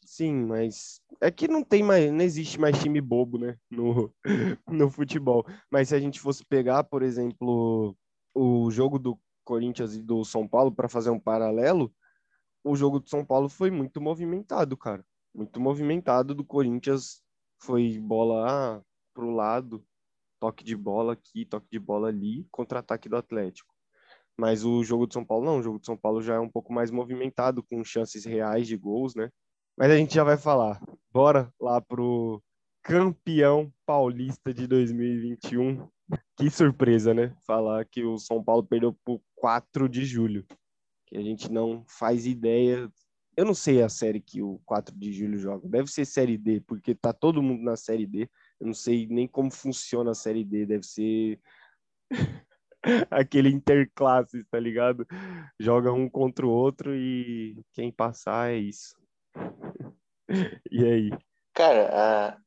sim, 0.04 0.34
mas 0.46 1.00
é 1.22 1.32
que 1.32 1.48
não 1.48 1.64
tem 1.64 1.82
mais, 1.82 2.12
não 2.12 2.22
existe 2.22 2.60
mais 2.60 2.78
time 2.78 3.00
bobo, 3.00 3.38
né, 3.38 3.56
no, 3.72 4.14
no 4.68 4.90
futebol. 4.90 5.46
Mas 5.72 5.90
se 5.90 5.96
a 5.96 6.00
gente 6.00 6.20
fosse 6.20 6.44
pegar, 6.44 6.84
por 6.84 7.04
exemplo, 7.04 7.96
o 8.34 8.70
jogo 8.72 9.00
do 9.00 9.18
Corinthians 9.44 9.96
e 9.96 10.02
do 10.02 10.24
São 10.24 10.48
Paulo 10.48 10.72
para 10.72 10.90
fazer 10.90 11.10
um 11.10 11.20
paralelo, 11.20 11.94
o 12.64 12.76
jogo 12.76 13.00
do 13.00 13.10
São 13.10 13.26
Paulo 13.26 13.50
foi 13.50 13.70
muito 13.70 14.00
movimentado, 14.00 14.78
cara. 14.78 15.06
Muito 15.34 15.60
movimentado 15.60 16.34
do 16.34 16.46
Corinthians 16.46 17.22
foi 17.62 18.00
bola 18.00 18.78
ah, 18.78 18.82
pro 19.14 19.32
lado, 19.32 19.86
toque 20.40 20.64
de 20.64 20.76
bola 20.76 21.14
aqui, 21.14 21.46
toque 21.46 21.68
de 21.72 21.80
bola 21.80 22.10
ali, 22.10 22.48
contra-ataque 22.52 23.10
do 23.10 23.18
Atlético. 23.18 23.74
Mas 24.38 24.66
o 24.66 24.84
jogo 24.84 25.08
de 25.08 25.14
São 25.14 25.24
Paulo 25.24 25.46
não, 25.46 25.60
o 25.60 25.62
jogo 25.62 25.80
de 25.80 25.86
São 25.86 25.98
Paulo 25.98 26.22
já 26.22 26.36
é 26.36 26.40
um 26.40 26.50
pouco 26.50 26.74
mais 26.74 26.90
movimentado, 26.92 27.64
com 27.64 27.84
chances 27.84 28.26
reais 28.26 28.68
de 28.68 28.76
gols, 28.76 29.16
né? 29.16 29.30
Mas 29.78 29.92
a 29.92 29.98
gente 29.98 30.14
já 30.14 30.24
vai 30.24 30.38
falar. 30.38 30.82
Bora 31.12 31.52
lá 31.60 31.82
pro 31.82 32.42
campeão 32.84 33.74
paulista 33.86 34.54
de 34.54 34.68
2021. 34.68 35.88
Que 36.38 36.50
surpresa, 36.50 37.14
né? 37.14 37.34
Falar 37.48 37.86
que 37.86 38.04
o 38.04 38.18
São 38.18 38.44
Paulo 38.44 38.64
perdeu 38.64 38.94
por 39.06 39.22
4 39.36 39.88
de 39.88 40.06
julho. 40.06 40.46
Que 41.08 41.18
a 41.18 41.22
gente 41.22 41.52
não 41.52 41.84
faz 41.88 42.28
ideia. 42.28 42.92
Eu 43.36 43.46
não 43.46 43.56
sei 43.56 43.82
a 43.82 43.90
série 43.90 44.20
que 44.20 44.42
o 44.42 44.60
4 44.66 44.96
de 44.96 45.12
julho 45.14 45.38
joga. 45.38 45.68
Deve 45.68 45.88
ser 45.88 46.06
série 46.06 46.38
D, 46.38 46.62
porque 46.62 46.94
tá 46.94 47.14
todo 47.14 47.42
mundo 47.42 47.64
na 47.64 47.78
série 47.78 48.06
D. 48.06 48.30
Eu 48.60 48.68
não 48.68 48.74
sei 48.74 49.08
nem 49.08 49.28
como 49.28 49.50
funciona 49.50 50.12
a 50.12 50.16
série 50.16 50.44
D. 50.44 50.66
Deve 50.66 50.84
ser 50.84 51.40
aquele 53.10 53.50
interclasses, 53.50 54.46
tá 54.52 54.60
ligado? 54.60 55.08
Joga 55.60 55.92
um 55.92 56.10
contra 56.10 56.46
o 56.46 56.52
outro 56.52 56.94
e 56.94 57.64
quem 57.72 57.92
passar 57.92 58.52
é 58.52 58.58
isso. 58.58 58.96
E 60.72 60.84
aí? 60.86 61.12
Cara, 61.54 62.42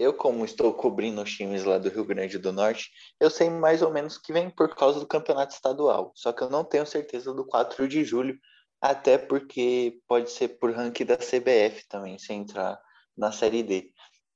eu 0.00 0.14
como 0.14 0.46
estou 0.46 0.72
cobrindo 0.72 1.20
os 1.20 1.30
times 1.30 1.62
lá 1.62 1.76
do 1.76 1.90
Rio 1.90 2.06
Grande 2.06 2.38
do 2.38 2.50
Norte, 2.54 2.90
eu 3.20 3.28
sei 3.28 3.50
mais 3.50 3.82
ou 3.82 3.92
menos 3.92 4.16
que 4.16 4.32
vem 4.32 4.48
por 4.48 4.74
causa 4.74 4.98
do 4.98 5.06
campeonato 5.06 5.52
estadual. 5.52 6.10
Só 6.14 6.32
que 6.32 6.42
eu 6.42 6.48
não 6.48 6.64
tenho 6.64 6.86
certeza 6.86 7.34
do 7.34 7.44
4 7.44 7.86
de 7.86 8.02
julho, 8.02 8.38
até 8.80 9.18
porque 9.18 10.00
pode 10.08 10.30
ser 10.30 10.58
por 10.58 10.72
ranking 10.72 11.04
da 11.04 11.18
CBF 11.18 11.86
também, 11.86 12.18
se 12.18 12.32
entrar 12.32 12.80
na 13.14 13.30
Série 13.30 13.62
D. 13.62 13.92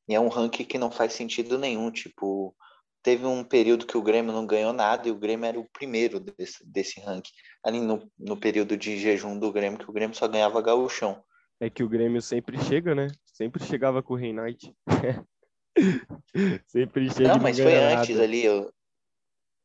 E 0.07 0.15
é 0.15 0.21
um 0.21 0.29
ranking 0.29 0.67
que 0.67 0.77
não 0.77 0.91
faz 0.91 1.15
sentido 1.15 1.59
nenhum, 1.59 1.91
tipo, 1.91 2.55
teve 3.03 3.25
um 3.25 3.43
período 3.43 3.87
que 3.87 3.97
o 3.97 4.03
Grêmio 4.03 4.35
não 4.35 4.47
ganhou 4.47 4.75
nada 4.75 5.09
e 5.09 5.11
o 5.11 5.19
Grêmio 5.19 5.47
era 5.47 5.59
o 5.59 5.69
primeiro 5.73 6.21
desse, 6.21 6.63
desse 6.71 7.01
ranking. 7.01 7.33
Ali 7.65 7.81
no, 7.81 8.07
no 8.19 8.37
período 8.37 8.77
de 8.77 8.99
jejum 8.99 9.39
do 9.39 9.51
Grêmio, 9.51 9.79
que 9.79 9.89
o 9.89 9.95
Grêmio 9.95 10.15
só 10.15 10.29
ganhava 10.29 10.61
gauchão. 10.61 11.25
É 11.59 11.71
que 11.71 11.83
o 11.83 11.89
Grêmio 11.89 12.21
sempre 12.21 12.63
chega, 12.63 12.95
né? 12.95 13.07
Sempre 13.25 13.65
chegava 13.65 14.03
com 14.03 14.13
o 14.13 14.17
Reinite. 14.19 14.77
sempre 16.67 17.11
chega. 17.11 17.29
Não, 17.29 17.39
mas 17.39 17.59
foi 17.59 17.75
antes 17.77 18.19
ali. 18.19 18.45
Eu... 18.45 18.73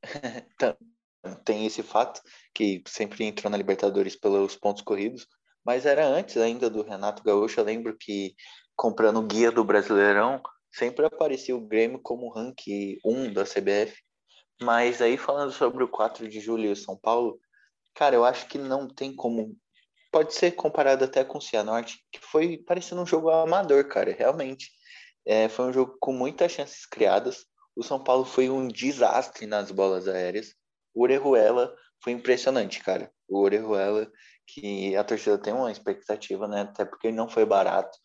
Tem 1.43 1.65
esse 1.65 1.83
fato 1.83 2.21
que 2.53 2.81
sempre 2.87 3.25
entrou 3.25 3.51
na 3.51 3.57
Libertadores 3.57 4.15
pelos 4.15 4.55
pontos 4.55 4.81
corridos, 4.81 5.27
mas 5.65 5.85
era 5.85 6.07
antes 6.07 6.37
ainda 6.37 6.69
do 6.69 6.81
Renato 6.81 7.21
Gaúcho. 7.23 7.59
Eu 7.59 7.65
lembro 7.65 7.95
que 7.97 8.33
comprando 8.75 9.17
o 9.17 9.27
guia 9.27 9.51
do 9.51 9.63
Brasileirão, 9.63 10.41
sempre 10.71 11.05
aparecia 11.05 11.55
o 11.55 11.67
Grêmio 11.67 11.99
como 12.01 12.29
rank 12.29 12.61
1 13.03 13.33
da 13.33 13.43
CBF. 13.43 13.93
Mas 14.61 15.01
aí 15.01 15.17
falando 15.17 15.51
sobre 15.51 15.83
o 15.83 15.87
4 15.87 16.27
de 16.27 16.39
julho 16.39 16.71
em 16.71 16.75
São 16.75 16.97
Paulo, 16.97 17.39
cara, 17.93 18.15
eu 18.15 18.25
acho 18.25 18.47
que 18.47 18.57
não 18.57 18.87
tem 18.87 19.13
como. 19.13 19.55
Pode 20.11 20.33
ser 20.33 20.51
comparado 20.51 21.05
até 21.05 21.23
com 21.23 21.37
o 21.37 21.41
Cianorte, 21.41 22.03
que 22.11 22.19
foi 22.19 22.57
parecendo 22.57 23.01
um 23.01 23.05
jogo 23.05 23.29
amador, 23.29 23.87
cara, 23.87 24.11
realmente. 24.11 24.71
É, 25.29 25.47
foi 25.47 25.65
um 25.65 25.71
jogo 25.71 25.95
com 25.99 26.11
muitas 26.11 26.51
chances 26.51 26.87
criadas. 26.87 27.45
O 27.75 27.83
São 27.83 28.03
Paulo 28.03 28.25
foi 28.25 28.49
um 28.49 28.67
desastre 28.67 29.45
nas 29.45 29.69
bolas 29.69 30.07
aéreas. 30.07 30.55
O 30.91 31.03
Orejuela 31.03 31.71
foi 32.03 32.13
impressionante, 32.13 32.83
cara. 32.83 33.11
O 33.27 33.39
Orejuela, 33.39 34.11
que 34.47 34.95
a 34.95 35.03
torcida 35.03 35.37
tem 35.37 35.53
uma 35.53 35.71
expectativa, 35.71 36.47
né? 36.47 36.61
Até 36.61 36.83
porque 36.83 37.05
ele 37.05 37.15
não 37.15 37.29
foi 37.29 37.45
barato. 37.45 37.95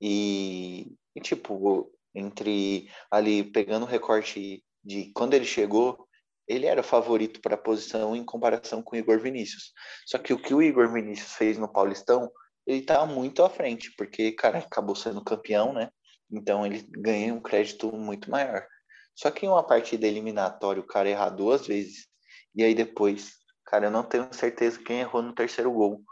E, 0.00 0.92
e, 1.14 1.20
tipo, 1.20 1.88
entre 2.12 2.90
ali 3.12 3.44
pegando 3.44 3.84
o 3.84 3.88
recorte 3.88 4.64
de 4.82 5.12
quando 5.14 5.34
ele 5.34 5.46
chegou, 5.46 6.04
ele 6.48 6.66
era 6.66 6.82
favorito 6.82 7.40
para 7.40 7.54
a 7.54 7.58
posição 7.58 8.16
em 8.16 8.24
comparação 8.24 8.82
com 8.82 8.96
o 8.96 8.98
Igor 8.98 9.20
Vinícius. 9.20 9.72
Só 10.04 10.18
que 10.18 10.32
o 10.32 10.42
que 10.42 10.52
o 10.52 10.60
Igor 10.60 10.92
Vinícius 10.92 11.32
fez 11.34 11.56
no 11.56 11.72
Paulistão, 11.72 12.28
ele 12.66 12.82
tá 12.82 13.06
muito 13.06 13.44
à 13.44 13.48
frente, 13.48 13.94
porque, 13.96 14.32
cara, 14.32 14.58
acabou 14.58 14.96
sendo 14.96 15.22
campeão, 15.22 15.72
né? 15.72 15.90
Então 16.30 16.64
ele 16.64 16.86
ganha 16.90 17.34
um 17.34 17.40
crédito 17.40 17.90
muito 17.92 18.30
maior. 18.30 18.66
Só 19.14 19.30
que 19.30 19.46
em 19.46 19.48
uma 19.48 19.66
partida 19.66 20.06
eliminatória, 20.06 20.80
o 20.80 20.86
cara 20.86 21.08
errar 21.08 21.30
duas 21.30 21.66
vezes, 21.66 22.06
e 22.54 22.62
aí 22.62 22.74
depois, 22.74 23.32
cara, 23.66 23.86
eu 23.86 23.90
não 23.90 24.02
tenho 24.02 24.32
certeza 24.32 24.82
quem 24.82 25.00
errou 25.00 25.22
no 25.22 25.34
terceiro 25.34 25.70
gol 25.72 26.02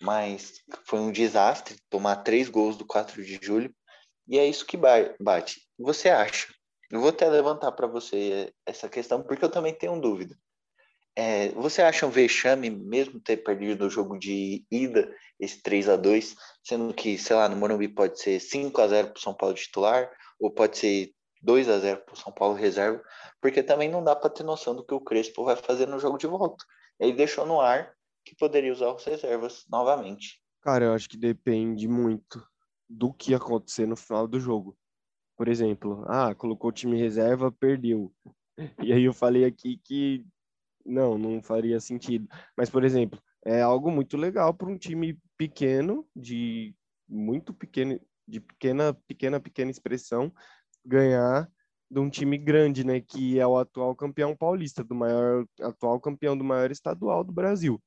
mas 0.00 0.62
foi 0.84 1.00
um 1.00 1.10
desastre 1.10 1.76
tomar 1.90 2.16
três 2.16 2.48
gols 2.48 2.76
do 2.76 2.86
4 2.86 3.22
de 3.22 3.38
julho. 3.42 3.74
E 4.26 4.38
é 4.38 4.46
isso 4.46 4.66
que 4.66 4.76
bate. 4.76 5.60
Você 5.78 6.08
acha? 6.08 6.52
Eu 6.90 7.00
vou 7.00 7.10
até 7.10 7.28
levantar 7.28 7.72
para 7.72 7.86
você 7.86 8.52
essa 8.64 8.88
questão, 8.88 9.22
porque 9.22 9.44
eu 9.44 9.50
também 9.50 9.74
tenho 9.74 10.00
dúvida. 10.00 10.36
É, 11.20 11.48
você 11.48 11.82
acha 11.82 12.06
um 12.06 12.10
vexame 12.10 12.70
mesmo 12.70 13.18
ter 13.18 13.38
perdido 13.38 13.86
o 13.86 13.90
jogo 13.90 14.16
de 14.16 14.64
ida, 14.70 15.12
esse 15.40 15.60
3 15.60 15.88
a 15.88 15.96
2 15.96 16.36
sendo 16.62 16.94
que, 16.94 17.18
sei 17.18 17.34
lá, 17.34 17.48
no 17.48 17.56
Morumbi 17.56 17.88
pode 17.88 18.20
ser 18.20 18.38
5 18.38 18.80
a 18.80 18.86
0 18.86 19.08
para 19.08 19.20
São 19.20 19.34
Paulo 19.34 19.52
titular, 19.52 20.08
ou 20.38 20.48
pode 20.48 20.78
ser 20.78 21.10
2 21.42 21.68
a 21.68 21.80
0 21.80 22.02
para 22.04 22.14
o 22.14 22.16
São 22.16 22.32
Paulo 22.32 22.54
reserva, 22.54 23.02
porque 23.40 23.64
também 23.64 23.90
não 23.90 24.04
dá 24.04 24.14
para 24.14 24.30
ter 24.30 24.44
noção 24.44 24.76
do 24.76 24.86
que 24.86 24.94
o 24.94 25.00
Crespo 25.00 25.44
vai 25.44 25.56
fazer 25.56 25.88
no 25.88 25.98
jogo 25.98 26.18
de 26.18 26.28
volta. 26.28 26.64
Ele 27.00 27.14
deixou 27.14 27.44
no 27.44 27.60
ar 27.60 27.92
que 28.24 28.36
poderia 28.36 28.72
usar 28.72 28.92
os 28.92 29.04
reservas 29.04 29.64
novamente. 29.68 30.40
Cara, 30.62 30.84
eu 30.84 30.92
acho 30.92 31.08
que 31.08 31.16
depende 31.16 31.88
muito 31.88 32.46
do 32.88 33.12
que 33.12 33.34
acontecer 33.34 33.88
no 33.88 33.96
final 33.96 34.28
do 34.28 34.38
jogo. 34.38 34.78
Por 35.36 35.48
exemplo, 35.48 36.04
ah, 36.06 36.32
colocou 36.32 36.70
o 36.70 36.72
time 36.72 36.96
reserva, 36.96 37.50
perdeu. 37.50 38.12
E 38.84 38.92
aí 38.92 39.04
eu 39.04 39.12
falei 39.12 39.44
aqui 39.44 39.80
que 39.84 40.24
não, 40.88 41.18
não 41.18 41.42
faria 41.42 41.80
sentido. 41.80 42.28
Mas, 42.56 42.70
por 42.70 42.84
exemplo, 42.84 43.20
é 43.44 43.60
algo 43.60 43.90
muito 43.90 44.16
legal 44.16 44.54
para 44.54 44.68
um 44.68 44.78
time 44.78 45.18
pequeno, 45.36 46.06
de 46.14 46.74
muito 47.08 47.54
pequeno, 47.54 48.00
de 48.26 48.40
pequena, 48.40 48.94
pequena, 49.06 49.40
pequena 49.40 49.70
expressão, 49.70 50.32
ganhar 50.84 51.50
de 51.90 52.00
um 52.00 52.10
time 52.10 52.36
grande, 52.36 52.84
né, 52.84 53.00
que 53.00 53.38
é 53.38 53.46
o 53.46 53.56
atual 53.56 53.94
campeão 53.96 54.36
paulista, 54.36 54.84
do 54.84 54.94
maior 54.94 55.46
atual 55.60 55.98
campeão 56.00 56.36
do 56.36 56.44
maior 56.44 56.70
estadual 56.70 57.24
do 57.24 57.32
Brasil. 57.32 57.82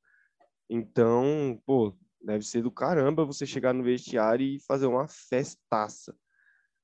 Então, 0.70 1.62
pô, 1.66 1.96
deve 2.22 2.46
ser 2.46 2.64
do 2.64 2.72
caramba 2.72 3.26
você 3.26 3.46
chegar 3.46 3.74
no 3.74 3.84
vestiário 3.84 4.46
e 4.46 4.60
fazer 4.62 4.88
uma 4.88 5.08
festaça. 5.08 6.16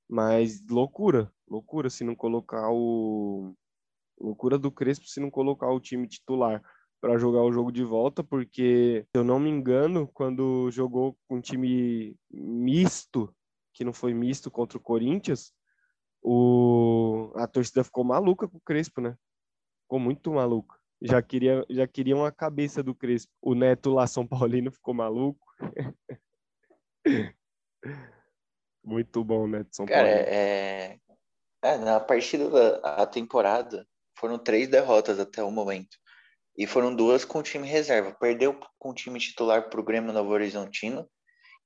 Mas 0.10 0.62
loucura, 0.70 1.32
loucura 1.48 1.90
se 1.90 2.04
não 2.04 2.16
colocar 2.16 2.70
o. 2.72 3.54
Loucura 4.20 4.58
do 4.58 4.72
Crespo 4.72 5.08
se 5.08 5.20
não 5.20 5.30
colocar 5.30 5.72
o 5.72 5.80
time 5.80 6.08
titular 6.08 6.62
para 7.00 7.18
jogar 7.18 7.44
o 7.44 7.52
jogo 7.52 7.72
de 7.72 7.84
volta, 7.84 8.24
porque, 8.24 9.06
se 9.12 9.20
eu 9.20 9.24
não 9.24 9.40
me 9.40 9.50
engano, 9.50 10.08
quando 10.14 10.72
jogou 10.72 11.16
com 11.28 11.38
um 11.38 11.42
time 11.42 12.16
misto, 12.32 13.34
que 13.74 13.84
não 13.84 13.94
foi 13.94 14.14
misto 14.14 14.50
contra 14.50 14.78
o 14.78 14.82
Corinthians, 14.82 15.54
o... 16.24 17.32
a 17.36 17.46
torcida 17.48 17.84
ficou 17.84 18.04
maluca 18.04 18.48
com 18.48 18.58
o 18.58 18.62
Crespo, 18.62 19.00
né? 19.00 19.16
Ficou 19.84 20.00
muito 20.00 20.34
maluca 20.34 20.78
já 21.02 21.22
queria 21.22 21.66
já 21.70 21.88
queriam 21.88 22.26
a 22.26 22.32
cabeça 22.32 22.82
do 22.82 22.96
Crespo. 22.96 23.32
O 23.42 23.54
Neto 23.54 23.94
lá 23.94 24.08
São 24.08 24.26
Paulino 24.26 24.72
ficou 24.72 24.94
maluco. 24.94 25.46
Muito 28.84 29.24
bom, 29.24 29.48
Neto 29.48 29.76
São 29.76 29.86
Paulo. 29.86 30.02
Cara, 30.02 30.10
é... 30.10 31.00
é... 31.62 31.78
na 31.78 32.00
partida 32.00 32.50
da 32.50 33.06
temporada 33.06 33.88
foram 34.20 34.38
três 34.38 34.68
derrotas 34.68 35.20
até 35.20 35.44
o 35.44 35.52
momento. 35.52 35.98
E 36.58 36.66
foram 36.66 36.96
duas 36.96 37.24
com 37.24 37.40
o 37.40 37.44
time 37.44 37.68
reserva. 37.68 38.16
Perdeu 38.20 38.60
com 38.80 38.90
o 38.90 38.94
time 38.94 39.20
titular 39.20 39.70
para 39.70 39.80
o 39.80 39.84
Grêmio 39.84 40.12
Novo 40.12 40.32
Horizontino 40.32 41.08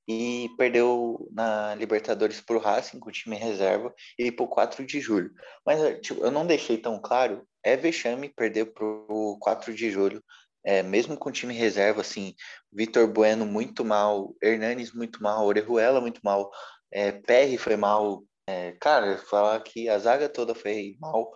e 0.06 0.48
perdeu 0.58 1.28
na 1.32 1.74
Libertadores 1.74 2.40
para 2.40 2.56
o 2.56 2.60
Racing 2.60 2.98
com 2.98 3.08
o 3.08 3.12
time 3.12 3.36
reserva 3.36 3.94
e 4.18 4.30
para 4.32 4.44
o 4.44 4.48
4 4.48 4.84
de 4.84 5.00
julho. 5.00 5.30
Mas 5.64 6.00
tipo, 6.00 6.22
eu 6.24 6.30
não 6.30 6.46
deixei 6.46 6.76
tão 6.76 7.00
claro, 7.00 7.46
é 7.64 7.76
vexame 7.76 8.28
perder 8.28 8.72
para 8.72 8.84
o 8.84 9.38
4 9.40 9.74
de 9.74 9.90
julho, 9.90 10.22
é, 10.64 10.82
mesmo 10.82 11.16
com 11.16 11.28
o 11.28 11.32
time 11.32 11.54
reserva, 11.54 12.00
assim, 12.00 12.34
Vitor 12.72 13.06
Bueno 13.06 13.46
muito 13.46 13.84
mal, 13.84 14.34
Hernanes 14.42 14.92
muito 14.92 15.22
mal, 15.22 15.46
Orejuela 15.46 16.00
muito 16.00 16.20
mal, 16.22 16.50
é, 16.90 17.12
Perry 17.12 17.58
foi 17.58 17.76
mal, 17.76 18.22
é, 18.46 18.72
cara, 18.80 19.18
falar 19.18 19.60
que 19.60 19.88
a 19.88 19.98
zaga 19.98 20.28
toda 20.28 20.54
foi 20.54 20.96
mal, 21.00 21.32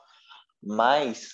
mas 0.66 1.30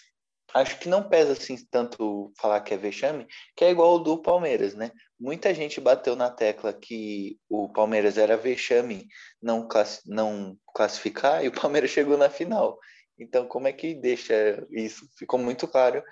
acho 0.55 0.79
que 0.79 0.89
não 0.89 1.09
pesa 1.09 1.33
assim 1.33 1.57
tanto 1.71 2.33
falar 2.39 2.61
que 2.61 2.75
é 2.75 2.77
vexame, 2.77 3.27
que 3.57 3.65
é 3.65 3.71
igual 3.71 3.95
o 3.95 3.99
do 3.99 4.21
Palmeiras, 4.21 4.75
né? 4.75 4.91
Muita 5.19 5.55
gente 5.55 5.81
bateu 5.81 6.15
na 6.15 6.31
tecla 6.31 6.73
que 6.73 7.39
o 7.49 7.73
Palmeiras 7.73 8.19
era 8.19 8.37
vexame 8.37 9.07
não, 9.41 9.67
class, 9.67 10.03
não 10.05 10.59
classificar 10.75 11.43
e 11.45 11.49
o 11.49 11.53
Palmeiras 11.53 11.91
chegou 11.91 12.19
na 12.19 12.29
final. 12.29 12.79
Então, 13.19 13.47
como 13.47 13.69
é 13.69 13.73
que 13.73 13.95
deixa 13.95 14.67
isso? 14.71 15.09
Ficou 15.17 15.39
muito 15.39 15.67
claro. 15.67 16.03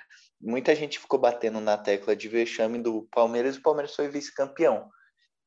Muita 0.41 0.75
gente 0.75 0.99
ficou 0.99 1.19
batendo 1.19 1.61
na 1.61 1.77
tecla 1.77 2.17
de 2.17 2.29
vexame 2.29 2.79
do 2.79 3.03
Palmeiras 3.11 3.57
e 3.57 3.59
o 3.59 3.63
Palmeiras 3.63 3.95
foi 3.95 4.09
vice-campeão. 4.09 4.89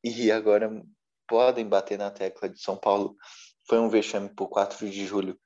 E 0.04 0.30
agora 0.30 0.70
podem 1.26 1.66
bater 1.66 1.98
na 1.98 2.10
tecla 2.10 2.48
de 2.48 2.60
São 2.60 2.76
Paulo. 2.76 3.16
Foi 3.66 3.78
um 3.78 3.88
vexame 3.88 4.28
por 4.28 4.48
4 4.48 4.88
de 4.88 5.06
julho. 5.06 5.38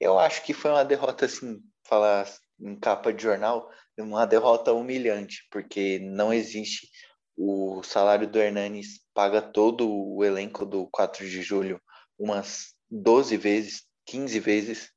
Eu 0.00 0.18
acho 0.18 0.44
que 0.44 0.54
foi 0.54 0.70
uma 0.70 0.84
derrota, 0.84 1.26
assim, 1.26 1.60
falar 1.84 2.28
em 2.60 2.76
capa 2.76 3.12
de 3.12 3.22
jornal, 3.22 3.70
uma 3.98 4.26
derrota 4.26 4.72
humilhante, 4.72 5.46
porque 5.50 5.98
não 6.00 6.32
existe 6.32 6.88
o 7.36 7.82
salário 7.82 8.28
do 8.28 8.38
Hernanes 8.38 9.00
paga 9.12 9.42
todo 9.42 9.88
o 9.90 10.24
elenco 10.24 10.64
do 10.64 10.88
4 10.90 11.28
de 11.28 11.42
julho 11.42 11.80
umas 12.18 12.74
12 12.90 13.36
vezes, 13.36 13.84
15 14.06 14.38
vezes, 14.38 14.90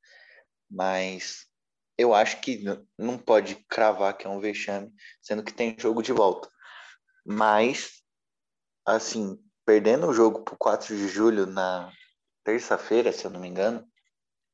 mas 0.70 1.46
eu 1.96 2.14
acho 2.14 2.40
que 2.40 2.62
não 2.96 3.18
pode 3.18 3.56
cravar 3.68 4.16
que 4.16 4.26
é 4.26 4.30
um 4.30 4.40
vexame, 4.40 4.92
sendo 5.20 5.42
que 5.42 5.52
tem 5.52 5.76
jogo 5.78 6.02
de 6.02 6.12
volta. 6.12 6.48
Mas, 7.26 8.02
assim, 8.86 9.36
perdendo 9.66 10.06
o 10.06 10.14
jogo 10.14 10.44
pro 10.44 10.56
4 10.56 10.96
de 10.96 11.08
julho 11.08 11.44
na 11.44 11.92
terça-feira, 12.44 13.12
se 13.12 13.24
eu 13.24 13.30
não 13.30 13.40
me 13.40 13.48
engano, 13.48 13.84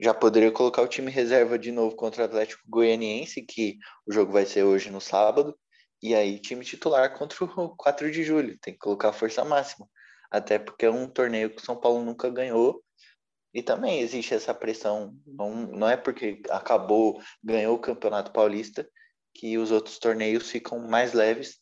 já 0.01 0.13
poderia 0.13 0.51
colocar 0.51 0.83
o 0.83 0.89
time 0.89 1.11
reserva 1.11 1.59
de 1.59 1.71
novo 1.71 1.95
contra 1.95 2.23
o 2.23 2.25
Atlético 2.25 2.63
Goianiense, 2.69 3.43
que 3.43 3.79
o 4.07 4.13
jogo 4.13 4.33
vai 4.33 4.45
ser 4.45 4.65
hoje 4.65 4.91
no 4.91 5.01
sábado, 5.01 5.57
e 6.03 6.15
aí 6.15 6.39
time 6.39 6.65
titular 6.65 7.17
contra 7.17 7.45
o 7.45 7.49
4 7.77 8.11
de 8.11 8.23
julho, 8.23 8.59
tem 8.59 8.75
que 8.75 8.81
colocar 8.81 9.11
a 9.11 9.13
força 9.13 9.45
máxima, 9.45 9.89
até 10.31 10.59
porque 10.59 10.87
é 10.87 10.91
um 10.91 11.09
torneio 11.09 11.51
que 11.51 11.63
o 11.63 11.65
São 11.65 11.77
Paulo 11.77 12.05
nunca 12.05 12.29
ganhou, 12.29 12.83
e 13.53 13.63
também 13.63 14.01
existe 14.01 14.35
essa 14.35 14.53
pressão, 14.53 15.17
não, 15.25 15.55
não 15.55 15.89
é 15.89 15.97
porque 15.97 16.43
acabou, 16.51 17.23
ganhou 17.43 17.77
o 17.77 17.81
Campeonato 17.81 18.33
Paulista, 18.33 18.89
que 19.33 19.57
os 19.59 19.71
outros 19.71 19.99
torneios 19.99 20.51
ficam 20.51 20.81
mais 20.81 21.13
leves, 21.13 21.61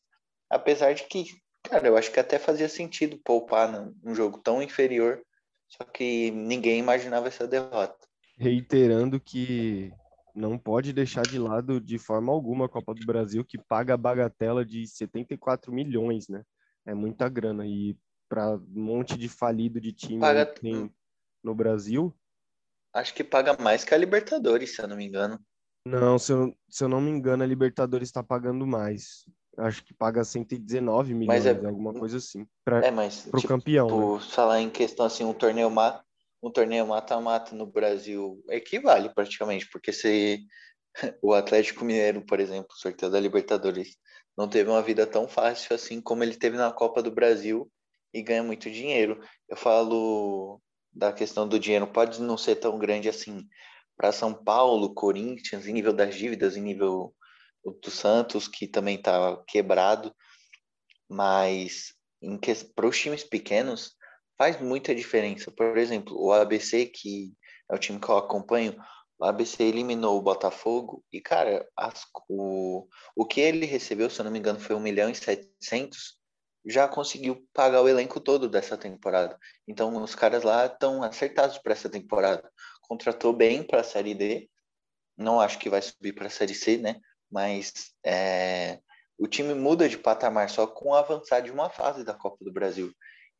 apesar 0.49 0.95
de 0.95 1.05
que, 1.05 1.27
cara, 1.63 1.87
eu 1.87 1.97
acho 1.97 2.11
que 2.11 2.21
até 2.21 2.39
fazia 2.39 2.69
sentido 2.69 3.21
poupar 3.23 3.71
num 3.71 4.15
jogo 4.15 4.39
tão 4.39 4.63
inferior, 4.63 5.23
só 5.69 5.85
que 5.85 6.31
ninguém 6.31 6.79
imaginava 6.79 7.29
essa 7.29 7.47
derrota 7.47 8.07
reiterando 8.37 9.21
que 9.21 9.93
não 10.35 10.59
pode 10.59 10.93
deixar 10.93 11.23
de 11.23 11.39
lado 11.39 11.81
de 11.81 11.99
forma 11.99 12.33
alguma 12.33 12.67
a 12.67 12.69
Copa 12.69 12.95
do 12.95 13.05
Brasil, 13.05 13.45
que 13.45 13.59
paga 13.59 13.95
a 13.95 13.99
bagatela 13.99 14.65
de 14.65 14.87
74 14.87 15.73
milhões, 15.73 16.29
né? 16.29 16.43
É 16.87 16.95
muita 16.95 17.29
grana. 17.29 17.67
E 17.67 17.97
para 18.29 18.57
um 18.57 18.63
monte 18.83 19.17
de 19.17 19.29
falido 19.29 19.81
de 19.81 19.93
time 19.93 20.21
paga... 20.21 20.47
tem 20.47 20.91
no 21.43 21.55
Brasil. 21.55 22.15
Acho 22.95 23.15
que 23.15 23.25
paga 23.25 23.57
mais 23.59 23.85
que 23.85 23.95
a 23.95 23.99
Libertadores, 23.99 24.75
se 24.75 24.83
eu 24.83 24.89
não 24.89 24.97
me 24.97 25.07
engano. 25.07 25.39
Não, 25.87 26.19
se 26.19 26.33
eu, 26.33 26.57
se 26.69 26.85
eu 26.85 26.89
não 26.89 27.01
me 27.01 27.11
engano, 27.11 27.43
a 27.43 27.47
Libertadores 27.47 28.09
está 28.09 28.23
pagando 28.23 28.67
mais. 28.67 29.25
Acho 29.59 29.85
que 29.85 29.93
paga 29.93 30.25
119 30.25 31.13
milhões, 31.13 31.45
é... 31.45 31.51
alguma 31.51 31.93
coisa 31.93 32.17
assim. 32.17 32.47
Pra, 32.65 32.85
é, 32.85 32.91
mas 32.91 33.23
pro 33.23 33.41
tipo, 33.41 33.53
campeão. 33.53 33.89
Por 33.89 34.21
né? 34.21 34.27
falar 34.31 34.61
em 34.61 34.71
questão 34.71 35.05
assim, 35.05 35.25
um 35.25 35.35
torneio 35.35 35.71
má, 35.71 36.03
um 36.43 36.51
torneio 36.51 36.87
mata-mata 36.87 37.55
no 37.55 37.67
Brasil 37.67 38.43
equivale 38.51 39.09
praticamente, 39.15 39.69
porque 39.71 39.93
se 39.93 40.45
o 41.23 41.33
Atlético 41.33 41.85
Mineiro, 41.85 42.25
por 42.27 42.41
exemplo, 42.41 42.75
sorteio 42.75 43.11
da 43.13 43.21
Libertadores, 43.21 43.97
não 44.37 44.49
teve 44.49 44.69
uma 44.69 44.83
vida 44.83 45.07
tão 45.07 45.29
fácil 45.29 45.75
assim 45.75 46.01
como 46.01 46.25
ele 46.25 46.37
teve 46.37 46.57
na 46.57 46.73
Copa 46.73 47.03
do 47.03 47.11
Brasil 47.11 47.71
e 48.13 48.23
ganha 48.23 48.43
muito 48.43 48.71
dinheiro. 48.71 49.21
Eu 49.49 49.57
falo 49.57 50.61
da 50.93 51.13
questão 51.13 51.49
do 51.49 51.59
dinheiro, 51.59 51.87
pode 51.87 52.21
não 52.21 52.37
ser 52.37 52.57
tão 52.57 52.79
grande 52.79 53.09
assim 53.09 53.47
para 53.97 54.13
São 54.13 54.35
Paulo, 54.35 54.95
Corinthians, 54.95 55.67
em 55.67 55.73
nível 55.73 55.93
das 55.93 56.15
dívidas, 56.15 56.57
em 56.57 56.63
nível 56.63 57.15
do 57.65 57.91
Santos, 57.91 58.49
que 58.49 58.67
também 58.67 58.97
está 58.97 59.41
quebrado, 59.47 60.15
mas 61.09 61.95
para 62.75 62.87
os 62.87 62.99
times 62.99 63.23
pequenos, 63.23 63.95
faz 64.37 64.61
muita 64.61 64.95
diferença. 64.95 65.51
Por 65.51 65.77
exemplo, 65.79 66.17
o 66.19 66.33
ABC, 66.33 66.87
que 66.87 67.33
é 67.71 67.75
o 67.75 67.79
time 67.79 68.01
que 68.01 68.09
eu 68.09 68.17
acompanho, 68.17 68.77
o 69.19 69.25
ABC 69.25 69.63
eliminou 69.63 70.19
o 70.19 70.23
Botafogo 70.23 71.05
e, 71.13 71.21
cara, 71.21 71.67
as, 71.77 72.05
o, 72.29 72.89
o 73.15 73.25
que 73.25 73.41
ele 73.41 73.67
recebeu, 73.67 74.11
se 74.11 74.21
eu 74.21 74.25
não 74.25 74.33
me 74.33 74.39
engano, 74.39 74.59
foi 74.59 74.75
1 74.75 74.81
milhão 74.81 75.11
e 75.11 75.15
700, 75.15 76.19
já 76.65 76.89
conseguiu 76.89 77.47
pagar 77.53 77.83
o 77.83 77.89
elenco 77.89 78.21
todo 78.21 78.49
dessa 78.49 78.77
temporada. 78.77 79.39
Então, 79.67 79.95
os 80.03 80.15
caras 80.15 80.43
lá 80.43 80.67
estão 80.67 81.03
acertados 81.03 81.59
para 81.59 81.73
essa 81.73 81.89
temporada. 81.89 82.51
Contratou 82.83 83.33
bem 83.33 83.63
para 83.63 83.81
a 83.81 83.85
Série 83.85 84.15
D, 84.15 84.49
não 85.17 85.41
acho 85.41 85.59
que 85.59 85.71
vai 85.71 85.83
subir 85.83 86.13
para 86.15 86.27
a 86.27 86.31
Série 86.31 86.55
C, 86.55 86.79
né? 86.79 86.97
Mas 87.31 87.93
é, 88.05 88.81
o 89.19 89.27
time 89.27 89.55
muda 89.55 89.89
de 89.89 89.99
patamar 89.99 90.51
só 90.51 90.67
com 90.67 90.95
avançar 90.95 91.41
de 91.41 91.51
uma 91.51 91.71
fase 91.71 92.05
da 92.05 92.15
Copa 92.15 92.45
do 92.45 92.53
Brasil. 92.53 92.93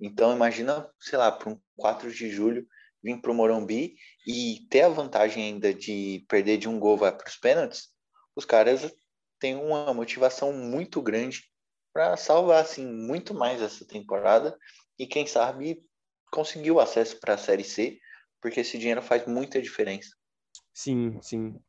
Então, 0.05 0.35
imagina, 0.35 0.91
sei 0.99 1.17
lá, 1.17 1.31
para 1.31 1.49
um 1.49 1.61
4 1.77 2.13
de 2.13 2.29
julho, 2.29 2.67
vir 3.01 3.21
para 3.21 3.31
o 3.31 3.35
Morumbi 3.35 3.95
e 4.27 4.67
ter 4.69 4.83
a 4.83 4.89
vantagem 4.89 5.45
ainda 5.45 5.73
de 5.73 6.25
perder 6.29 6.59
de 6.59 6.69
um 6.69 6.79
gol 6.79 6.97
vai 6.97 7.17
para 7.17 7.29
os 7.29 7.37
pênaltis, 7.37 7.89
os 8.35 8.45
caras 8.45 8.93
têm 9.39 9.55
uma 9.55 9.95
motivação 9.95 10.53
muito 10.53 11.01
grande 11.01 11.45
para 11.93 12.17
salvar 12.17 12.63
assim 12.63 12.85
muito 12.85 13.33
mais 13.33 13.63
essa 13.63 13.87
temporada 13.87 14.59
e 14.99 15.07
quem 15.07 15.25
sabe 15.25 15.81
conseguir 16.33 16.73
o 16.73 16.81
acesso 16.81 17.21
para 17.21 17.35
a 17.35 17.39
Série 17.39 17.65
C, 17.65 18.01
porque 18.41 18.61
esse 18.61 18.79
dinheiro 18.79 19.03
faz 19.03 19.25
muita 19.27 19.63
diferença. 19.63 20.11
Sim, 20.75 21.21
sim. 21.23 21.61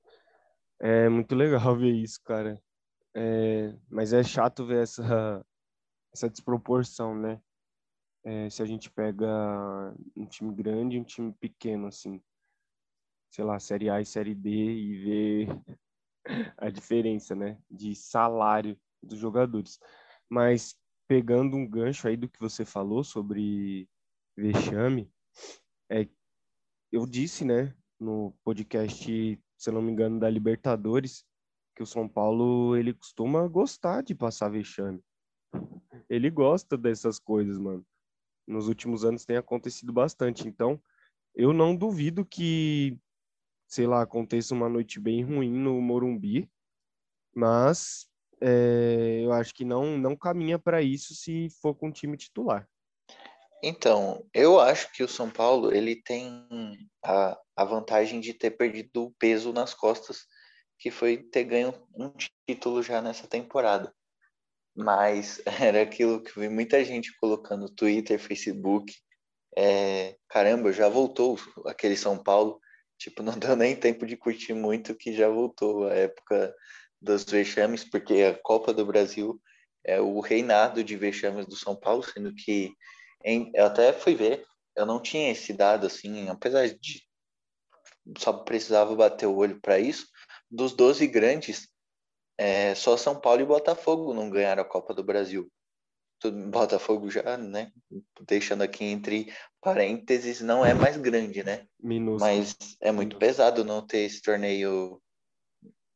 É 0.80 1.08
muito 1.08 1.36
legal 1.36 1.60
ver 1.78 1.93
isso, 1.93 2.19
cara. 2.24 2.60
É, 3.13 3.76
mas 3.91 4.12
é 4.12 4.24
chato 4.24 4.65
ver 4.65 4.82
essa, 4.82 5.46
essa 6.12 6.30
desproporção, 6.30 7.15
né? 7.15 7.39
É, 8.23 8.49
se 8.49 8.62
a 8.62 8.65
gente 8.65 8.89
pega 8.89 9.93
um 10.15 10.25
time 10.25 10.53
grande 10.53 10.95
e 10.95 10.99
um 10.99 11.03
time 11.03 11.33
pequeno, 11.33 11.88
assim, 11.88 12.21
sei 13.29 13.43
lá, 13.43 13.59
Série 13.59 13.89
A 13.89 13.99
e 13.99 14.05
Série 14.05 14.33
D 14.33 14.49
e 14.49 15.03
vê 15.03 15.47
a 16.57 16.69
diferença, 16.69 17.36
né, 17.36 17.59
de 17.69 17.93
salário 17.95 18.79
dos 19.01 19.19
jogadores. 19.19 19.79
Mas 20.29 20.77
pegando 21.07 21.57
um 21.57 21.67
gancho 21.67 22.07
aí 22.07 22.15
do 22.15 22.29
que 22.29 22.39
você 22.39 22.63
falou 22.63 23.03
sobre 23.03 23.89
vexame, 24.38 25.12
é, 25.91 26.07
eu 26.91 27.05
disse, 27.05 27.43
né, 27.43 27.75
no 27.99 28.33
podcast, 28.43 29.39
se 29.57 29.71
não 29.71 29.81
me 29.81 29.91
engano, 29.91 30.19
da 30.19 30.29
Libertadores, 30.29 31.25
que 31.75 31.83
o 31.83 31.88
São 31.88 32.07
Paulo 32.07 32.77
ele 32.77 32.93
costuma 32.93 33.47
gostar 33.47 34.01
de 34.01 34.15
passar 34.15 34.49
vexame. 34.49 35.03
Ele 36.09 36.29
gosta 36.29 36.77
dessas 36.77 37.19
coisas, 37.19 37.57
mano 37.57 37.86
nos 38.47 38.67
últimos 38.67 39.06
anos 39.06 39.25
tem 39.25 39.38
acontecido 39.38 39.91
bastante. 39.91 40.47
Então, 40.47 40.82
eu 41.36 41.53
não 41.53 41.75
duvido 41.75 42.25
que, 42.25 42.97
sei 43.67 43.88
lá, 43.88 44.01
aconteça 44.01 44.53
uma 44.53 44.69
noite 44.69 44.99
bem 44.99 45.23
ruim 45.23 45.51
no 45.51 45.82
Morumbi, 45.82 46.49
mas 47.34 48.08
é, 48.41 49.21
eu 49.23 49.32
acho 49.32 49.53
que 49.53 49.65
não, 49.65 49.97
não 49.97 50.15
caminha 50.15 50.60
para 50.60 50.82
isso 50.82 51.15
se 51.15 51.49
for 51.62 51.73
com 51.73 51.88
o 51.88 51.91
time 51.91 52.17
titular. 52.17 52.67
Então, 53.63 54.25
eu 54.34 54.60
acho 54.60 54.91
que 54.91 55.01
o 55.01 55.08
São 55.08 55.29
Paulo 55.29 55.73
ele 55.73 55.95
tem 55.95 56.45
a, 57.01 57.39
a 57.56 57.63
vantagem 57.63 58.19
de 58.19 58.34
ter 58.34 58.51
perdido 58.51 59.06
o 59.06 59.13
peso 59.17 59.53
nas 59.53 59.73
costas, 59.73 60.25
que 60.77 60.91
foi 60.91 61.17
ter 61.17 61.45
ganho 61.45 61.73
um 61.95 62.12
título 62.45 62.84
já 62.84 63.01
nessa 63.01 63.25
temporada. 63.25 63.95
Mas 64.75 65.41
era 65.62 65.81
aquilo 65.81 66.21
que 66.21 66.39
vi 66.39 66.49
muita 66.49 66.83
gente 66.83 67.15
colocando 67.19 67.62
no 67.62 67.69
Twitter, 67.69 68.19
Facebook. 68.19 68.93
É, 69.55 70.15
caramba, 70.29 70.71
já 70.71 70.89
voltou 70.89 71.38
aquele 71.65 71.95
São 71.95 72.21
Paulo. 72.21 72.59
Tipo, 72.97 73.21
não 73.23 73.38
deu 73.38 73.55
nem 73.55 73.75
tempo 73.75 74.05
de 74.05 74.17
curtir 74.17 74.53
muito 74.53 74.95
que 74.95 75.13
já 75.13 75.29
voltou 75.29 75.88
a 75.88 75.93
época 75.93 76.53
dos 77.01 77.23
vexames, 77.25 77.83
porque 77.83 78.13
a 78.23 78.33
Copa 78.41 78.73
do 78.73 78.86
Brasil 78.86 79.39
é 79.83 79.99
o 79.99 80.19
reinado 80.21 80.83
de 80.83 80.95
vexames 80.95 81.45
do 81.45 81.55
São 81.55 81.75
Paulo, 81.75 82.01
sendo 82.03 82.33
que 82.33 82.71
em, 83.23 83.51
eu 83.53 83.65
até 83.65 83.91
fui 83.91 84.15
ver, 84.15 84.45
eu 84.75 84.86
não 84.86 85.01
tinha 85.01 85.31
esse 85.31 85.53
dado 85.53 85.86
assim, 85.86 86.29
apesar 86.29 86.67
de 86.67 87.03
só 88.17 88.33
precisava 88.33 88.95
bater 88.95 89.25
o 89.27 89.36
olho 89.36 89.59
para 89.62 89.79
isso, 89.79 90.07
dos 90.49 90.73
12 90.73 91.07
grandes, 91.07 91.69
é, 92.38 92.74
só 92.76 92.98
São 92.98 93.19
Paulo 93.19 93.41
e 93.41 93.46
Botafogo 93.46 94.13
não 94.13 94.30
ganharam 94.30 94.62
a 94.62 94.65
Copa 94.65 94.93
do 94.93 95.04
Brasil. 95.04 95.52
Botafogo 96.50 97.10
já, 97.10 97.38
né? 97.38 97.72
Deixando 98.26 98.62
aqui 98.62 98.86
entre 98.86 99.34
parênteses, 99.62 100.41
não 100.41 100.65
é 100.65 100.74
mais 100.74 100.96
grande, 100.96 101.43
né? 101.43 101.67
Minúsculo. 101.82 102.19
Mas 102.22 102.56
é 102.82 102.91
muito 102.91 103.17
pesado 103.17 103.65
não 103.65 103.86
ter 103.86 104.00
esse 104.00 104.22
torneio 104.22 105.02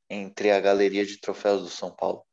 entre 0.10 0.52
a 0.52 0.60
galeria 0.60 1.06
de 1.06 1.19
troféus 1.19 1.62
do 1.62 1.69
São 1.69 1.95
Paulo. 1.95 2.23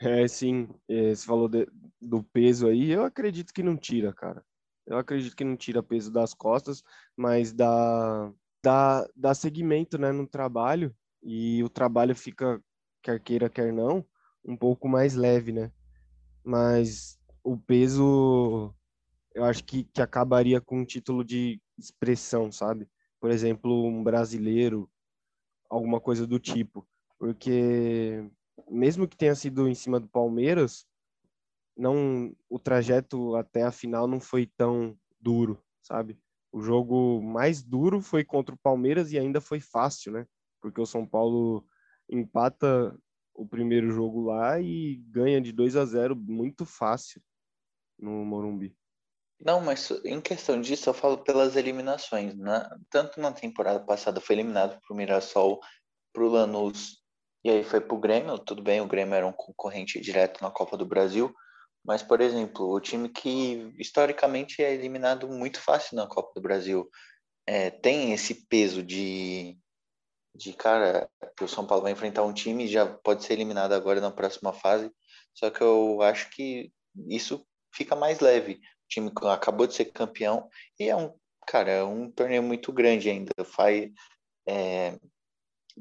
É, 0.00 0.26
sim. 0.26 0.68
Você 0.88 1.24
falou 1.24 1.48
de, 1.48 1.68
do 2.00 2.22
peso 2.22 2.68
aí, 2.68 2.90
eu 2.90 3.04
acredito 3.04 3.52
que 3.52 3.62
não 3.62 3.76
tira, 3.76 4.12
cara. 4.12 4.44
Eu 4.86 4.98
acredito 4.98 5.34
que 5.34 5.44
não 5.44 5.56
tira 5.56 5.82
peso 5.82 6.12
das 6.12 6.32
costas, 6.32 6.82
mas 7.16 7.52
dá, 7.52 8.32
dá, 8.62 9.08
dá 9.14 9.34
segmento 9.34 9.98
né, 9.98 10.12
no 10.12 10.26
trabalho 10.26 10.94
e 11.22 11.62
o 11.64 11.68
trabalho 11.68 12.14
fica 12.14 12.62
quer 13.06 13.20
queira, 13.20 13.48
quer 13.48 13.72
não, 13.72 14.04
um 14.44 14.56
pouco 14.56 14.88
mais 14.88 15.14
leve, 15.14 15.52
né? 15.52 15.70
Mas 16.42 17.20
o 17.44 17.56
peso, 17.56 18.74
eu 19.32 19.44
acho 19.44 19.62
que, 19.62 19.84
que 19.84 20.02
acabaria 20.02 20.60
com 20.60 20.80
um 20.80 20.84
título 20.84 21.24
de 21.24 21.60
expressão, 21.78 22.50
sabe? 22.50 22.88
Por 23.20 23.30
exemplo, 23.30 23.86
um 23.86 24.02
brasileiro, 24.02 24.90
alguma 25.70 26.00
coisa 26.00 26.26
do 26.26 26.40
tipo. 26.40 26.86
Porque 27.16 28.28
mesmo 28.68 29.06
que 29.06 29.16
tenha 29.16 29.36
sido 29.36 29.68
em 29.68 29.74
cima 29.74 30.00
do 30.00 30.08
Palmeiras, 30.08 30.84
não 31.76 32.34
o 32.48 32.58
trajeto 32.58 33.36
até 33.36 33.62
a 33.62 33.70
final 33.70 34.08
não 34.08 34.18
foi 34.18 34.46
tão 34.46 34.98
duro, 35.20 35.62
sabe? 35.80 36.18
O 36.50 36.60
jogo 36.60 37.22
mais 37.22 37.62
duro 37.62 38.00
foi 38.00 38.24
contra 38.24 38.54
o 38.54 38.58
Palmeiras 38.58 39.12
e 39.12 39.18
ainda 39.18 39.40
foi 39.40 39.60
fácil, 39.60 40.12
né? 40.12 40.26
Porque 40.60 40.80
o 40.80 40.86
São 40.86 41.06
Paulo 41.06 41.64
empata 42.08 42.96
o 43.34 43.46
primeiro 43.46 43.90
jogo 43.90 44.22
lá 44.22 44.60
e 44.60 44.96
ganha 45.08 45.40
de 45.40 45.52
2 45.52 45.76
a 45.76 45.84
0 45.84 46.16
muito 46.16 46.64
fácil 46.64 47.20
no 47.98 48.24
Morumbi. 48.24 48.76
Não, 49.38 49.60
mas 49.60 49.90
em 50.04 50.20
questão 50.20 50.60
disso, 50.60 50.88
eu 50.88 50.94
falo 50.94 51.18
pelas 51.18 51.56
eliminações. 51.56 52.34
Né? 52.34 52.66
Tanto 52.90 53.20
na 53.20 53.32
temporada 53.32 53.80
passada 53.80 54.20
foi 54.20 54.36
eliminado 54.36 54.80
pro 54.80 54.96
Mirassol, 54.96 55.60
pro 56.12 56.28
Lanús, 56.28 57.02
e 57.44 57.50
aí 57.50 57.62
foi 57.62 57.80
pro 57.80 57.98
Grêmio. 57.98 58.38
Tudo 58.38 58.62
bem, 58.62 58.80
o 58.80 58.88
Grêmio 58.88 59.14
era 59.14 59.26
um 59.26 59.32
concorrente 59.32 60.00
direto 60.00 60.42
na 60.42 60.50
Copa 60.50 60.76
do 60.76 60.86
Brasil. 60.86 61.34
Mas, 61.84 62.02
por 62.02 62.20
exemplo, 62.20 62.68
o 62.68 62.80
time 62.80 63.08
que 63.08 63.72
historicamente 63.78 64.62
é 64.62 64.74
eliminado 64.74 65.28
muito 65.28 65.60
fácil 65.60 65.96
na 65.96 66.06
Copa 66.06 66.32
do 66.34 66.40
Brasil 66.40 66.88
é, 67.46 67.70
tem 67.70 68.12
esse 68.12 68.46
peso 68.48 68.82
de, 68.82 69.56
de, 70.36 70.52
cara, 70.52 71.08
que 71.36 71.44
o 71.44 71.48
São 71.48 71.66
Paulo 71.66 71.84
vai 71.84 71.92
enfrentar 71.92 72.24
um 72.24 72.32
time 72.32 72.68
já 72.68 72.86
pode 72.86 73.24
ser 73.24 73.34
eliminado 73.34 73.72
agora 73.72 74.00
na 74.00 74.10
próxima 74.10 74.52
fase. 74.52 74.90
Só 75.34 75.50
que 75.50 75.60
eu 75.60 76.02
acho 76.02 76.30
que 76.30 76.72
isso 77.08 77.46
fica 77.72 77.94
mais 77.94 78.20
leve 78.20 78.60
o 78.86 78.88
time 78.88 79.12
acabou 79.32 79.66
de 79.66 79.74
ser 79.74 79.86
campeão 79.86 80.48
e 80.78 80.88
é 80.88 80.96
um, 80.96 81.12
cara, 81.46 81.70
é 81.70 81.84
um 81.84 82.10
torneio 82.10 82.42
muito 82.42 82.72
grande 82.72 83.10
ainda. 83.10 83.32
Faz 83.44 83.90
é, 84.48 84.98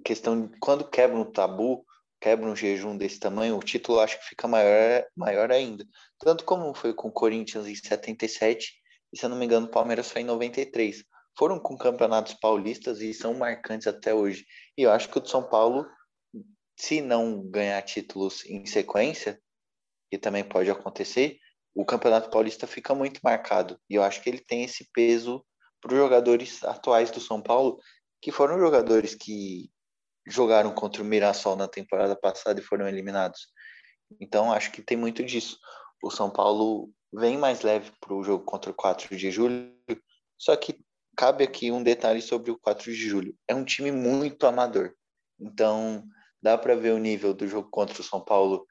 questão 0.03 0.47
de 0.47 0.57
quando 0.59 0.89
quebra 0.89 1.17
um 1.17 1.31
tabu, 1.31 1.85
quebra 2.19 2.49
um 2.49 2.55
jejum 2.55 2.97
desse 2.97 3.19
tamanho, 3.19 3.57
o 3.57 3.63
título 3.63 3.99
acho 3.99 4.19
que 4.19 4.25
fica 4.25 4.47
maior, 4.47 5.05
maior 5.15 5.51
ainda. 5.51 5.85
Tanto 6.17 6.43
como 6.43 6.73
foi 6.73 6.93
com 6.93 7.09
o 7.09 7.11
Corinthians 7.11 7.67
em 7.67 7.75
77 7.75 8.73
e, 9.13 9.17
se 9.17 9.25
eu 9.25 9.29
não 9.29 9.37
me 9.37 9.45
engano, 9.45 9.67
o 9.67 9.71
Palmeiras 9.71 10.11
foi 10.11 10.23
em 10.23 10.25
93. 10.25 11.03
Foram 11.37 11.59
com 11.59 11.77
campeonatos 11.77 12.33
paulistas 12.33 13.01
e 13.01 13.13
são 13.13 13.33
marcantes 13.33 13.87
até 13.87 14.13
hoje. 14.13 14.45
E 14.77 14.83
eu 14.83 14.91
acho 14.91 15.09
que 15.09 15.17
o 15.17 15.21
de 15.21 15.29
São 15.29 15.47
Paulo, 15.47 15.85
se 16.77 17.01
não 17.01 17.45
ganhar 17.49 17.81
títulos 17.81 18.45
em 18.45 18.65
sequência, 18.65 19.39
que 20.09 20.17
também 20.17 20.43
pode 20.43 20.69
acontecer, 20.69 21.37
o 21.73 21.85
Campeonato 21.85 22.29
Paulista 22.29 22.65
fica 22.65 22.95
muito 22.95 23.19
marcado. 23.21 23.77
E 23.89 23.95
eu 23.95 24.03
acho 24.03 24.21
que 24.21 24.29
ele 24.29 24.39
tem 24.39 24.63
esse 24.63 24.89
peso 24.93 25.45
para 25.81 25.93
os 25.93 25.99
jogadores 25.99 26.63
atuais 26.63 27.11
do 27.11 27.19
São 27.19 27.41
Paulo, 27.41 27.79
que 28.21 28.31
foram 28.31 28.57
jogadores 28.57 29.13
que 29.13 29.69
jogaram 30.27 30.73
contra 30.73 31.03
o 31.03 31.05
Mirassol 31.05 31.55
na 31.55 31.67
temporada 31.67 32.15
passada 32.15 32.59
e 32.59 32.63
foram 32.63 32.87
eliminados. 32.87 33.47
Então, 34.19 34.51
acho 34.51 34.71
que 34.71 34.81
tem 34.81 34.97
muito 34.97 35.23
disso. 35.23 35.59
O 36.01 36.09
São 36.09 36.29
Paulo 36.29 36.89
vem 37.13 37.37
mais 37.37 37.61
leve 37.61 37.91
para 37.99 38.13
o 38.13 38.23
jogo 38.23 38.43
contra 38.45 38.71
o 38.71 38.73
4 38.73 39.15
de 39.15 39.29
julho, 39.29 39.73
só 40.37 40.55
que 40.55 40.79
cabe 41.15 41.43
aqui 41.43 41.71
um 41.71 41.83
detalhe 41.83 42.21
sobre 42.21 42.51
o 42.51 42.57
4 42.57 42.91
de 42.91 43.07
julho. 43.07 43.35
É 43.47 43.55
um 43.55 43.63
time 43.63 43.91
muito 43.91 44.45
amador. 44.45 44.93
Então, 45.39 46.03
dá 46.41 46.57
para 46.57 46.75
ver 46.75 46.93
o 46.93 46.99
nível 46.99 47.33
do 47.33 47.47
jogo 47.47 47.69
contra 47.69 47.99
o 47.99 48.03
São 48.03 48.23
Paulo 48.23 48.65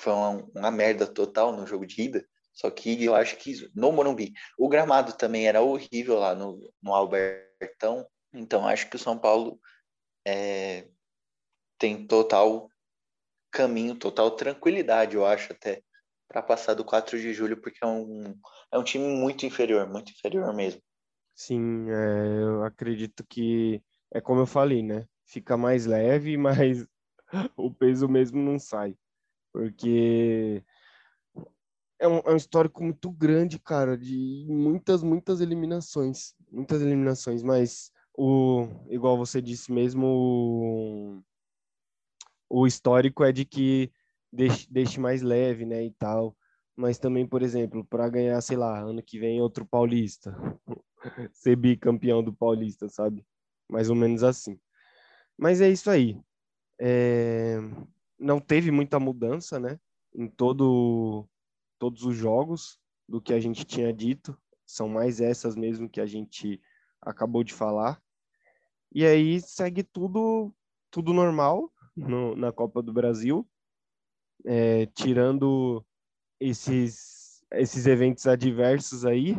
foi 0.00 0.12
uma, 0.12 0.30
uma 0.54 0.70
merda 0.70 1.06
total 1.06 1.52
no 1.52 1.66
jogo 1.66 1.86
de 1.86 2.02
ida. 2.02 2.26
Só 2.52 2.70
que 2.70 3.02
eu 3.02 3.14
acho 3.14 3.36
que 3.36 3.52
no 3.74 3.90
Morumbi. 3.90 4.32
O 4.58 4.68
gramado 4.68 5.12
também 5.12 5.46
era 5.46 5.60
horrível 5.60 6.18
lá 6.18 6.34
no, 6.34 6.72
no 6.82 6.94
Albertão. 6.94 8.06
Então 8.32 8.66
acho 8.66 8.88
que 8.88 8.96
o 8.96 8.98
São 8.98 9.18
Paulo 9.18 9.58
é, 10.26 10.88
tem 11.78 12.06
total 12.06 12.68
caminho, 13.50 13.94
total 13.94 14.32
tranquilidade, 14.32 15.14
eu 15.14 15.24
acho 15.24 15.52
até, 15.52 15.80
para 16.26 16.42
passar 16.42 16.74
do 16.74 16.84
4 16.84 17.20
de 17.20 17.32
julho, 17.32 17.60
porque 17.60 17.78
é 17.84 17.86
um, 17.86 18.34
é 18.72 18.78
um 18.78 18.82
time 18.82 19.06
muito 19.06 19.46
inferior, 19.46 19.88
muito 19.88 20.10
inferior 20.10 20.52
mesmo. 20.52 20.82
Sim, 21.34 21.90
é, 21.90 22.42
eu 22.42 22.62
acredito 22.64 23.24
que 23.26 23.82
é 24.12 24.20
como 24.20 24.40
eu 24.40 24.46
falei, 24.46 24.82
né? 24.82 25.08
Fica 25.26 25.56
mais 25.56 25.86
leve, 25.86 26.36
mas 26.38 26.86
o 27.56 27.72
peso 27.72 28.08
mesmo 28.08 28.40
não 28.40 28.58
sai. 28.58 28.96
Porque 29.52 30.64
é 31.98 32.08
um, 32.08 32.18
é 32.18 32.32
um 32.32 32.36
histórico 32.36 32.82
muito 32.82 33.10
grande, 33.10 33.58
cara, 33.58 33.96
de 33.96 34.46
muitas, 34.48 35.02
muitas 35.02 35.40
eliminações, 35.40 36.34
muitas 36.50 36.82
eliminações, 36.82 37.42
mas 37.42 37.90
o, 38.16 38.66
igual 38.88 39.16
você 39.16 39.40
disse 39.40 39.72
mesmo, 39.72 40.06
o, 40.06 41.22
o 42.48 42.66
histórico 42.66 43.24
é 43.24 43.32
de 43.32 43.44
que 43.44 43.90
deixe, 44.32 44.68
deixe 44.70 45.00
mais 45.00 45.22
leve, 45.22 45.64
né, 45.64 45.84
e 45.84 45.90
tal, 45.92 46.36
mas 46.76 46.98
também, 46.98 47.26
por 47.26 47.42
exemplo, 47.42 47.84
para 47.84 48.08
ganhar, 48.08 48.40
sei 48.40 48.56
lá, 48.56 48.80
ano 48.80 49.02
que 49.02 49.18
vem 49.18 49.40
outro 49.40 49.64
paulista, 49.66 50.36
ser 51.32 51.56
bicampeão 51.56 52.22
do 52.22 52.32
paulista, 52.32 52.88
sabe? 52.88 53.24
Mais 53.68 53.90
ou 53.90 53.96
menos 53.96 54.22
assim. 54.22 54.58
Mas 55.36 55.60
é 55.60 55.68
isso 55.68 55.90
aí. 55.90 56.20
É 56.78 57.58
não 58.18 58.40
teve 58.40 58.70
muita 58.70 58.98
mudança, 58.98 59.58
né? 59.58 59.78
Em 60.14 60.28
todo, 60.28 61.28
todos 61.78 62.04
os 62.04 62.16
jogos 62.16 62.78
do 63.08 63.20
que 63.20 63.32
a 63.32 63.40
gente 63.40 63.64
tinha 63.64 63.92
dito. 63.92 64.36
São 64.66 64.88
mais 64.88 65.20
essas 65.20 65.54
mesmo 65.54 65.88
que 65.88 66.00
a 66.00 66.06
gente 66.06 66.60
acabou 67.00 67.44
de 67.44 67.52
falar. 67.52 68.02
E 68.92 69.04
aí 69.04 69.40
segue 69.40 69.82
tudo, 69.82 70.54
tudo 70.90 71.12
normal 71.12 71.70
no, 71.94 72.34
na 72.34 72.52
Copa 72.52 72.80
do 72.80 72.92
Brasil, 72.92 73.46
é, 74.44 74.86
tirando 74.86 75.84
esses, 76.40 77.44
esses 77.52 77.86
eventos 77.86 78.26
adversos 78.26 79.04
aí. 79.04 79.36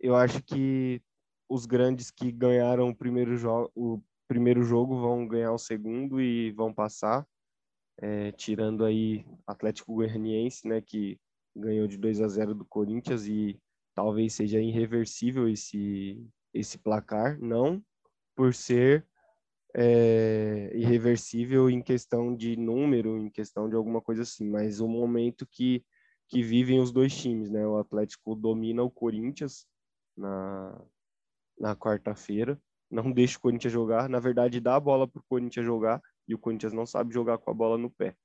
Eu 0.00 0.14
acho 0.14 0.42
que 0.42 1.02
os 1.48 1.66
grandes 1.66 2.10
que 2.10 2.30
ganharam 2.30 2.88
o 2.88 2.94
primeiro, 2.94 3.36
jo 3.36 3.70
o 3.74 4.02
primeiro 4.28 4.62
jogo 4.62 5.00
vão 5.00 5.26
ganhar 5.26 5.52
o 5.52 5.58
segundo 5.58 6.20
e 6.20 6.52
vão 6.52 6.72
passar 6.72 7.26
é, 8.00 8.30
tirando 8.32 8.84
aí 8.84 9.26
Atlético 9.46 9.94
Goianiense, 9.94 10.66
né, 10.68 10.80
que 10.80 11.18
ganhou 11.54 11.86
de 11.88 11.98
2 11.98 12.20
a 12.20 12.28
0 12.28 12.54
do 12.54 12.64
Corinthians 12.64 13.26
e 13.26 13.60
talvez 13.94 14.34
seja 14.34 14.60
irreversível 14.60 15.48
esse 15.48 16.24
esse 16.54 16.78
placar, 16.78 17.38
não 17.40 17.82
por 18.34 18.54
ser 18.54 19.06
é, 19.74 20.70
irreversível 20.74 21.68
em 21.68 21.82
questão 21.82 22.34
de 22.34 22.56
número, 22.56 23.18
em 23.18 23.28
questão 23.28 23.68
de 23.68 23.76
alguma 23.76 24.00
coisa 24.00 24.22
assim, 24.22 24.48
mas 24.48 24.80
o 24.80 24.88
momento 24.88 25.46
que 25.46 25.84
que 26.28 26.42
vivem 26.42 26.78
os 26.78 26.92
dois 26.92 27.16
times, 27.16 27.50
né? 27.50 27.66
O 27.66 27.78
Atlético 27.78 28.34
domina 28.34 28.82
o 28.82 28.90
Corinthians 28.90 29.66
na, 30.18 30.84
na 31.58 31.76
quarta-feira, 31.76 32.60
não 32.90 33.10
deixa 33.12 33.38
o 33.38 33.40
Corinthians 33.40 33.72
jogar, 33.72 34.08
na 34.08 34.20
verdade 34.20 34.60
dá 34.60 34.76
a 34.76 34.80
bola 34.80 35.06
para 35.06 35.20
o 35.20 35.24
Corinthians 35.28 35.64
jogar 35.64 36.02
e 36.26 36.34
o 36.34 36.38
Corinthians 36.38 36.72
não 36.72 36.84
sabe 36.84 37.14
jogar 37.14 37.38
com 37.38 37.50
a 37.50 37.54
bola 37.54 37.78
no 37.78 37.90
pé. 37.90 38.16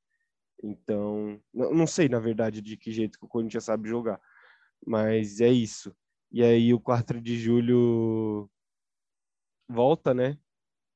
Então, 0.62 1.40
não 1.54 1.88
sei 1.88 2.08
na 2.08 2.20
verdade 2.20 2.62
de 2.62 2.78
que 2.78 2.92
jeito 2.92 3.20
que 3.20 3.26
o 3.26 3.30
Corinthians 3.30 3.66
sabe 3.66 3.88
jogar, 3.88 4.20
mas 4.86 5.42
é 5.42 5.50
isso. 5.50 5.96
E 6.32 6.44
aí 6.44 6.74
o 6.74 6.80
4 6.80 7.22
de 7.22 7.38
julho 7.38 8.50
volta, 9.70 10.14
né, 10.14 10.38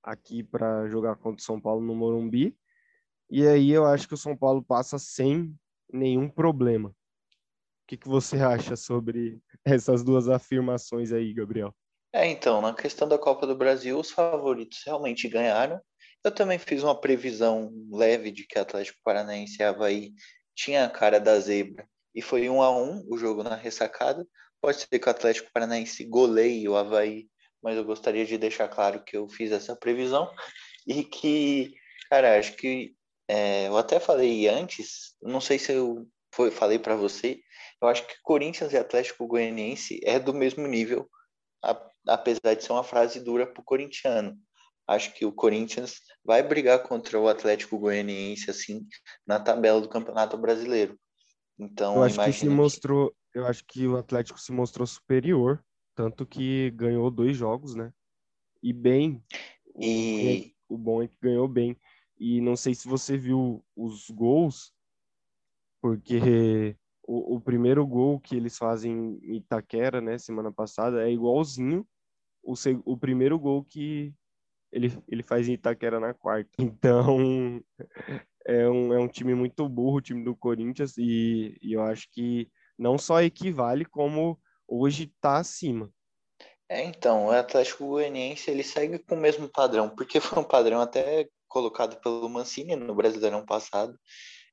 aqui 0.03 0.43
para 0.43 0.87
jogar 0.87 1.15
contra 1.15 1.41
o 1.41 1.43
São 1.43 1.59
Paulo 1.59 1.85
no 1.85 1.95
Morumbi. 1.95 2.57
E 3.29 3.45
aí 3.45 3.71
eu 3.71 3.85
acho 3.85 4.07
que 4.07 4.13
o 4.13 4.17
São 4.17 4.37
Paulo 4.37 4.63
passa 4.63 4.97
sem 4.97 5.53
nenhum 5.91 6.29
problema. 6.29 6.95
Que, 7.87 7.95
que 7.95 8.07
você 8.07 8.37
acha 8.37 8.75
sobre 8.75 9.39
essas 9.65 10.03
duas 10.03 10.27
afirmações 10.27 11.11
aí, 11.11 11.33
Gabriel? 11.33 11.73
É, 12.13 12.25
então, 12.27 12.61
na 12.61 12.73
questão 12.73 13.07
da 13.07 13.17
Copa 13.17 13.47
do 13.47 13.55
Brasil, 13.55 13.97
os 13.97 14.11
favoritos 14.11 14.81
realmente 14.85 15.27
ganharam. 15.27 15.79
Eu 16.23 16.31
também 16.31 16.59
fiz 16.59 16.83
uma 16.83 16.99
previsão 16.99 17.71
leve 17.91 18.31
de 18.31 18.45
que 18.45 18.59
Atlético 18.59 18.99
Paranaense 19.03 19.61
e 19.61 19.63
Havaí 19.63 20.11
tinha 20.55 20.85
a 20.85 20.89
cara 20.89 21.19
da 21.19 21.39
zebra 21.39 21.87
e 22.13 22.21
foi 22.21 22.49
um 22.49 22.61
a 22.61 22.75
um 22.75 23.05
o 23.07 23.17
jogo 23.17 23.43
na 23.43 23.55
ressacada. 23.55 24.27
Pode 24.59 24.77
ser 24.79 24.99
que 24.99 25.07
o 25.07 25.11
Atlético 25.11 25.51
Paranaense 25.53 26.03
goleie 26.03 26.67
o 26.67 26.75
Havaí, 26.75 27.29
mas 27.61 27.77
eu 27.77 27.85
gostaria 27.85 28.25
de 28.25 28.37
deixar 28.37 28.67
claro 28.67 29.03
que 29.03 29.15
eu 29.15 29.29
fiz 29.29 29.51
essa 29.51 29.75
previsão 29.75 30.29
e 30.87 31.03
que, 31.03 31.75
cara, 32.09 32.39
acho 32.39 32.53
que 32.53 32.95
é, 33.27 33.67
eu 33.67 33.77
até 33.77 33.99
falei 33.99 34.47
antes, 34.47 35.15
não 35.21 35.39
sei 35.39 35.59
se 35.59 35.73
eu 35.73 36.07
foi, 36.33 36.51
falei 36.51 36.79
para 36.79 36.95
você, 36.95 37.39
eu 37.81 37.87
acho 37.87 38.05
que 38.07 38.15
Corinthians 38.23 38.73
e 38.73 38.77
Atlético 38.77 39.27
Goianiense 39.27 39.99
é 40.03 40.19
do 40.19 40.33
mesmo 40.33 40.67
nível, 40.67 41.09
apesar 42.07 42.53
de 42.53 42.63
ser 42.63 42.71
uma 42.71 42.83
frase 42.83 43.19
dura 43.19 43.45
para 43.45 43.61
o 43.61 43.65
corintiano 43.65 44.37
acho 44.87 45.13
que 45.13 45.25
o 45.25 45.31
Corinthians 45.31 46.01
vai 46.23 46.41
brigar 46.41 46.81
contra 46.83 47.19
o 47.19 47.27
Atlético 47.27 47.77
Goianiense 47.77 48.49
assim 48.49 48.87
na 49.25 49.39
tabela 49.39 49.81
do 49.81 49.89
Campeonato 49.89 50.37
Brasileiro. 50.37 50.97
Então, 51.59 51.95
eu 51.95 52.03
acho 52.03 52.23
que 52.23 52.31
se 52.31 52.49
mostrou, 52.49 53.13
eu 53.33 53.45
acho 53.45 53.65
que 53.65 53.85
o 53.85 53.97
Atlético 53.97 54.39
se 54.39 54.51
mostrou 54.51 54.87
superior, 54.87 55.63
tanto 55.95 56.25
que 56.25 56.71
ganhou 56.71 57.11
dois 57.11 57.35
jogos, 57.35 57.75
né? 57.75 57.91
E 58.63 58.71
bem. 58.71 59.21
E 59.79 60.53
o 60.69 60.77
bom 60.77 61.01
é 61.01 61.07
que 61.07 61.17
ganhou 61.21 61.47
bem. 61.47 61.75
E 62.19 62.39
não 62.41 62.55
sei 62.55 62.73
se 62.73 62.87
você 62.87 63.17
viu 63.17 63.63
os 63.75 64.09
gols, 64.09 64.71
porque 65.81 66.75
o, 67.03 67.35
o 67.35 67.41
primeiro 67.41 67.85
gol 67.85 68.19
que 68.19 68.35
eles 68.35 68.57
fazem 68.57 69.19
em 69.23 69.37
Itaquera, 69.37 70.01
né, 70.01 70.17
semana 70.17 70.51
passada, 70.51 71.07
é 71.07 71.11
igualzinho 71.11 71.87
o, 72.43 72.53
o 72.85 72.97
primeiro 72.97 73.37
gol 73.37 73.63
que, 73.63 74.13
ele, 74.71 74.91
ele 75.07 75.23
faz 75.23 75.47
em 75.47 75.53
Itaquera 75.53 75.99
na 75.99 76.13
quarta. 76.13 76.49
Então, 76.59 77.61
é 78.45 78.69
um, 78.69 78.93
é 78.93 78.99
um 78.99 79.07
time 79.07 79.35
muito 79.35 79.67
burro, 79.67 79.97
o 79.97 80.01
time 80.01 80.23
do 80.23 80.35
Corinthians, 80.35 80.97
e, 80.97 81.57
e 81.61 81.73
eu 81.73 81.81
acho 81.81 82.07
que 82.11 82.49
não 82.77 82.97
só 82.97 83.21
equivale, 83.21 83.83
como 83.83 84.39
hoje 84.67 85.03
está 85.03 85.37
acima. 85.37 85.91
É, 86.69 86.83
então, 86.83 87.27
o 87.27 87.31
Atlético 87.31 87.87
Goianiense 87.87 88.51
ele 88.51 88.63
segue 88.63 88.99
com 88.99 89.15
o 89.15 89.19
mesmo 89.19 89.49
padrão, 89.49 89.89
porque 89.89 90.19
foi 90.19 90.39
um 90.39 90.43
padrão 90.43 90.81
até 90.81 91.27
colocado 91.47 91.99
pelo 92.01 92.29
Mancini 92.29 92.75
no 92.75 92.93
Brasileirão 92.93 93.45
passado, 93.45 93.97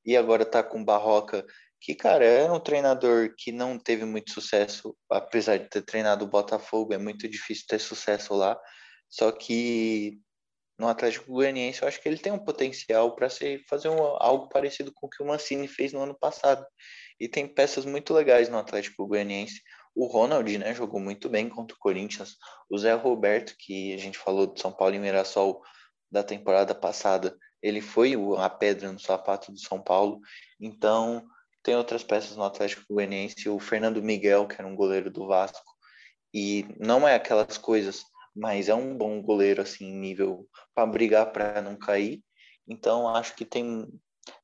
e 0.05 0.15
agora 0.15 0.43
está 0.43 0.63
com 0.63 0.83
Barroca, 0.83 1.45
que, 1.81 1.95
cara, 1.95 2.25
é 2.25 2.51
um 2.51 2.59
treinador 2.59 3.33
que 3.37 3.51
não 3.51 3.77
teve 3.77 4.05
muito 4.05 4.31
sucesso, 4.31 4.95
apesar 5.09 5.57
de 5.57 5.69
ter 5.69 5.81
treinado 5.81 6.25
o 6.25 6.27
Botafogo, 6.27 6.93
é 6.93 6.97
muito 6.97 7.27
difícil 7.27 7.65
ter 7.67 7.79
sucesso 7.79 8.33
lá, 8.33 8.59
só 9.09 9.31
que 9.31 10.19
no 10.77 10.87
Atlético 10.87 11.31
Goianiense 11.31 11.81
eu 11.81 11.87
acho 11.87 12.01
que 12.01 12.09
ele 12.09 12.17
tem 12.17 12.31
um 12.31 12.43
potencial 12.43 13.15
para 13.15 13.29
fazer 13.69 13.89
um, 13.89 14.01
algo 14.19 14.49
parecido 14.49 14.91
com 14.93 15.07
o 15.07 15.09
que 15.09 15.23
o 15.23 15.25
Mancini 15.25 15.67
fez 15.67 15.93
no 15.93 16.01
ano 16.01 16.17
passado, 16.17 16.65
e 17.19 17.27
tem 17.27 17.47
peças 17.47 17.85
muito 17.85 18.13
legais 18.13 18.49
no 18.49 18.57
Atlético 18.57 19.07
Goianiense, 19.07 19.61
o 19.95 20.07
Ronald, 20.07 20.57
né, 20.57 20.73
jogou 20.73 20.99
muito 20.99 21.29
bem 21.29 21.47
contra 21.47 21.73
o 21.73 21.79
Corinthians. 21.79 22.35
O 22.69 22.77
Zé 22.77 22.93
Roberto, 22.93 23.55
que 23.57 23.93
a 23.93 23.97
gente 23.97 24.17
falou 24.17 24.45
do 24.45 24.59
São 24.59 24.71
Paulo 24.71 24.93
e 24.93 24.99
Mirassol 24.99 25.61
da 26.11 26.21
temporada 26.21 26.75
passada, 26.75 27.37
ele 27.65 27.81
foi 27.81 28.13
a 28.37 28.49
pedra 28.49 28.91
no 28.91 28.99
sapato 28.99 29.51
do 29.51 29.59
São 29.59 29.81
Paulo. 29.81 30.19
Então, 30.59 31.25
tem 31.63 31.75
outras 31.75 32.03
peças 32.03 32.37
no 32.37 32.43
Atlético 32.43 32.83
Goianiense. 32.89 33.49
O 33.49 33.59
Fernando 33.59 34.01
Miguel, 34.03 34.47
que 34.47 34.55
era 34.59 34.67
um 34.67 34.75
goleiro 34.75 35.09
do 35.09 35.27
Vasco. 35.27 35.73
E 36.33 36.65
não 36.79 37.07
é 37.07 37.15
aquelas 37.15 37.57
coisas, 37.57 38.03
mas 38.35 38.69
é 38.69 38.75
um 38.75 38.95
bom 38.95 39.21
goleiro, 39.21 39.61
assim, 39.61 39.91
nível 39.91 40.47
para 40.73 40.85
brigar 40.85 41.31
para 41.31 41.61
não 41.61 41.75
cair. 41.75 42.21
Então, 42.67 43.07
acho 43.07 43.35
que 43.35 43.45
tem, 43.45 43.87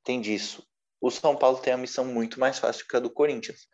tem 0.04 0.20
disso. 0.20 0.66
O 1.00 1.12
São 1.12 1.36
Paulo 1.36 1.60
tem 1.60 1.74
a 1.74 1.78
missão 1.78 2.06
muito 2.06 2.40
mais 2.40 2.60
fácil 2.60 2.86
que 2.88 2.96
a 2.96 3.00
do 3.00 3.10
Corinthians 3.10 3.68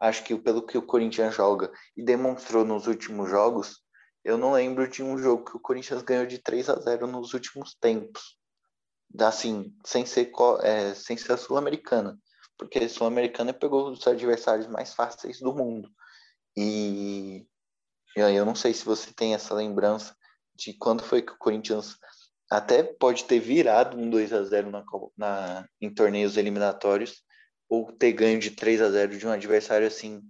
acho 0.00 0.24
que 0.24 0.36
pelo 0.38 0.66
que 0.66 0.76
o 0.76 0.82
Corinthians 0.82 1.34
joga 1.34 1.72
e 1.96 2.02
demonstrou 2.02 2.64
nos 2.64 2.86
últimos 2.86 3.30
jogos, 3.30 3.82
eu 4.24 4.36
não 4.36 4.52
lembro 4.52 4.88
de 4.88 5.02
um 5.02 5.18
jogo 5.18 5.44
que 5.44 5.56
o 5.56 5.60
Corinthians 5.60 6.02
ganhou 6.02 6.26
de 6.26 6.38
3 6.38 6.70
a 6.70 6.76
0 6.76 7.06
nos 7.06 7.34
últimos 7.34 7.74
tempos. 7.80 8.38
Assim, 9.20 9.74
sem 9.84 10.04
ser, 10.04 10.30
é, 10.62 10.94
sem 10.94 11.16
ser 11.16 11.32
a 11.32 11.36
Sul-Americana. 11.36 12.18
Porque 12.58 12.80
a 12.80 12.88
Sul-Americana 12.88 13.52
pegou 13.52 13.90
os 13.90 14.06
adversários 14.06 14.66
mais 14.66 14.94
fáceis 14.94 15.40
do 15.40 15.54
mundo. 15.54 15.88
E, 16.56 17.46
e 18.16 18.20
eu 18.20 18.44
não 18.44 18.54
sei 18.54 18.72
se 18.72 18.84
você 18.84 19.12
tem 19.12 19.34
essa 19.34 19.54
lembrança 19.54 20.16
de 20.54 20.72
quando 20.74 21.02
foi 21.02 21.22
que 21.22 21.32
o 21.32 21.38
Corinthians 21.38 21.96
até 22.50 22.82
pode 22.82 23.24
ter 23.24 23.40
virado 23.40 23.96
um 23.96 24.08
2 24.08 24.32
a 24.32 24.42
0 24.44 24.70
na, 24.70 24.84
na, 25.16 25.68
em 25.80 25.92
torneios 25.92 26.36
eliminatórios 26.36 27.22
ou 27.68 27.90
ter 27.92 28.12
ganho 28.12 28.38
de 28.38 28.50
3 28.50 28.82
a 28.82 28.90
0 28.90 29.18
de 29.18 29.26
um 29.26 29.30
adversário 29.30 29.86
assim, 29.86 30.22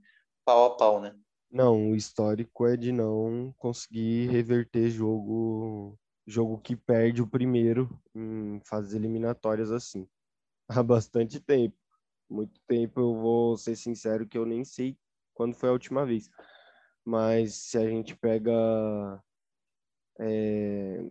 pau 0.44 0.64
a 0.64 0.76
pau, 0.76 1.00
né? 1.00 1.14
Não, 1.50 1.90
o 1.90 1.96
histórico 1.96 2.66
é 2.66 2.76
de 2.76 2.90
não 2.90 3.54
conseguir 3.58 4.28
reverter 4.28 4.90
jogo 4.90 5.98
jogo 6.26 6.58
que 6.58 6.76
perde 6.76 7.22
o 7.22 7.26
primeiro 7.26 7.88
em 8.14 8.60
fases 8.64 8.94
eliminatórias 8.94 9.70
assim. 9.70 10.08
Há 10.68 10.82
bastante 10.82 11.40
tempo. 11.40 11.76
Muito 12.28 12.60
tempo, 12.66 13.00
eu 13.00 13.14
vou 13.14 13.56
ser 13.56 13.76
sincero 13.76 14.26
que 14.26 14.38
eu 14.38 14.46
nem 14.46 14.64
sei 14.64 14.96
quando 15.34 15.54
foi 15.54 15.68
a 15.68 15.72
última 15.72 16.06
vez. 16.06 16.30
Mas 17.04 17.54
se 17.54 17.76
a 17.76 17.86
gente 17.86 18.16
pega 18.16 18.52
é, 20.18 21.10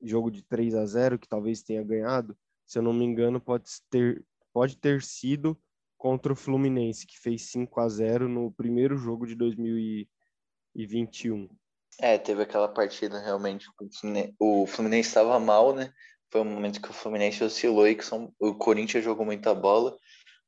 jogo 0.00 0.30
de 0.30 0.42
3 0.42 0.74
a 0.74 0.86
0 0.86 1.18
que 1.18 1.28
talvez 1.28 1.62
tenha 1.62 1.84
ganhado, 1.84 2.36
se 2.66 2.78
eu 2.78 2.82
não 2.82 2.92
me 2.92 3.04
engano, 3.04 3.40
pode 3.40 3.70
ter 3.90 4.24
pode 4.52 4.76
ter 4.76 5.02
sido 5.02 5.60
contra 5.96 6.32
o 6.32 6.36
Fluminense, 6.36 7.06
que 7.06 7.18
fez 7.18 7.50
5 7.50 7.80
a 7.80 7.88
0 7.88 8.28
no 8.28 8.50
primeiro 8.50 8.96
jogo 8.96 9.26
de 9.26 9.34
2021. 9.34 11.48
É, 12.00 12.16
teve 12.16 12.42
aquela 12.42 12.68
partida 12.68 13.18
realmente. 13.18 13.66
O 14.38 14.66
Fluminense 14.66 15.08
estava 15.08 15.38
mal, 15.38 15.74
né? 15.74 15.92
Foi 16.30 16.40
um 16.40 16.44
momento 16.44 16.80
que 16.80 16.90
o 16.90 16.94
Fluminense 16.94 17.44
oscilou 17.44 17.86
e 17.86 17.94
que 17.94 18.04
o 18.38 18.54
Corinthians 18.54 19.04
jogou 19.04 19.26
muita 19.26 19.54
bola. 19.54 19.96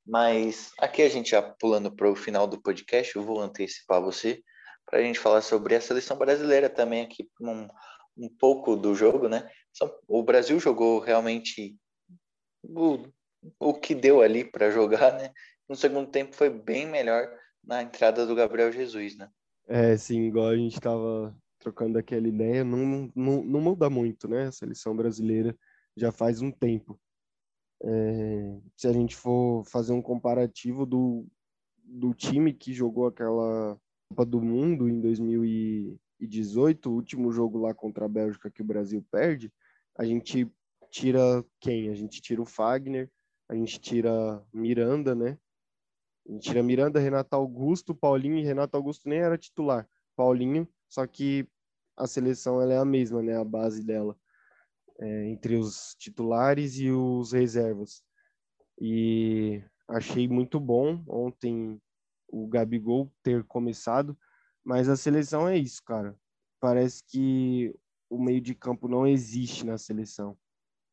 Mas 0.06 0.72
aqui 0.78 1.02
a 1.02 1.08
gente 1.08 1.30
já 1.30 1.42
pulando 1.42 1.94
para 1.94 2.10
o 2.10 2.16
final 2.16 2.46
do 2.46 2.60
podcast, 2.60 3.14
eu 3.14 3.22
vou 3.22 3.40
antecipar 3.40 4.00
você 4.00 4.42
para 4.86 4.98
a 4.98 5.02
gente 5.02 5.18
falar 5.18 5.42
sobre 5.42 5.74
a 5.74 5.80
seleção 5.80 6.16
brasileira 6.16 6.68
também 6.68 7.02
aqui 7.02 7.28
um, 7.40 7.68
um 8.16 8.28
pouco 8.28 8.74
do 8.74 8.94
jogo, 8.94 9.28
né? 9.28 9.48
O 10.08 10.22
Brasil 10.22 10.58
jogou 10.58 11.00
realmente 11.00 11.76
o 13.58 13.74
que 13.74 13.94
deu 13.94 14.22
ali 14.22 14.44
para 14.44 14.70
jogar, 14.70 15.12
né? 15.18 15.32
No 15.68 15.76
segundo 15.76 16.10
tempo 16.10 16.34
foi 16.34 16.50
bem 16.50 16.86
melhor 16.86 17.28
na 17.62 17.82
entrada 17.82 18.26
do 18.26 18.34
Gabriel 18.34 18.72
Jesus, 18.72 19.16
né? 19.16 19.28
É, 19.68 19.96
sim, 19.96 20.22
igual 20.22 20.48
a 20.48 20.56
gente 20.56 20.74
estava 20.74 21.34
trocando 21.62 21.98
aquela 21.98 22.26
ideia, 22.26 22.64
não, 22.64 23.10
não, 23.14 23.44
não 23.44 23.60
muda 23.60 23.88
muito, 23.88 24.28
né? 24.28 24.46
A 24.48 24.52
seleção 24.52 24.96
brasileira 24.96 25.56
já 25.96 26.10
faz 26.10 26.42
um 26.42 26.50
tempo. 26.50 27.00
É, 27.84 28.58
se 28.76 28.86
a 28.86 28.92
gente 28.92 29.16
for 29.16 29.64
fazer 29.66 29.92
um 29.92 30.02
comparativo 30.02 30.84
do, 30.84 31.26
do 31.84 32.12
time 32.14 32.52
que 32.52 32.72
jogou 32.72 33.06
aquela 33.06 33.78
Copa 34.08 34.26
do 34.26 34.40
Mundo 34.40 34.88
em 34.88 35.00
2018, 35.00 36.90
o 36.90 36.94
último 36.94 37.32
jogo 37.32 37.58
lá 37.58 37.72
contra 37.74 38.04
a 38.04 38.08
Bélgica 38.08 38.50
que 38.50 38.62
o 38.62 38.64
Brasil 38.64 39.04
perde, 39.10 39.52
a 39.96 40.04
gente 40.04 40.50
tira 40.90 41.44
quem? 41.60 41.88
A 41.88 41.94
gente 41.94 42.20
tira 42.20 42.42
o 42.42 42.46
Fagner, 42.46 43.10
a 43.48 43.54
gente 43.54 43.80
tira 43.80 44.44
Miranda, 44.52 45.14
né? 45.14 45.38
A 46.28 46.32
gente 46.32 46.42
tira 46.50 46.62
Miranda, 46.62 47.00
Renato 47.00 47.34
Augusto, 47.34 47.94
Paulinho 47.94 48.38
e 48.38 48.44
Renato 48.44 48.76
Augusto 48.76 49.08
nem 49.08 49.18
era 49.18 49.36
titular. 49.36 49.88
Paulinho, 50.14 50.68
só 50.88 51.06
que 51.06 51.48
a 51.96 52.06
seleção 52.06 52.60
ela 52.60 52.72
é 52.74 52.78
a 52.78 52.84
mesma, 52.84 53.22
né? 53.22 53.36
A 53.36 53.44
base 53.44 53.84
dela 53.84 54.16
é, 55.00 55.28
entre 55.28 55.56
os 55.56 55.94
titulares 55.98 56.78
e 56.78 56.90
os 56.90 57.32
reservas. 57.32 58.02
E 58.80 59.62
achei 59.88 60.28
muito 60.28 60.58
bom 60.58 61.02
ontem 61.08 61.80
o 62.28 62.46
Gabigol 62.48 63.12
ter 63.22 63.44
começado, 63.44 64.16
mas 64.64 64.88
a 64.88 64.96
seleção 64.96 65.48
é 65.48 65.56
isso, 65.56 65.82
cara. 65.84 66.16
Parece 66.60 67.04
que 67.04 67.74
o 68.08 68.22
meio 68.22 68.40
de 68.40 68.54
campo 68.54 68.88
não 68.88 69.06
existe 69.06 69.66
na 69.66 69.76
seleção. 69.76 70.36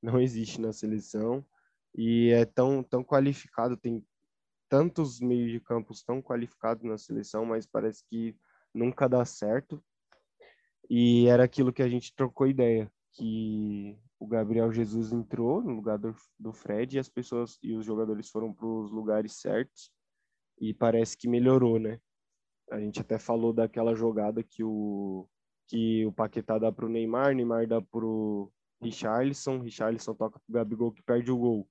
Não 0.02 0.20
existe 0.20 0.60
na 0.60 0.72
seleção 0.74 1.46
e 1.96 2.30
é 2.30 2.46
tão, 2.46 2.84
tão 2.84 3.04
qualificado, 3.04 3.76
tem 3.76 4.06
tantos 4.70 5.20
meios 5.20 5.52
de 5.52 5.60
campos 5.60 6.04
tão 6.04 6.22
qualificados 6.22 6.84
na 6.84 6.98
seleção, 6.98 7.46
mas 7.46 7.66
parece 7.66 8.04
que 8.08 8.38
nunca 8.74 9.10
dá 9.10 9.26
certo. 9.26 9.84
E 10.90 11.28
era 11.28 11.44
aquilo 11.44 11.72
que 11.72 11.84
a 11.84 11.88
gente 11.88 12.16
trocou 12.16 12.48
ideia, 12.48 12.92
que 13.14 13.98
o 14.20 14.28
Gabriel 14.28 14.72
Jesus 14.72 15.14
entrou 15.14 15.62
no 15.62 15.72
lugar 15.72 15.98
do, 15.98 16.16
do 16.38 16.52
Fred 16.52 16.96
e 16.96 17.00
as 17.00 17.08
pessoas 17.08 17.58
e 17.62 17.74
os 17.74 17.86
jogadores 17.86 18.30
foram 18.30 18.54
para 18.54 18.66
os 18.66 18.92
lugares 18.92 19.34
certos 19.40 19.92
e 20.60 20.74
parece 20.74 21.16
que 21.18 21.28
melhorou, 21.28 21.80
né? 21.80 22.00
A 22.72 22.80
gente 22.80 23.00
até 23.00 23.18
falou 23.18 23.54
daquela 23.54 23.96
jogada 23.96 24.44
que 24.44 24.64
o 24.64 25.28
que 25.68 26.04
o 26.04 26.12
Paquetá 26.12 26.58
dá 26.58 26.72
para 26.72 26.86
o 26.86 26.90
Neymar, 26.90 27.36
Neymar 27.36 27.68
dá 27.68 27.80
para 27.80 28.04
o 28.04 28.52
Richarlison, 28.82 29.60
Richarlison 29.60 30.16
toca 30.16 30.40
para 30.40 30.50
o 30.50 30.54
Gabigol 30.54 30.92
que 30.92 31.04
perde 31.04 31.32
o 31.32 31.38
gol. 31.38 31.70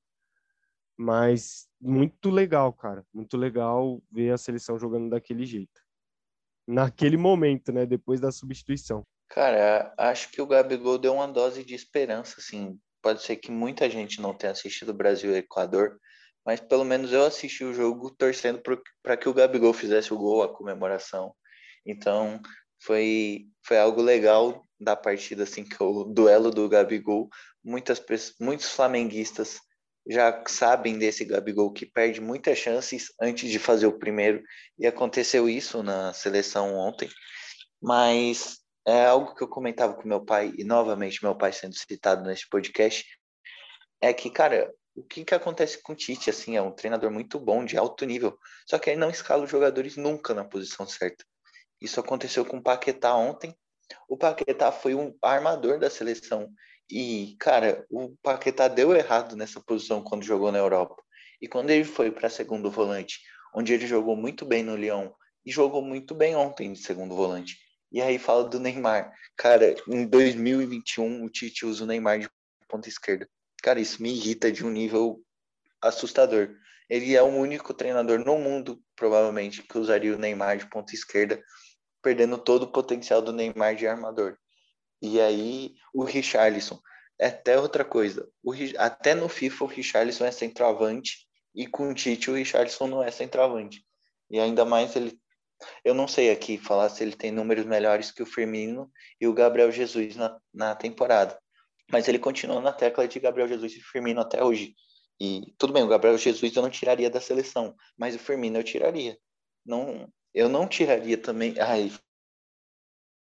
Mas 0.97 1.69
muito 1.81 2.31
legal, 2.31 2.73
cara. 2.73 3.05
Muito 3.13 3.37
legal 3.37 4.01
ver 4.11 4.31
a 4.31 4.39
seleção 4.39 4.79
jogando 4.79 5.11
daquele 5.11 5.45
jeito. 5.45 5.81
Naquele 6.69 7.17
momento, 7.17 7.73
né? 7.73 7.87
Depois 7.87 8.21
da 8.21 8.31
substituição. 8.31 9.03
Cara, 9.31 9.91
acho 9.97 10.31
que 10.31 10.43
o 10.43 10.47
Gabigol 10.47 10.99
deu 10.99 11.15
uma 11.15 11.27
dose 11.27 11.65
de 11.65 11.75
esperança, 11.75 12.37
assim. 12.39 12.79
Pode 13.01 13.23
ser 13.23 13.37
que 13.37 13.51
muita 13.51 13.89
gente 13.89 14.21
não 14.21 14.35
tenha 14.35 14.53
assistido 14.53 14.93
Brasil 14.93 15.33
e 15.33 15.39
Equador, 15.39 15.99
mas 16.45 16.61
pelo 16.61 16.85
menos 16.85 17.11
eu 17.11 17.25
assisti 17.25 17.65
o 17.65 17.73
jogo 17.73 18.11
torcendo 18.11 18.61
para 19.03 19.17
que 19.17 19.29
o 19.29 19.33
Gabigol 19.33 19.73
fizesse 19.73 20.13
o 20.13 20.19
gol, 20.19 20.43
a 20.43 20.53
comemoração. 20.53 21.35
Então, 21.87 22.39
foi, 22.83 23.47
foi 23.63 23.79
algo 23.79 24.03
legal 24.03 24.63
da 24.79 24.95
partida, 24.95 25.45
assim, 25.45 25.65
que 25.65 25.83
o 25.83 26.05
duelo 26.05 26.51
do 26.51 26.69
Gabigol. 26.69 27.31
Muitas, 27.65 28.03
muitos 28.39 28.69
flamenguistas 28.71 29.59
já 30.09 30.43
sabem 30.49 30.99
desse 30.99 31.25
Gabigol 31.25 31.73
que 31.73 31.85
perde 31.85 32.21
muitas 32.21 32.59
chances 32.59 33.13
antes 33.21 33.51
de 33.51 33.59
fazer 33.59 33.87
o 33.87 33.99
primeiro, 33.99 34.43
e 34.79 34.87
aconteceu 34.87 35.49
isso 35.49 35.83
na 35.83 36.15
seleção 36.15 36.75
ontem, 36.75 37.11
mas 37.81 38.59
é 38.87 39.05
algo 39.05 39.35
que 39.35 39.43
eu 39.43 39.49
comentava 39.49 39.95
com 39.95 40.09
meu 40.09 40.25
pai, 40.25 40.53
e 40.57 40.65
novamente 40.65 41.23
meu 41.23 41.37
pai 41.37 41.53
sendo 41.53 41.75
citado 41.75 42.25
nesse 42.25 42.49
podcast, 42.49 43.05
é 44.01 44.15
que, 44.15 44.31
cara, 44.31 44.73
o 44.95 45.03
que, 45.03 45.25
que 45.25 45.35
acontece 45.35 45.83
com 45.83 45.93
o 45.93 45.97
Tite, 45.97 46.31
assim, 46.31 46.57
é 46.57 46.63
um 46.63 46.73
treinador 46.73 47.11
muito 47.11 47.39
bom, 47.39 47.65
de 47.65 47.77
alto 47.77 48.07
nível, 48.07 48.39
só 48.67 48.79
que 48.79 48.91
ele 48.91 49.01
não 49.01 49.11
escala 49.11 49.45
os 49.45 49.51
jogadores 49.51 49.97
nunca 49.97 50.33
na 50.33 50.45
posição 50.45 50.87
certa. 50.87 51.25
Isso 51.81 52.01
aconteceu 52.01 52.45
com 52.45 52.57
o 52.57 52.63
Paquetá 52.63 53.15
ontem, 53.15 53.55
o 54.09 54.17
Paquetá 54.17 54.73
foi 54.73 54.95
um 54.95 55.15
armador 55.23 55.79
da 55.79 55.91
seleção 55.91 56.49
e, 56.91 57.37
cara, 57.39 57.85
o 57.91 58.17
Paquetá 58.23 58.67
deu 58.67 58.95
errado 58.95 59.37
nessa 59.37 59.61
posição 59.61 60.03
quando 60.03 60.25
jogou 60.25 60.51
na 60.51 60.59
Europa. 60.59 60.97
E 61.41 61.47
quando 61.47 61.71
ele 61.71 61.85
foi 61.85 62.11
para 62.11 62.31
segundo 62.31 62.71
volante, 62.71 63.21
onde 63.55 63.73
ele 63.73 63.87
jogou 63.87 64.17
muito 64.17 64.45
bem 64.45 64.63
no 64.63 64.77
Lyon 64.77 65.11
e 65.45 65.51
jogou 65.51 65.83
muito 65.83 66.15
bem 66.15 66.35
ontem 66.35 66.73
de 66.73 66.81
segundo 66.81 67.15
volante. 67.15 67.59
E 67.93 68.01
aí 68.01 68.19
fala 68.19 68.45
do 68.45 68.59
Neymar. 68.59 69.13
Cara, 69.37 69.75
em 69.89 70.07
2021 70.07 71.25
o 71.25 71.31
Tite 71.31 71.65
usa 71.65 71.85
o 71.85 71.87
Neymar 71.87 72.21
de 72.21 72.29
ponta 72.69 72.89
esquerda. 72.89 73.29
Cara, 73.63 73.81
isso 73.81 74.03
me 74.03 74.13
irrita 74.13 74.51
de 74.51 74.65
um 74.65 74.71
nível 74.71 75.23
assustador. 75.81 76.55
Ele 76.89 77.15
é 77.15 77.23
o 77.23 77.27
único 77.27 77.75
treinador 77.75 78.19
no 78.19 78.39
mundo, 78.39 78.83
provavelmente, 78.97 79.63
que 79.63 79.79
usaria 79.79 80.15
o 80.15 80.19
Neymar 80.19 80.59
de 80.59 80.69
ponta 80.69 80.95
esquerda, 80.95 81.43
perdendo 82.03 82.39
todo 82.39 82.65
o 82.65 82.73
potencial 82.73 83.21
do 83.21 83.33
Neymar 83.33 83.75
de 83.75 83.87
armador. 83.87 84.39
E 85.01 85.21
aí 85.21 85.75
o 85.93 86.05
Richarlison. 86.05 86.81
É 87.19 87.27
até 87.27 87.59
outra 87.59 87.85
coisa. 87.85 88.29
O, 88.43 88.53
até 88.79 89.15
no 89.15 89.29
FIFA 89.29 89.65
o 89.65 89.69
Richarlison 89.69 90.25
é 90.25 90.31
centroavante 90.31 91.27
e 91.55 91.67
com 91.67 91.91
o 91.91 91.95
Tite 91.95 92.31
o 92.31 92.35
Richarlison 92.35 92.87
não 92.87 93.03
é 93.03 93.11
centroavante. 93.11 93.85
E 94.31 94.39
ainda 94.39 94.65
mais 94.65 94.95
ele. 94.95 95.19
Eu 95.85 95.93
não 95.93 96.07
sei 96.07 96.31
aqui 96.31 96.57
falar 96.57 96.89
se 96.89 97.03
ele 97.03 97.17
tem 97.17 97.33
números 97.33 97.65
melhores 97.65 98.13
que 98.13 98.23
o 98.23 98.27
Firmino 98.27 98.91
e 99.21 99.27
o 99.27 99.33
Gabriel 99.33 99.73
Jesus 99.73 100.15
na, 100.15 100.39
na 100.55 100.75
temporada. 100.77 101.37
Mas 101.91 102.07
ele 102.07 102.19
continua 102.19 102.61
na 102.61 102.73
tecla 102.73 103.09
de 103.09 103.19
Gabriel 103.19 103.49
Jesus 103.49 103.73
e 103.73 103.81
Firmino 103.81 104.21
até 104.21 104.45
hoje. 104.45 104.77
E 105.21 105.53
tudo 105.59 105.73
bem, 105.73 105.83
o 105.83 105.89
Gabriel 105.89 106.17
Jesus 106.17 106.55
eu 106.55 106.63
não 106.63 106.71
tiraria 106.71 107.11
da 107.11 107.21
seleção, 107.21 107.75
mas 107.97 108.15
o 108.15 108.21
Firmino 108.21 108.59
eu 108.59 108.63
tiraria. 108.63 109.19
Não, 109.67 110.09
eu 110.33 110.49
não 110.49 110.69
tiraria 110.69 111.19
também. 111.19 111.59
Ai, 111.59 111.91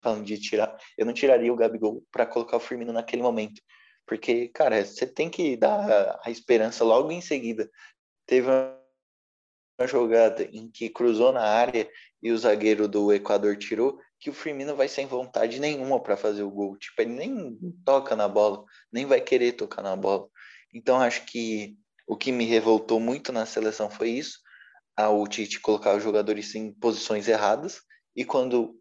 falando 0.02 0.24
de 0.24 0.38
tirar, 0.38 0.76
eu 0.98 1.06
não 1.06 1.12
tiraria 1.12 1.52
o 1.52 1.56
Gabigol 1.56 2.04
para 2.10 2.26
colocar 2.26 2.56
o 2.56 2.60
Firmino 2.60 2.92
naquele 2.92 3.22
momento. 3.22 3.62
Porque, 4.06 4.48
cara, 4.48 4.84
você 4.84 5.06
tem 5.06 5.30
que 5.30 5.56
dar 5.56 6.18
a 6.24 6.30
esperança 6.30 6.84
logo 6.84 7.12
em 7.12 7.20
seguida. 7.20 7.70
Teve 8.26 8.48
uma 8.48 9.86
jogada 9.86 10.42
em 10.42 10.68
que 10.70 10.90
cruzou 10.90 11.32
na 11.32 11.42
área 11.42 11.88
e 12.22 12.30
o 12.32 12.38
zagueiro 12.38 12.88
do 12.88 13.12
Equador 13.12 13.56
tirou, 13.56 13.98
que 14.18 14.30
o 14.30 14.34
Firmino 14.34 14.76
vai 14.76 14.88
sem 14.88 15.06
vontade 15.06 15.60
nenhuma 15.60 16.00
para 16.00 16.16
fazer 16.16 16.42
o 16.42 16.50
gol. 16.50 16.76
Tipo, 16.76 17.02
ele 17.02 17.12
nem 17.12 17.58
toca 17.84 18.14
na 18.14 18.28
bola, 18.28 18.64
nem 18.92 19.06
vai 19.06 19.20
querer 19.20 19.52
tocar 19.52 19.82
na 19.82 19.96
bola. 19.96 20.28
Então, 20.74 21.00
acho 21.00 21.24
que 21.26 21.76
o 22.06 22.16
que 22.16 22.32
me 22.32 22.44
revoltou 22.44 22.98
muito 22.98 23.32
na 23.32 23.46
seleção 23.46 23.88
foi 23.88 24.10
isso, 24.10 24.40
o 24.98 25.26
Tite 25.26 25.60
colocar 25.60 25.96
os 25.96 26.02
jogadores 26.02 26.54
em 26.54 26.72
posições 26.72 27.26
erradas, 27.26 27.80
e 28.14 28.24
quando 28.24 28.78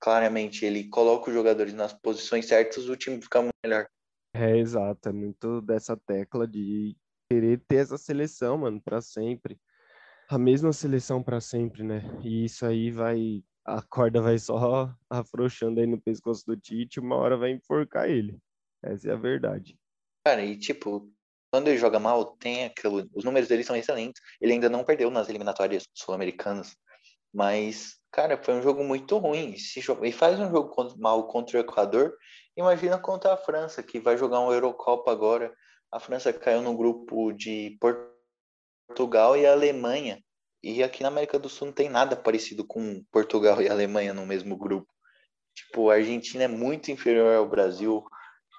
claramente 0.00 0.64
ele 0.64 0.88
coloca 0.88 1.28
os 1.28 1.34
jogadores 1.34 1.74
nas 1.74 1.92
posições 1.92 2.46
certas, 2.46 2.88
o 2.88 2.96
time 2.96 3.20
fica 3.20 3.40
muito 3.42 3.54
melhor. 3.64 3.86
É, 4.34 4.56
exato, 4.56 5.08
é 5.08 5.12
muito 5.12 5.60
dessa 5.60 5.96
tecla 5.96 6.46
de 6.46 6.96
querer 7.28 7.60
ter 7.68 7.76
essa 7.76 7.98
seleção, 7.98 8.58
mano, 8.58 8.80
para 8.80 9.00
sempre. 9.00 9.58
A 10.28 10.38
mesma 10.38 10.72
seleção 10.72 11.22
para 11.22 11.40
sempre, 11.40 11.82
né? 11.82 12.02
E 12.22 12.44
isso 12.44 12.64
aí 12.64 12.90
vai 12.90 13.42
a 13.64 13.82
corda 13.82 14.20
vai 14.20 14.38
só 14.38 14.92
afrouxando 15.08 15.80
aí 15.80 15.86
no 15.86 16.00
pescoço 16.00 16.44
do 16.46 16.56
Tite, 16.56 17.00
uma 17.00 17.16
hora 17.16 17.36
vai 17.36 17.50
enforcar 17.50 18.08
ele. 18.08 18.38
Essa 18.82 19.10
é 19.10 19.12
a 19.12 19.16
verdade. 19.16 19.78
Cara, 20.26 20.44
e 20.44 20.56
tipo, 20.56 21.10
quando 21.52 21.68
ele 21.68 21.78
joga 21.78 21.98
mal, 21.98 22.36
tem 22.36 22.64
aquilo. 22.64 23.08
Os 23.14 23.24
números 23.24 23.48
dele 23.48 23.64
são 23.64 23.76
excelentes. 23.76 24.22
Ele 24.40 24.52
ainda 24.52 24.68
não 24.68 24.84
perdeu 24.84 25.10
nas 25.10 25.28
eliminatórias 25.28 25.84
sul-americanas. 25.94 26.76
Mas, 27.32 27.99
cara, 28.10 28.36
foi 28.42 28.54
um 28.54 28.62
jogo 28.62 28.84
muito 28.84 29.16
ruim. 29.18 29.56
Se 29.56 29.80
joga, 29.80 30.06
e 30.06 30.12
faz 30.12 30.38
um 30.38 30.50
jogo 30.50 30.74
mal 30.98 31.26
contra 31.28 31.58
o 31.58 31.60
Equador. 31.60 32.16
Imagina 32.56 32.98
contra 32.98 33.32
a 33.32 33.36
França, 33.36 33.82
que 33.82 34.00
vai 34.00 34.16
jogar 34.16 34.40
uma 34.40 34.52
Eurocopa 34.52 35.10
agora. 35.10 35.54
A 35.90 35.98
França 35.98 36.32
caiu 36.32 36.62
no 36.62 36.76
grupo 36.76 37.32
de 37.32 37.78
Portugal 38.88 39.36
e 39.36 39.46
Alemanha. 39.46 40.22
E 40.62 40.82
aqui 40.82 41.02
na 41.02 41.08
América 41.08 41.38
do 41.38 41.48
Sul 41.48 41.68
não 41.68 41.74
tem 41.74 41.88
nada 41.88 42.14
parecido 42.14 42.66
com 42.66 43.02
Portugal 43.10 43.62
e 43.62 43.68
Alemanha 43.68 44.12
no 44.12 44.26
mesmo 44.26 44.56
grupo. 44.56 44.92
Tipo, 45.54 45.90
a 45.90 45.94
Argentina 45.94 46.44
é 46.44 46.48
muito 46.48 46.90
inferior 46.90 47.34
ao 47.34 47.48
Brasil. 47.48 48.04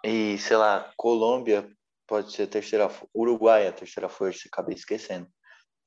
E, 0.04 0.38
sei 0.40 0.58
lá, 0.58 0.92
Colômbia 0.98 1.70
pode 2.08 2.32
ser 2.32 2.48
terceira, 2.48 2.90
Uruguai 3.16 3.68
a 3.68 3.72
terceira 3.72 4.10
força, 4.10 4.48
acabei 4.48 4.76
esquecendo. 4.76 5.28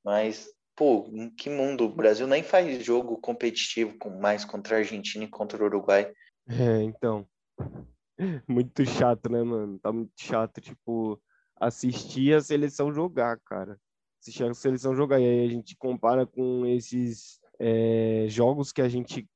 Mas, 0.04 0.46
pô, 0.76 1.10
que 1.36 1.48
mundo? 1.48 1.84
O 1.84 1.94
Brasil 1.94 2.26
nem 2.26 2.42
faz 2.42 2.84
jogo 2.84 3.18
competitivo 3.18 3.96
com 3.98 4.10
mais 4.10 4.44
contra 4.44 4.76
a 4.76 4.78
Argentina 4.78 5.24
e 5.24 5.28
contra 5.28 5.62
o 5.62 5.66
Uruguai. 5.66 6.12
É, 6.48 6.82
então. 6.82 7.26
Muito 8.48 8.84
chato, 8.84 9.30
né, 9.30 9.42
mano? 9.42 9.78
Tá 9.80 9.92
muito 9.92 10.12
chato, 10.16 10.60
tipo, 10.60 11.20
assistir 11.56 12.32
a 12.32 12.40
seleção 12.40 12.92
jogar, 12.92 13.40
cara. 13.40 13.76
Assistir 14.20 14.44
a 14.44 14.54
seleção 14.54 14.94
jogar. 14.94 15.18
E 15.18 15.24
aí 15.24 15.46
a 15.46 15.50
gente 15.50 15.76
compara 15.76 16.24
com 16.24 16.64
esses 16.64 17.40
é, 17.58 18.26
jogos 18.28 18.70
que 18.70 18.80
a 18.80 18.88
gente 18.88 19.28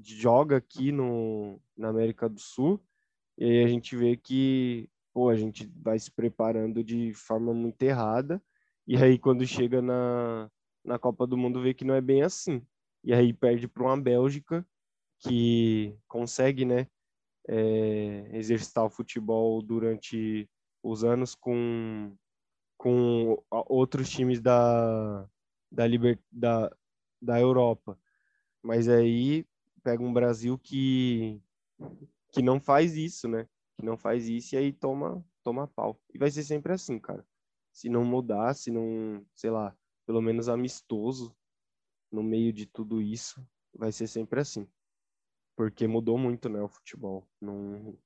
joga 0.00 0.58
aqui 0.58 0.92
no, 0.92 1.60
na 1.76 1.88
América 1.88 2.28
do 2.28 2.38
Sul. 2.38 2.80
E 3.36 3.44
aí 3.44 3.64
a 3.64 3.68
gente 3.68 3.96
vê 3.96 4.16
que 4.16 4.88
pô, 5.16 5.30
a 5.30 5.34
gente 5.34 5.66
vai 5.82 5.98
se 5.98 6.10
preparando 6.10 6.84
de 6.84 7.14
forma 7.14 7.54
muito 7.54 7.82
errada, 7.82 8.38
e 8.86 8.98
aí 8.98 9.18
quando 9.18 9.46
chega 9.46 9.80
na, 9.80 10.50
na 10.86 10.98
Copa 10.98 11.26
do 11.26 11.36
Mundo 11.36 11.62
vê 11.62 11.74
que 11.74 11.84
não 11.84 11.94
é 11.94 12.00
bem 12.00 12.22
assim. 12.22 12.64
E 13.04 13.12
aí 13.12 13.32
perde 13.32 13.68
para 13.68 13.82
uma 13.82 14.00
Bélgica 14.00 14.66
que 15.18 15.96
consegue, 16.08 16.64
né, 16.64 16.86
é, 17.48 18.30
exercitar 18.36 18.84
o 18.84 18.90
futebol 18.90 19.62
durante 19.62 20.48
os 20.82 21.04
anos 21.04 21.34
com, 21.34 22.16
com 22.76 23.42
outros 23.50 24.08
times 24.08 24.40
da, 24.40 25.28
da, 25.70 25.86
liber, 25.86 26.18
da, 26.30 26.74
da 27.20 27.40
Europa. 27.40 27.98
Mas 28.62 28.88
aí 28.88 29.46
pega 29.82 30.02
um 30.02 30.12
Brasil 30.12 30.58
que, 30.58 31.40
que 32.32 32.42
não 32.42 32.60
faz 32.60 32.96
isso, 32.96 33.28
né? 33.28 33.48
que 33.76 33.84
não 33.84 33.96
faz 33.96 34.28
isso 34.28 34.54
e 34.54 34.58
aí 34.58 34.72
toma, 34.72 35.24
toma 35.42 35.68
pau. 35.68 36.00
E 36.12 36.18
vai 36.18 36.30
ser 36.30 36.42
sempre 36.42 36.72
assim, 36.72 36.98
cara. 36.98 37.24
Se 37.72 37.88
não 37.88 38.04
mudar, 38.04 38.54
se 38.54 38.70
não, 38.70 39.24
sei 39.34 39.50
lá, 39.50 39.76
pelo 40.06 40.22
menos 40.22 40.48
amistoso 40.48 41.36
no 42.10 42.22
meio 42.22 42.52
de 42.52 42.66
tudo 42.66 43.02
isso, 43.02 43.44
vai 43.74 43.92
ser 43.92 44.06
sempre 44.06 44.40
assim. 44.40 44.68
Porque 45.56 45.86
mudou 45.86 46.16
muito, 46.16 46.48
né, 46.48 46.60
o 46.62 46.68
futebol. 46.68 47.26
Não, 47.40 47.98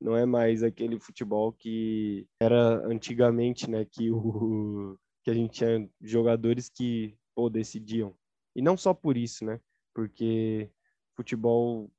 não 0.00 0.16
é 0.16 0.26
mais 0.26 0.62
aquele 0.62 0.98
futebol 1.00 1.52
que 1.52 2.28
era 2.40 2.86
antigamente, 2.86 3.68
né, 3.70 3.84
que 3.84 4.10
o 4.10 4.98
que 5.24 5.30
a 5.30 5.34
gente 5.34 5.52
tinha 5.52 5.90
jogadores 6.00 6.70
que 6.70 7.18
pô, 7.34 7.50
decidiam. 7.50 8.16
E 8.56 8.62
não 8.62 8.76
só 8.76 8.94
por 8.94 9.16
isso, 9.16 9.44
né? 9.44 9.60
Porque 9.94 10.70
futebol 11.16 11.90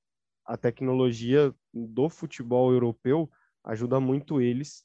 a 0.46 0.58
tecnologia 0.58 1.54
do 1.72 2.10
futebol 2.10 2.72
europeu 2.72 3.30
ajuda 3.64 4.00
muito 4.00 4.42
eles 4.42 4.84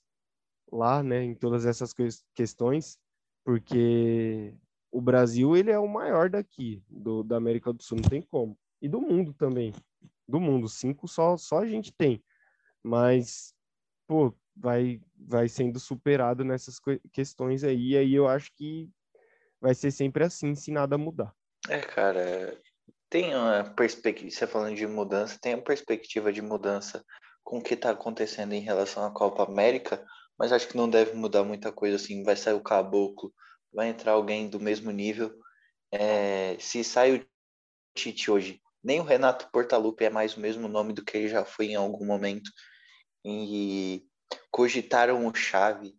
lá, 0.70 1.02
né, 1.02 1.22
em 1.22 1.34
todas 1.34 1.64
essas 1.64 1.94
questões, 2.34 2.98
porque 3.45 4.55
o 4.90 5.01
Brasil 5.01 5.57
ele 5.57 5.70
é 5.70 5.78
o 5.78 5.86
maior 5.86 6.30
daqui 6.30 6.82
do, 6.88 7.22
da 7.22 7.36
América 7.36 7.72
do 7.72 7.82
Sul, 7.82 7.99
não 8.01 8.09
tem 8.09 8.22
como. 8.22 8.59
E 8.80 8.88
do 8.88 9.01
mundo 9.01 9.32
também. 9.34 9.72
Do 10.26 10.40
mundo, 10.40 10.68
cinco 10.68 11.07
só 11.07 11.36
só 11.36 11.59
a 11.59 11.66
gente 11.66 11.92
tem. 11.92 12.22
Mas 12.82 13.55
pô, 14.07 14.34
vai 14.57 15.01
vai 15.16 15.49
sendo 15.49 15.78
superado 15.78 16.45
nessas 16.45 16.80
questões 17.12 17.64
aí, 17.64 17.90
e 17.90 17.97
aí 17.97 18.14
eu 18.14 18.28
acho 18.28 18.53
que 18.55 18.88
vai 19.61 19.74
ser 19.74 19.90
sempre 19.90 20.24
assim, 20.24 20.55
se 20.55 20.70
nada 20.70 20.99
mudar. 20.99 21.34
É, 21.68 21.78
cara, 21.80 22.61
tem 23.09 23.34
uma 23.34 23.64
perspectiva, 23.64 24.30
você 24.30 24.47
falando 24.47 24.76
de 24.76 24.86
mudança, 24.86 25.38
tem 25.40 25.55
uma 25.55 25.62
perspectiva 25.62 26.32
de 26.32 26.42
mudança 26.42 27.05
com 27.42 27.59
o 27.59 27.62
que 27.62 27.74
está 27.74 27.90
acontecendo 27.90 28.53
em 28.53 28.61
relação 28.61 29.05
à 29.05 29.11
Copa 29.11 29.45
América, 29.45 30.05
mas 30.39 30.53
acho 30.53 30.68
que 30.68 30.76
não 30.76 30.89
deve 30.89 31.12
mudar 31.14 31.45
muita 31.45 31.72
coisa 31.72 31.97
assim. 31.97 32.22
Vai 32.22 32.37
sair 32.37 32.55
o 32.55 32.62
Caboclo, 32.62 33.32
vai 33.72 33.89
entrar 33.89 34.12
alguém 34.12 34.49
do 34.49 34.61
mesmo 34.61 34.91
nível. 34.91 35.35
É, 35.93 36.57
se 36.59 36.82
sai 36.82 37.16
o 37.16 37.26
Tite 37.97 38.30
hoje, 38.30 38.61
nem 38.82 39.01
o 39.01 39.05
Renato 39.05 39.51
Portaluppi 39.51 40.05
é 40.05 40.11
mais 40.11 40.37
o 40.37 40.41
mesmo 40.41 40.68
nome 40.68 40.93
do 40.93 41.05
que 41.05 41.16
ele 41.16 41.28
já 41.28 41.45
foi 41.45 41.66
em 41.66 41.76
algum 41.76 42.05
momento. 42.05 42.51
E 43.24 44.05
cogitaram 44.51 45.26
o 45.26 45.35
Chave. 45.35 45.95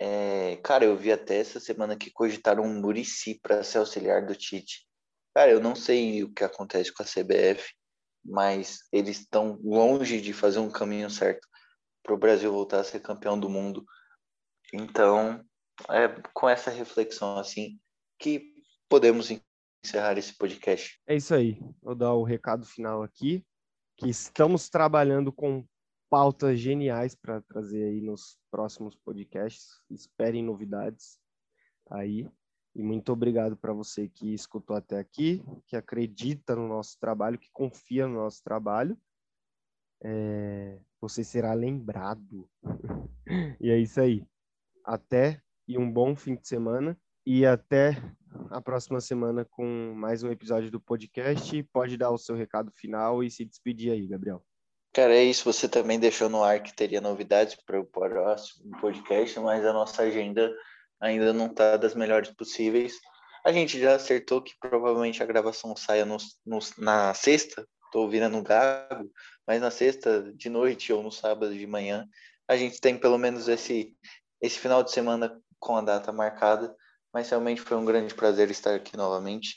É, 0.00 0.56
cara, 0.62 0.84
eu 0.84 0.96
vi 0.96 1.10
até 1.10 1.38
essa 1.38 1.58
semana 1.58 1.96
que 1.96 2.10
cogitaram 2.10 2.62
um 2.62 2.80
Murici 2.80 3.40
para 3.42 3.64
ser 3.64 3.78
auxiliar 3.78 4.24
do 4.24 4.36
Tite. 4.36 4.86
Cara, 5.34 5.50
eu 5.50 5.60
não 5.60 5.74
sei 5.74 6.22
o 6.22 6.32
que 6.32 6.44
acontece 6.44 6.92
com 6.92 7.02
a 7.02 7.06
CBF, 7.06 7.72
mas 8.24 8.80
eles 8.92 9.20
estão 9.20 9.58
longe 9.62 10.20
de 10.20 10.32
fazer 10.32 10.58
um 10.58 10.70
caminho 10.70 11.10
certo 11.10 11.48
para 12.08 12.14
o 12.14 12.18
Brasil 12.18 12.50
voltar 12.50 12.80
a 12.80 12.84
ser 12.84 13.00
campeão 13.00 13.38
do 13.38 13.50
mundo. 13.50 13.84
Então, 14.72 15.44
é 15.90 16.08
com 16.32 16.48
essa 16.48 16.70
reflexão 16.70 17.36
assim 17.36 17.78
que 18.18 18.50
podemos 18.88 19.28
encerrar 19.84 20.16
esse 20.16 20.34
podcast. 20.34 20.98
É 21.06 21.16
isso 21.16 21.34
aí. 21.34 21.60
Vou 21.82 21.94
dar 21.94 22.14
o 22.14 22.24
recado 22.24 22.64
final 22.64 23.02
aqui, 23.02 23.44
que 23.98 24.08
estamos 24.08 24.70
trabalhando 24.70 25.30
com 25.30 25.66
pautas 26.08 26.58
geniais 26.58 27.14
para 27.14 27.42
trazer 27.42 27.84
aí 27.84 28.00
nos 28.00 28.38
próximos 28.50 28.96
podcasts. 28.96 29.66
Esperem 29.90 30.42
novidades 30.42 31.18
aí. 31.90 32.26
E 32.74 32.82
muito 32.82 33.12
obrigado 33.12 33.54
para 33.54 33.74
você 33.74 34.08
que 34.08 34.32
escutou 34.32 34.74
até 34.74 34.98
aqui, 34.98 35.42
que 35.66 35.76
acredita 35.76 36.56
no 36.56 36.68
nosso 36.68 36.98
trabalho, 36.98 37.38
que 37.38 37.50
confia 37.52 38.08
no 38.08 38.14
nosso 38.14 38.42
trabalho. 38.42 38.96
É, 40.02 40.78
você 41.00 41.24
será 41.24 41.52
lembrado. 41.54 42.48
e 43.60 43.70
é 43.70 43.78
isso 43.78 44.00
aí. 44.00 44.24
Até 44.84 45.40
e 45.66 45.76
um 45.76 45.90
bom 45.90 46.16
fim 46.16 46.34
de 46.34 46.46
semana. 46.46 46.98
E 47.26 47.44
até 47.44 47.96
a 48.50 48.60
próxima 48.60 49.00
semana 49.00 49.44
com 49.44 49.92
mais 49.94 50.22
um 50.22 50.30
episódio 50.30 50.70
do 50.70 50.80
podcast. 50.80 51.62
Pode 51.64 51.96
dar 51.96 52.10
o 52.10 52.18
seu 52.18 52.34
recado 52.34 52.72
final 52.72 53.22
e 53.22 53.30
se 53.30 53.44
despedir 53.44 53.92
aí, 53.92 54.06
Gabriel. 54.06 54.42
Cara, 54.92 55.14
é 55.14 55.22
isso. 55.22 55.44
Você 55.44 55.68
também 55.68 56.00
deixou 56.00 56.28
no 56.28 56.42
ar 56.42 56.62
que 56.62 56.74
teria 56.74 57.00
novidades 57.00 57.54
para 57.54 57.78
o 57.78 57.84
próximo 57.84 58.70
podcast, 58.80 59.38
mas 59.40 59.64
a 59.64 59.72
nossa 59.72 60.02
agenda 60.02 60.52
ainda 61.00 61.32
não 61.32 61.46
está 61.46 61.76
das 61.76 61.94
melhores 61.94 62.30
possíveis. 62.30 62.94
A 63.44 63.52
gente 63.52 63.78
já 63.78 63.94
acertou 63.94 64.42
que 64.42 64.54
provavelmente 64.60 65.22
a 65.22 65.26
gravação 65.26 65.76
saia 65.76 66.04
no, 66.04 66.16
no, 66.44 66.58
na 66.78 67.14
sexta, 67.14 67.66
estou 67.88 68.02
ouvindo 68.02 68.28
no 68.28 68.42
Gago, 68.42 69.10
mas 69.46 69.60
na 69.60 69.70
sexta 69.70 70.32
de 70.32 70.48
noite 70.48 70.92
ou 70.92 71.02
no 71.02 71.10
sábado 71.10 71.52
de 71.54 71.66
manhã, 71.66 72.08
a 72.46 72.56
gente 72.56 72.80
tem 72.80 72.98
pelo 72.98 73.18
menos 73.18 73.48
esse, 73.48 73.94
esse 74.40 74.58
final 74.58 74.82
de 74.82 74.92
semana 74.92 75.40
com 75.58 75.76
a 75.76 75.82
data 75.82 76.12
marcada. 76.12 76.74
Mas 77.12 77.30
realmente 77.30 77.60
foi 77.60 77.76
um 77.76 77.84
grande 77.84 78.14
prazer 78.14 78.50
estar 78.50 78.74
aqui 78.74 78.96
novamente 78.96 79.56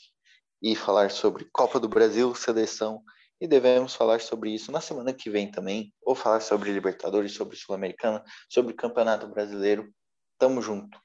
e 0.61 0.75
falar 0.75 1.11
sobre 1.11 1.47
Copa 1.51 1.79
do 1.79 1.89
Brasil, 1.89 2.33
seleção, 2.33 3.03
e 3.41 3.47
devemos 3.47 3.95
falar 3.95 4.21
sobre 4.21 4.53
isso 4.53 4.71
na 4.71 4.79
semana 4.79 5.11
que 5.11 5.29
vem 5.29 5.49
também, 5.49 5.91
ou 6.01 6.15
falar 6.15 6.39
sobre 6.39 6.71
Libertadores, 6.71 7.33
sobre 7.33 7.57
Sul-Americana, 7.57 8.23
sobre 8.47 8.73
Campeonato 8.73 9.27
Brasileiro. 9.27 9.91
Tamo 10.37 10.61
junto. 10.61 10.97